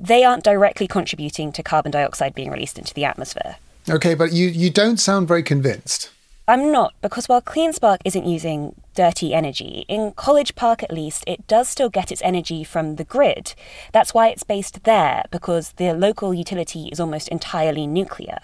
they 0.00 0.24
aren't 0.24 0.42
directly 0.42 0.88
contributing 0.88 1.52
to 1.52 1.62
carbon 1.62 1.92
dioxide 1.92 2.34
being 2.34 2.50
released 2.50 2.76
into 2.76 2.92
the 2.92 3.04
atmosphere. 3.04 3.54
Okay, 3.88 4.14
but 4.14 4.32
you, 4.32 4.48
you 4.48 4.68
don't 4.68 4.98
sound 4.98 5.28
very 5.28 5.44
convinced. 5.44 6.10
I'm 6.48 6.72
not, 6.72 6.92
because 7.02 7.28
while 7.28 7.40
CleanSpark 7.40 7.98
isn't 8.04 8.26
using 8.26 8.74
dirty 8.96 9.32
energy, 9.32 9.84
in 9.86 10.10
College 10.10 10.56
Park 10.56 10.82
at 10.82 10.92
least, 10.92 11.22
it 11.24 11.46
does 11.46 11.68
still 11.68 11.88
get 11.88 12.10
its 12.10 12.20
energy 12.22 12.64
from 12.64 12.96
the 12.96 13.04
grid. 13.04 13.54
That's 13.92 14.12
why 14.12 14.26
it's 14.26 14.42
based 14.42 14.82
there, 14.82 15.22
because 15.30 15.70
the 15.76 15.92
local 15.92 16.34
utility 16.34 16.88
is 16.90 16.98
almost 16.98 17.28
entirely 17.28 17.86
nuclear. 17.86 18.38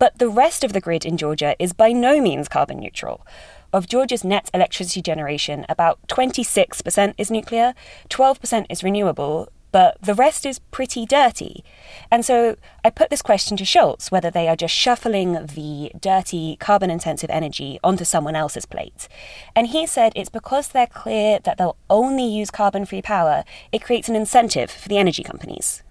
But 0.00 0.18
the 0.18 0.30
rest 0.30 0.64
of 0.64 0.72
the 0.72 0.80
grid 0.80 1.04
in 1.04 1.18
Georgia 1.18 1.54
is 1.58 1.74
by 1.74 1.92
no 1.92 2.22
means 2.22 2.48
carbon 2.48 2.80
neutral. 2.80 3.24
Of 3.70 3.86
Georgia's 3.86 4.24
net 4.24 4.50
electricity 4.54 5.02
generation, 5.02 5.66
about 5.68 6.00
26% 6.08 7.14
is 7.18 7.30
nuclear, 7.30 7.74
12% 8.08 8.66
is 8.70 8.82
renewable, 8.82 9.52
but 9.72 10.00
the 10.00 10.14
rest 10.14 10.46
is 10.46 10.58
pretty 10.58 11.04
dirty. 11.04 11.62
And 12.10 12.24
so 12.24 12.56
I 12.82 12.88
put 12.88 13.10
this 13.10 13.20
question 13.20 13.58
to 13.58 13.66
Schultz 13.66 14.10
whether 14.10 14.30
they 14.30 14.48
are 14.48 14.56
just 14.56 14.74
shuffling 14.74 15.34
the 15.34 15.92
dirty, 16.00 16.56
carbon 16.56 16.90
intensive 16.90 17.28
energy 17.28 17.78
onto 17.84 18.06
someone 18.06 18.34
else's 18.34 18.64
plate. 18.64 19.06
And 19.54 19.66
he 19.66 19.86
said 19.86 20.14
it's 20.16 20.30
because 20.30 20.68
they're 20.68 20.86
clear 20.86 21.40
that 21.40 21.58
they'll 21.58 21.76
only 21.90 22.24
use 22.24 22.50
carbon 22.50 22.86
free 22.86 23.02
power, 23.02 23.44
it 23.70 23.84
creates 23.84 24.08
an 24.08 24.16
incentive 24.16 24.70
for 24.70 24.88
the 24.88 24.96
energy 24.96 25.22
companies 25.22 25.82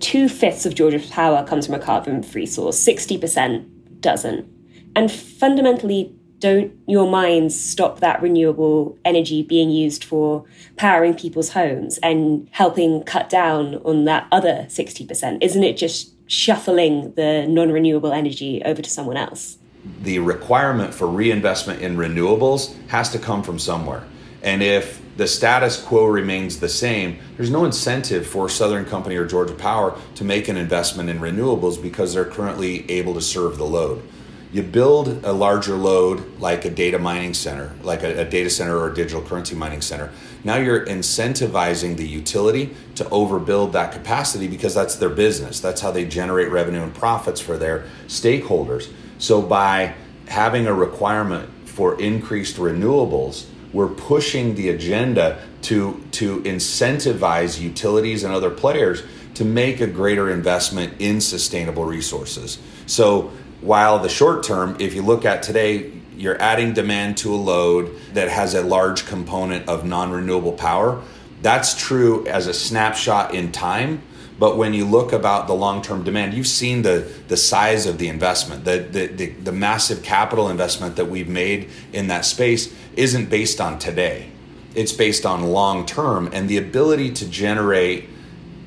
two 0.00 0.28
fifths 0.28 0.66
of 0.66 0.74
Georgia's 0.74 1.06
power 1.10 1.46
comes 1.46 1.66
from 1.66 1.74
a 1.74 1.78
carbon 1.78 2.22
free 2.22 2.46
source, 2.46 2.82
60% 2.84 4.00
doesn't. 4.00 4.48
And 4.96 5.10
fundamentally, 5.10 6.14
don't 6.40 6.72
your 6.86 7.08
mines 7.08 7.58
stop 7.58 8.00
that 8.00 8.20
renewable 8.22 8.98
energy 9.04 9.42
being 9.42 9.70
used 9.70 10.02
for 10.02 10.44
powering 10.76 11.14
people's 11.14 11.50
homes 11.50 11.98
and 11.98 12.48
helping 12.50 13.02
cut 13.04 13.28
down 13.28 13.76
on 13.84 14.06
that 14.06 14.26
other 14.32 14.66
60%? 14.68 15.38
Isn't 15.42 15.62
it 15.62 15.76
just 15.76 16.14
shuffling 16.30 17.12
the 17.14 17.46
non 17.46 17.70
renewable 17.70 18.12
energy 18.12 18.62
over 18.64 18.80
to 18.80 18.90
someone 18.90 19.18
else? 19.18 19.58
The 20.02 20.18
requirement 20.18 20.94
for 20.94 21.06
reinvestment 21.06 21.82
in 21.82 21.96
renewables 21.96 22.74
has 22.88 23.10
to 23.10 23.18
come 23.18 23.42
from 23.42 23.58
somewhere. 23.58 24.04
And 24.42 24.62
if 24.62 25.00
the 25.20 25.26
status 25.26 25.78
quo 25.78 26.06
remains 26.06 26.60
the 26.60 26.68
same, 26.70 27.18
there's 27.36 27.50
no 27.50 27.66
incentive 27.66 28.26
for 28.26 28.48
Southern 28.48 28.86
Company 28.86 29.16
or 29.16 29.26
Georgia 29.26 29.52
Power 29.52 29.94
to 30.14 30.24
make 30.24 30.48
an 30.48 30.56
investment 30.56 31.10
in 31.10 31.18
renewables 31.18 31.80
because 31.80 32.14
they're 32.14 32.24
currently 32.24 32.90
able 32.90 33.12
to 33.12 33.20
serve 33.20 33.58
the 33.58 33.66
load. 33.66 34.02
you 34.50 34.62
build 34.62 35.22
a 35.26 35.32
larger 35.32 35.74
load 35.74 36.40
like 36.40 36.64
a 36.64 36.70
data 36.70 36.98
mining 36.98 37.34
center, 37.34 37.70
like 37.82 38.02
a, 38.02 38.22
a, 38.22 38.24
data 38.24 38.48
center 38.48 38.78
or 38.78 38.90
a 38.90 38.94
digital 38.94 39.20
currency 39.20 39.54
mining 39.54 39.82
center. 39.82 40.10
Now 40.42 40.56
you're 40.56 40.86
incentivizing 40.86 41.98
the 41.98 42.08
utility 42.08 42.74
to 42.94 43.04
overbuild 43.04 43.72
that 43.72 43.92
capacity 43.92 44.48
because 44.48 44.74
that's 44.74 44.96
their 44.96 45.10
business. 45.10 45.60
That's 45.60 45.82
how 45.82 45.90
they 45.90 46.06
generate 46.06 46.50
revenue 46.50 46.82
and 46.82 46.94
profits 46.94 47.42
for 47.42 47.58
their 47.58 47.84
stakeholders. 48.06 48.90
So 49.18 49.42
by 49.42 49.94
having 50.28 50.66
a 50.66 50.72
requirement 50.72 51.50
for 51.66 52.00
increased 52.00 52.56
renewables, 52.56 53.44
we're 53.72 53.88
pushing 53.88 54.54
the 54.54 54.70
agenda 54.70 55.42
to, 55.62 56.02
to 56.12 56.40
incentivize 56.42 57.60
utilities 57.60 58.24
and 58.24 58.34
other 58.34 58.50
players 58.50 59.02
to 59.34 59.44
make 59.44 59.80
a 59.80 59.86
greater 59.86 60.30
investment 60.30 60.94
in 60.98 61.20
sustainable 61.20 61.84
resources. 61.84 62.58
So 62.86 63.30
while 63.60 63.98
the 63.98 64.08
short 64.08 64.42
term, 64.42 64.76
if 64.80 64.94
you 64.94 65.02
look 65.02 65.24
at 65.24 65.42
today, 65.42 65.92
you're 66.16 66.40
adding 66.40 66.74
demand 66.74 67.16
to 67.18 67.32
a 67.32 67.36
load 67.36 67.96
that 68.12 68.28
has 68.28 68.54
a 68.54 68.62
large 68.62 69.06
component 69.06 69.68
of 69.68 69.84
non 69.84 70.10
renewable 70.10 70.52
power. 70.52 71.02
That's 71.40 71.74
true 71.74 72.26
as 72.26 72.46
a 72.46 72.54
snapshot 72.54 73.34
in 73.34 73.52
time. 73.52 74.02
But 74.40 74.56
when 74.56 74.72
you 74.72 74.86
look 74.86 75.12
about 75.12 75.48
the 75.48 75.52
long 75.52 75.82
term 75.82 76.02
demand, 76.02 76.32
you've 76.32 76.46
seen 76.46 76.80
the, 76.80 77.06
the 77.28 77.36
size 77.36 77.84
of 77.84 77.98
the 77.98 78.08
investment, 78.08 78.64
the, 78.64 78.78
the, 78.78 79.06
the, 79.06 79.26
the 79.26 79.52
massive 79.52 80.02
capital 80.02 80.48
investment 80.48 80.96
that 80.96 81.04
we've 81.04 81.28
made 81.28 81.68
in 81.92 82.06
that 82.06 82.24
space 82.24 82.74
isn't 82.96 83.28
based 83.28 83.60
on 83.60 83.78
today. 83.78 84.30
It's 84.74 84.92
based 84.92 85.26
on 85.26 85.44
long 85.44 85.84
term 85.84 86.30
and 86.32 86.48
the 86.48 86.56
ability 86.56 87.12
to 87.12 87.28
generate 87.28 88.08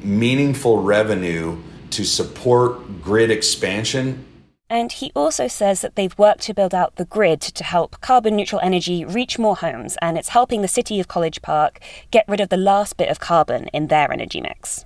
meaningful 0.02 0.84
revenue 0.84 1.60
to 1.90 2.04
support 2.04 3.02
grid 3.02 3.32
expansion 3.32 4.26
and 4.70 4.92
he 4.92 5.12
also 5.16 5.48
says 5.48 5.82
that 5.82 5.96
they've 5.96 6.18
worked 6.18 6.42
to 6.44 6.54
build 6.54 6.74
out 6.74 6.96
the 6.96 7.06
grid 7.06 7.42
to 7.42 7.64
help 7.64 8.02
carbon 8.02 8.36
neutral 8.36 8.60
energy 8.64 9.06
reach 9.06 9.38
more 9.38 9.58
homes, 9.58 9.98
and 10.02 10.18
it's 10.18 10.30
helping 10.30 10.64
the 10.64 10.68
city 10.68 11.00
of 11.00 11.08
College 11.08 11.44
Park 11.44 11.80
get 12.10 12.26
rid 12.28 12.40
of 12.40 12.50
the 12.50 12.58
last 12.58 12.98
bit 12.98 13.10
of 13.10 13.20
carbon 13.20 13.68
in 13.68 13.88
their 13.88 14.12
energy 14.12 14.42
mix. 14.42 14.84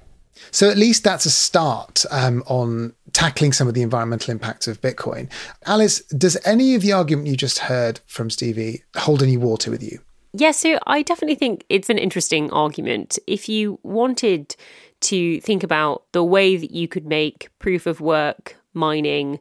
So 0.52 0.70
at 0.70 0.78
least 0.78 1.04
that's 1.04 1.26
a 1.26 1.30
start 1.30 2.06
um, 2.12 2.44
on 2.48 2.94
tackling 3.14 3.54
some 3.54 3.68
of 3.68 3.74
the 3.74 3.82
environmental 3.82 4.32
impacts 4.32 4.68
of 4.68 4.82
Bitcoin. 4.82 5.30
Alice, 5.66 6.02
does 6.06 6.38
any 6.46 6.76
of 6.76 6.82
the 6.82 6.92
argument 6.92 7.28
you 7.28 7.36
just 7.36 7.60
heard 7.60 8.00
from 8.08 8.30
Stevie 8.30 8.84
hold 8.96 9.24
any 9.24 9.38
water 9.38 9.72
with 9.72 9.84
you? 9.84 10.00
Yeah, 10.34 10.52
so 10.52 10.78
I 10.86 11.02
definitely 11.02 11.36
think 11.36 11.66
it's 11.70 11.90
an 11.90 11.98
interesting 11.98 12.52
argument. 12.52 13.18
If 13.26 13.50
you 13.50 13.80
wanted 13.84 14.56
to 15.02 15.40
think 15.42 15.64
about 15.64 16.04
the 16.12 16.24
way 16.24 16.58
that 16.58 16.72
you 16.72 16.88
could 16.88 17.06
make 17.06 17.50
proof 17.60 17.86
of 17.86 18.02
work 18.02 18.56
mining 18.74 19.40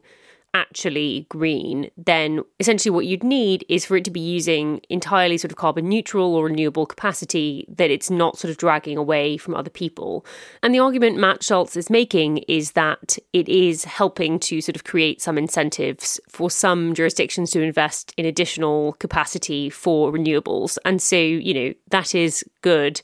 actually 0.57 1.27
green, 1.29 1.89
then 1.95 2.41
essentially 2.59 2.91
what 2.91 3.05
you'd 3.05 3.23
need 3.23 3.63
is 3.69 3.85
for 3.85 3.95
it 3.95 4.03
to 4.05 4.11
be 4.11 4.19
using 4.19 4.81
entirely 4.89 5.37
sort 5.37 5.51
of 5.51 5.57
carbon 5.57 5.87
neutral 5.87 6.35
or 6.35 6.45
renewable 6.45 6.87
capacity 6.87 7.65
that 7.69 7.91
it's 7.91 8.09
not 8.09 8.39
sort 8.39 8.49
of 8.49 8.57
dragging 8.57 8.97
away 8.97 9.37
from 9.37 9.53
other 9.53 9.69
people. 9.69 10.25
And 10.63 10.73
the 10.73 10.79
argument 10.79 11.17
Matt 11.17 11.43
Schultz 11.43 11.77
is 11.77 11.91
making 11.91 12.39
is 12.47 12.71
that 12.71 13.17
it 13.33 13.47
is 13.47 13.83
helping 13.83 14.39
to 14.39 14.59
sort 14.59 14.75
of 14.75 14.83
create 14.83 15.21
some 15.21 15.37
incentives 15.37 16.19
for 16.27 16.49
some 16.49 16.95
jurisdictions 16.95 17.51
to 17.51 17.61
invest 17.61 18.13
in 18.17 18.25
additional 18.25 18.93
capacity 18.93 19.69
for 19.69 20.11
renewables. 20.11 20.79
And 20.83 20.99
so, 21.01 21.17
you 21.17 21.53
know, 21.53 21.73
that 21.89 22.15
is 22.15 22.43
good 22.61 23.01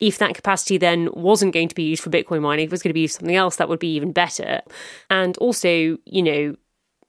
if 0.00 0.18
that 0.18 0.34
capacity 0.34 0.76
then 0.76 1.08
wasn't 1.12 1.54
going 1.54 1.68
to 1.68 1.74
be 1.74 1.84
used 1.84 2.02
for 2.02 2.10
Bitcoin 2.10 2.42
mining, 2.42 2.64
if 2.64 2.68
it 2.68 2.72
was 2.72 2.82
going 2.82 2.90
to 2.90 2.94
be 2.94 3.00
used 3.00 3.14
for 3.14 3.20
something 3.20 3.36
else, 3.36 3.56
that 3.56 3.68
would 3.68 3.78
be 3.78 3.94
even 3.94 4.12
better. 4.12 4.60
And 5.08 5.36
also, 5.38 5.68
you 6.04 6.22
know, 6.22 6.56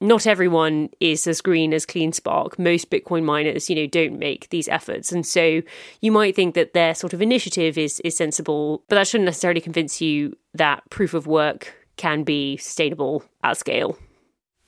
not 0.08 0.28
everyone 0.28 0.90
is 1.00 1.28
as 1.28 1.42
green 1.42 1.74
as 1.74 1.86
CleanSpark. 1.86 2.58
Most 2.60 2.90
Bitcoin 2.90 3.24
miners, 3.24 3.70
you 3.70 3.76
know, 3.76 3.88
don't 3.88 4.20
make 4.20 4.50
these 4.50 4.68
efforts. 4.68 5.12
And 5.12 5.26
so 5.26 5.62
you 6.02 6.12
might 6.12 6.36
think 6.36 6.56
that 6.56 6.74
their 6.74 6.96
sort 6.96 7.14
of 7.14 7.22
initiative 7.22 7.78
is 7.78 8.00
is 8.02 8.18
sensible, 8.18 8.84
but 8.88 8.96
that 8.96 9.08
shouldn't 9.08 9.26
necessarily 9.26 9.62
convince 9.62 10.02
you 10.02 10.38
that 10.54 10.90
proof 10.90 11.14
of 11.14 11.28
work 11.28 11.74
can 11.98 12.24
be 12.24 12.58
sustainable 12.58 13.24
at 13.44 13.58
scale. 13.58 13.98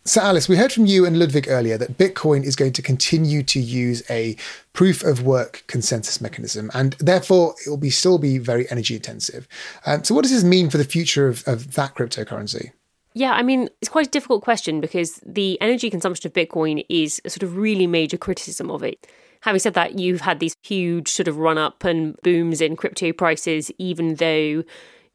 So, 0.08 0.22
Alice, 0.22 0.48
we 0.48 0.56
heard 0.56 0.72
from 0.72 0.86
you 0.86 1.06
and 1.06 1.20
Ludwig 1.20 1.50
earlier 1.50 1.78
that 1.78 1.98
Bitcoin 1.98 2.46
is 2.46 2.56
going 2.56 2.72
to 2.72 2.82
continue 2.82 3.44
to 3.44 3.60
use 3.60 4.02
a 4.10 4.38
proof 4.72 5.04
of 5.04 5.24
work 5.24 5.66
consensus 5.68 6.22
mechanism, 6.22 6.72
and 6.74 6.94
therefore 6.94 7.56
it 7.66 7.70
will 7.70 7.76
be 7.76 7.90
still 7.90 8.18
be 8.18 8.38
very 8.38 8.72
energy 8.72 8.96
intensive. 8.96 9.50
Um, 9.86 10.06
so, 10.06 10.16
what 10.16 10.22
does 10.22 10.32
this 10.32 10.46
mean 10.46 10.70
for 10.70 10.78
the 10.78 10.86
future 10.86 11.28
of, 11.28 11.46
of 11.46 11.74
that 11.74 11.94
cryptocurrency? 11.94 12.72
Yeah, 13.18 13.32
I 13.32 13.42
mean, 13.42 13.68
it's 13.82 13.90
quite 13.90 14.06
a 14.06 14.12
difficult 14.12 14.44
question 14.44 14.80
because 14.80 15.20
the 15.26 15.60
energy 15.60 15.90
consumption 15.90 16.28
of 16.28 16.34
Bitcoin 16.34 16.86
is 16.88 17.20
a 17.26 17.32
sort 17.32 17.42
of 17.42 17.58
really 17.58 17.88
major 17.88 18.16
criticism 18.16 18.70
of 18.70 18.84
it. 18.84 19.08
Having 19.42 19.60
said 19.60 19.74
that, 19.74 19.98
you've 19.98 20.22
had 20.22 20.40
these 20.40 20.56
huge 20.62 21.10
sort 21.10 21.28
of 21.28 21.38
run 21.38 21.58
up 21.58 21.84
and 21.84 22.16
booms 22.22 22.62
in 22.62 22.76
crypto 22.76 23.12
prices, 23.12 23.72
even 23.80 24.16
though 24.16 24.64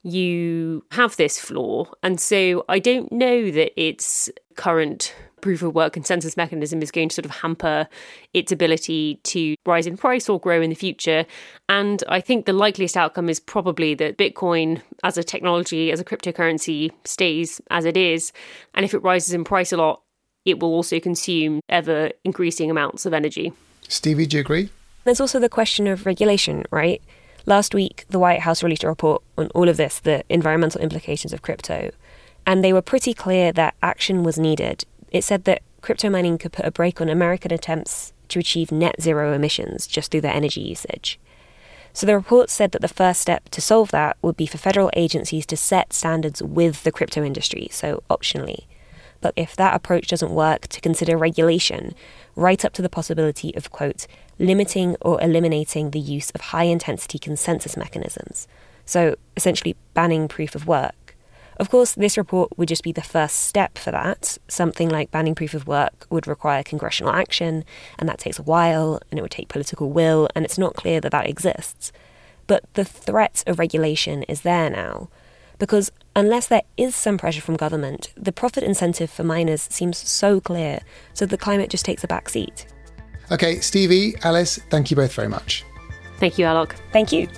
you 0.03 0.84
have 0.90 1.14
this 1.14 1.38
flaw. 1.38 1.84
And 2.03 2.18
so 2.20 2.64
I 2.68 2.80
don't 2.80 3.12
know 3.12 3.53
that 3.53 3.80
its 3.80 4.28
current 4.57 5.14
proof 5.42 5.62
of 5.62 5.74
work 5.74 5.92
consensus 5.92 6.36
mechanism 6.36 6.80
is 6.80 6.90
going 6.90 7.09
to 7.09 7.14
sort 7.14 7.26
of 7.26 7.32
hamper 7.32 7.86
its 8.32 8.53
ability 8.53 9.18
to 9.24 9.57
rise 9.66 9.86
in 9.86 9.96
price 9.96 10.28
or 10.28 10.40
grow 10.40 10.62
in 10.62 10.70
the 10.70 10.76
future. 10.76 11.26
And 11.68 12.03
I 12.09 12.20
think 12.20 12.46
the 12.46 12.53
likeliest 12.53 12.96
outcome 12.96 13.28
is 13.28 13.40
probably 13.40 13.94
that 13.94 14.16
Bitcoin 14.16 14.80
as 15.03 15.18
a 15.18 15.24
technology, 15.24 15.90
as 15.90 16.00
a 16.00 16.05
cryptocurrency, 16.05 16.90
stays 17.05 17.61
as 17.70 17.84
it 17.84 17.96
is. 17.96 18.32
And 18.74 18.84
if 18.84 18.94
it 18.94 19.03
rises 19.03 19.34
in 19.34 19.44
price 19.44 19.72
a 19.72 19.76
lot, 19.76 20.03
it 20.44 20.61
will 20.61 20.72
also 20.72 20.98
consume 20.98 21.61
ever 21.68 22.11
increasing 22.24 22.70
amounts 22.70 23.05
of 23.05 23.12
energy. 23.12 23.53
Stevie, 23.88 24.26
do 24.26 24.38
you 24.38 24.40
agree? 24.40 24.70
There's 25.05 25.20
also 25.20 25.40
the 25.40 25.48
question 25.48 25.86
of 25.88 26.07
regulation, 26.07 26.64
right? 26.70 27.03
Last 27.44 27.74
week, 27.74 28.05
the 28.09 28.20
White 28.20 28.40
House 28.40 28.62
released 28.62 28.84
a 28.84 28.88
report 28.88 29.22
on 29.36 29.48
all 29.48 29.68
of 29.68 29.76
this, 29.76 29.98
the 29.98 30.22
environmental 30.28 30.80
implications 30.80 31.32
of 31.32 31.42
crypto. 31.42 31.90
And 32.47 32.62
they 32.62 32.72
were 32.72 32.82
pretty 32.82 33.14
clear 33.14 33.53
that 33.53 33.74
action 33.82 34.24
was 34.24 34.38
needed 34.38 34.84
it 35.12 35.22
said 35.22 35.45
that 35.45 35.62
crypto 35.82 36.09
mining 36.09 36.38
could 36.38 36.53
put 36.53 36.64
a 36.64 36.70
brake 36.70 37.01
on 37.01 37.09
American 37.09 37.53
attempts 37.53 38.12
to 38.28 38.38
achieve 38.38 38.72
net 38.72 39.01
zero 39.01 39.34
emissions 39.34 39.86
just 39.86 40.11
through 40.11 40.22
their 40.22 40.34
energy 40.34 40.62
usage. 40.62 41.20
So 41.93 42.07
the 42.07 42.16
report 42.16 42.49
said 42.49 42.72
that 42.72 42.80
the 42.80 42.88
first 42.88 43.20
step 43.20 43.51
to 43.51 43.61
solve 43.61 43.90
that 43.90 44.16
would 44.22 44.36
be 44.36 44.47
for 44.47 44.57
federal 44.57 44.90
agencies 44.95 45.45
to 45.47 45.57
set 45.57 45.93
standards 45.93 46.43
with 46.43 46.82
the 46.82 46.93
crypto 46.93 47.22
industry, 47.22 47.68
so 47.70 48.03
optionally. 48.09 48.64
But 49.20 49.34
if 49.36 49.55
that 49.57 49.74
approach 49.74 50.09
doesn't 50.09 50.34
work, 50.34 50.66
to 50.68 50.80
consider 50.80 51.18
regulation, 51.18 51.95
right 52.34 52.64
up 52.64 52.72
to 52.72 52.82
the 52.82 52.88
possibility 52.88 53.55
of, 53.55 53.70
quote, 53.70 54.07
limiting 54.38 54.97
or 55.03 55.20
eliminating 55.22 55.90
the 55.90 56.01
use 56.01 56.30
of 56.30 56.40
high 56.40 56.64
intensity 56.64 57.18
consensus 57.18 57.76
mechanisms. 57.76 58.49
So 58.86 59.16
essentially 59.36 59.76
banning 59.93 60.26
proof 60.26 60.55
of 60.55 60.66
work 60.66 60.95
of 61.63 61.71
course, 61.71 61.93
this 61.93 62.19
report 62.19 62.59
would 62.59 62.67
just 62.67 62.83
be 62.83 62.91
the 62.91 63.03
first 63.03 63.43
step 63.43 63.79
for 63.79 63.93
that. 63.93 64.37
Something 64.49 64.89
like 64.89 65.13
banning 65.13 65.37
proof 65.37 65.55
of 65.55 65.69
work 65.69 66.09
would 66.11 66.27
require 66.27 66.65
congressional 66.65 67.13
action, 67.13 67.65
and 68.01 68.09
that 68.09 68.19
takes 68.19 68.37
a 68.37 68.43
while, 68.43 69.01
and 69.09 69.19
it 69.19 69.23
would 69.23 69.31
take 69.31 69.49
political 69.49 69.89
will, 69.91 70.29
and 70.35 70.45
it's 70.45 70.59
not 70.59 70.75
clear 70.75 71.01
that 71.01 71.13
that 71.13 71.29
exists. 71.29 71.93
But 72.49 72.65
the 72.75 72.85
threat 72.85 73.45
of 73.47 73.61
regulation 73.61 74.25
is 74.25 74.41
there 74.41 74.71
now, 74.71 75.09
because 75.61 75.93
unless 76.17 76.49
there 76.49 76.63
is 76.77 76.97
some 76.97 77.17
pressure 77.17 77.41
from 77.41 77.55
government, 77.57 78.13
the 78.17 78.33
profit 78.33 78.65
incentive 78.65 79.09
for 79.09 79.23
miners 79.23 79.69
seems 79.71 79.99
so 79.99 80.41
clear, 80.41 80.81
so 81.15 81.27
the 81.27 81.39
climate 81.39 81.71
just 81.71 81.85
takes 81.85 82.03
a 82.03 82.09
back 82.09 82.29
seat. 82.29 82.67
Okay, 83.31 83.61
Stevie, 83.61 84.17
Alice, 84.25 84.59
thank 84.69 84.91
you 84.91 84.97
both 84.97 85.15
very 85.15 85.29
much. 85.29 85.65
Thank 86.19 86.39
you, 86.39 86.47
Alok. 86.47 86.73
Thank 86.93 87.13
you. 87.13 87.29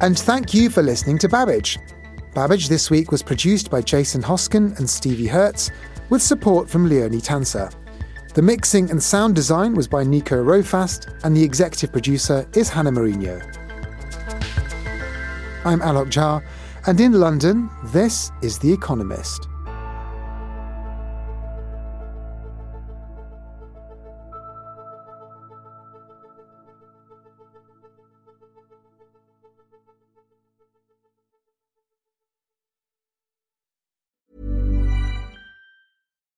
And 0.00 0.18
thank 0.18 0.54
you 0.54 0.70
for 0.70 0.82
listening 0.82 1.18
to 1.18 1.28
Babbage. 1.28 1.78
Babbage 2.38 2.68
this 2.68 2.88
week 2.88 3.10
was 3.10 3.20
produced 3.20 3.68
by 3.68 3.82
Jason 3.82 4.22
Hosken 4.22 4.78
and 4.78 4.88
Stevie 4.88 5.26
Hertz, 5.26 5.72
with 6.08 6.22
support 6.22 6.70
from 6.70 6.88
Leonie 6.88 7.20
Tanser. 7.20 7.68
The 8.32 8.42
mixing 8.42 8.92
and 8.92 9.02
sound 9.02 9.34
design 9.34 9.74
was 9.74 9.88
by 9.88 10.04
Nico 10.04 10.36
Rofast, 10.44 11.12
and 11.24 11.36
the 11.36 11.42
executive 11.42 11.90
producer 11.90 12.48
is 12.54 12.68
Hannah 12.68 12.92
Mareno. 12.92 13.42
I'm 15.64 15.80
Alok 15.80 16.12
Jha, 16.12 16.40
and 16.86 17.00
in 17.00 17.14
London, 17.14 17.68
this 17.86 18.30
is 18.40 18.56
The 18.56 18.72
Economist. 18.72 19.48